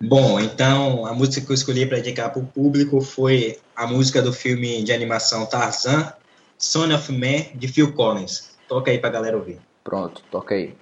Bom, 0.00 0.38
então 0.38 1.06
a 1.06 1.12
música 1.12 1.44
que 1.44 1.50
eu 1.50 1.54
escolhi 1.54 1.86
para 1.86 1.98
indicar 1.98 2.32
para 2.32 2.40
o 2.40 2.46
público 2.46 3.00
foi 3.00 3.58
a 3.74 3.86
música 3.86 4.22
do 4.22 4.32
filme 4.32 4.82
de 4.82 4.92
animação 4.92 5.46
Tarzan, 5.46 6.12
Son 6.56 6.94
of 6.94 7.12
Man, 7.12 7.46
de 7.54 7.68
Phil 7.68 7.92
Collins. 7.92 8.50
Toca 8.68 8.90
aí 8.90 8.98
pra 8.98 9.10
galera 9.10 9.36
ouvir. 9.36 9.58
Pronto, 9.82 10.22
toca 10.30 10.54
aí. 10.54 10.74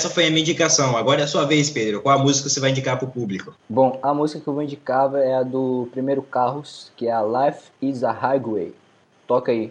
Essa 0.00 0.08
foi 0.08 0.26
a 0.26 0.30
minha 0.30 0.40
indicação. 0.40 0.96
Agora 0.96 1.20
é 1.20 1.24
a 1.24 1.26
sua 1.26 1.44
vez, 1.44 1.68
Pedro. 1.68 2.00
Qual 2.00 2.18
a 2.18 2.22
música 2.22 2.48
você 2.48 2.58
vai 2.58 2.70
indicar 2.70 2.98
pro 2.98 3.06
público? 3.06 3.54
Bom, 3.68 3.98
a 4.02 4.14
música 4.14 4.40
que 4.40 4.48
eu 4.48 4.54
vou 4.54 4.62
indicar 4.62 5.14
é 5.14 5.34
a 5.34 5.42
do 5.42 5.88
primeiro 5.92 6.22
Carros, 6.22 6.90
que 6.96 7.06
é 7.06 7.12
a 7.12 7.22
Life 7.22 7.64
is 7.82 8.02
a 8.02 8.10
Highway. 8.10 8.72
Toca 9.26 9.52
aí. 9.52 9.70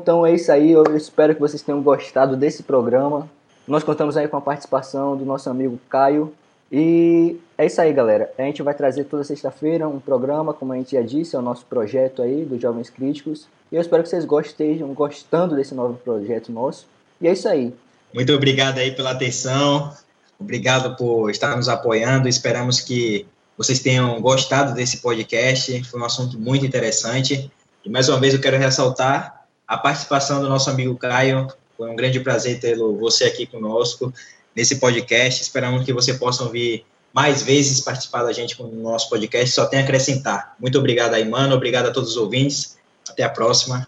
Então 0.00 0.24
é 0.24 0.34
isso 0.34 0.50
aí. 0.50 0.72
Eu 0.72 0.84
espero 0.96 1.34
que 1.34 1.40
vocês 1.40 1.62
tenham 1.62 1.82
gostado 1.82 2.36
desse 2.36 2.62
programa. 2.62 3.28
Nós 3.66 3.84
contamos 3.84 4.16
aí 4.16 4.26
com 4.26 4.36
a 4.36 4.40
participação 4.40 5.16
do 5.16 5.24
nosso 5.24 5.48
amigo 5.48 5.78
Caio. 5.88 6.32
E 6.72 7.36
é 7.58 7.66
isso 7.66 7.80
aí, 7.80 7.92
galera. 7.92 8.32
A 8.38 8.42
gente 8.42 8.62
vai 8.62 8.74
trazer 8.74 9.04
toda 9.04 9.24
sexta-feira 9.24 9.88
um 9.88 10.00
programa, 10.00 10.54
como 10.54 10.72
a 10.72 10.76
gente 10.76 10.92
já 10.92 11.02
disse, 11.02 11.36
é 11.36 11.38
o 11.38 11.42
nosso 11.42 11.66
projeto 11.66 12.22
aí 12.22 12.44
dos 12.44 12.60
Jovens 12.60 12.88
Críticos. 12.88 13.46
E 13.70 13.76
eu 13.76 13.80
espero 13.80 14.02
que 14.02 14.08
vocês 14.08 14.24
estejam 14.46 14.92
gostando 14.94 15.56
desse 15.56 15.74
novo 15.74 15.94
projeto 15.94 16.50
nosso. 16.50 16.86
E 17.20 17.28
é 17.28 17.32
isso 17.32 17.48
aí. 17.48 17.74
Muito 18.14 18.32
obrigado 18.32 18.78
aí 18.78 18.92
pela 18.92 19.10
atenção. 19.10 19.92
Obrigado 20.38 20.96
por 20.96 21.30
estar 21.30 21.54
nos 21.56 21.68
apoiando. 21.68 22.28
Esperamos 22.28 22.80
que 22.80 23.26
vocês 23.56 23.80
tenham 23.80 24.20
gostado 24.20 24.74
desse 24.74 24.98
podcast. 24.98 25.84
Foi 25.84 26.00
um 26.00 26.04
assunto 26.04 26.38
muito 26.38 26.64
interessante. 26.64 27.50
E 27.84 27.90
mais 27.90 28.08
uma 28.08 28.18
vez 28.18 28.32
eu 28.32 28.40
quero 28.40 28.56
ressaltar 28.56 29.39
a 29.70 29.78
participação 29.78 30.40
do 30.40 30.48
nosso 30.48 30.68
amigo 30.68 30.96
Caio. 30.96 31.46
Foi 31.76 31.88
um 31.88 31.94
grande 31.94 32.18
prazer 32.18 32.58
tê-lo 32.58 32.98
você 32.98 33.26
aqui 33.26 33.46
conosco 33.46 34.12
nesse 34.54 34.80
podcast. 34.80 35.40
Esperamos 35.40 35.84
que 35.84 35.92
você 35.92 36.14
possa 36.14 36.42
ouvir 36.42 36.84
mais 37.12 37.44
vezes 37.44 37.80
participar 37.80 38.24
da 38.24 38.32
gente 38.32 38.60
no 38.60 38.82
nosso 38.82 39.08
podcast. 39.08 39.54
Só 39.54 39.66
tem 39.66 39.78
a 39.78 39.84
acrescentar. 39.84 40.56
Muito 40.58 40.76
obrigado 40.76 41.14
aí, 41.14 41.24
mano. 41.24 41.54
Obrigado 41.54 41.86
a 41.86 41.92
todos 41.92 42.10
os 42.10 42.16
ouvintes. 42.16 42.76
Até 43.08 43.22
a 43.22 43.28
próxima. 43.28 43.86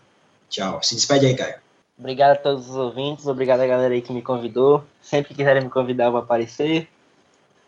Tchau. 0.49 0.81
Se 0.85 0.95
despede 0.95 1.27
aí, 1.27 1.35
Caio. 1.35 1.57
Obrigado 1.99 2.31
a 2.31 2.37
todos 2.37 2.71
os 2.71 2.77
ouvintes, 2.77 3.27
obrigado 3.27 3.61
a 3.61 3.67
galera 3.67 3.93
aí 3.93 4.01
que 4.01 4.13
me 4.13 4.23
convidou. 4.23 4.85
Sempre 5.01 5.31
que 5.31 5.35
quiserem 5.35 5.65
me 5.65 5.69
convidar, 5.69 6.05
eu 6.05 6.13
vou 6.13 6.21
aparecer. 6.21 6.89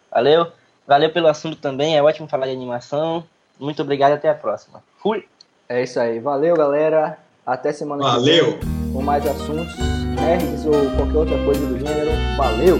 Valeu. 0.08 0.52
Valeu 0.86 1.10
pelo 1.10 1.26
assunto 1.26 1.56
também, 1.56 1.96
é 1.96 2.02
ótimo 2.02 2.28
falar 2.28 2.46
de 2.46 2.52
animação. 2.52 3.24
Muito 3.58 3.82
obrigado 3.82 4.12
e 4.12 4.14
até 4.14 4.28
a 4.28 4.34
próxima. 4.34 4.84
Fui! 4.98 5.26
É 5.68 5.82
isso 5.82 5.98
aí. 5.98 6.20
Valeu, 6.20 6.56
galera. 6.56 7.23
Até 7.46 7.74
semana 7.74 8.02
Valeu. 8.02 8.58
que 8.58 8.64
vem 8.64 8.92
com 8.92 9.02
mais 9.02 9.26
assuntos, 9.26 9.76
nerds 10.16 10.64
ou 10.64 10.72
qualquer 10.96 11.18
outra 11.18 11.44
coisa 11.44 11.66
do 11.66 11.78
gênero. 11.78 12.10
Valeu! 12.38 12.78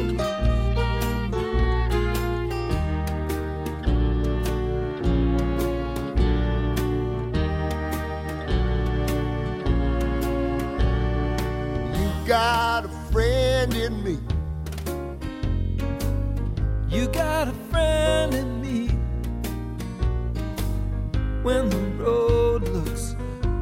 You 11.93 12.27
got 12.27 12.87
a 12.87 13.13
friend 13.13 13.75
in 13.77 14.03
me. 14.03 14.19
You 16.89 17.07
got 17.09 17.49
a 17.49 17.55
friend 17.71 18.33
in 18.35 18.61
me. 18.63 18.89
When 21.43 21.69
the 21.69 22.03
road 22.03 22.74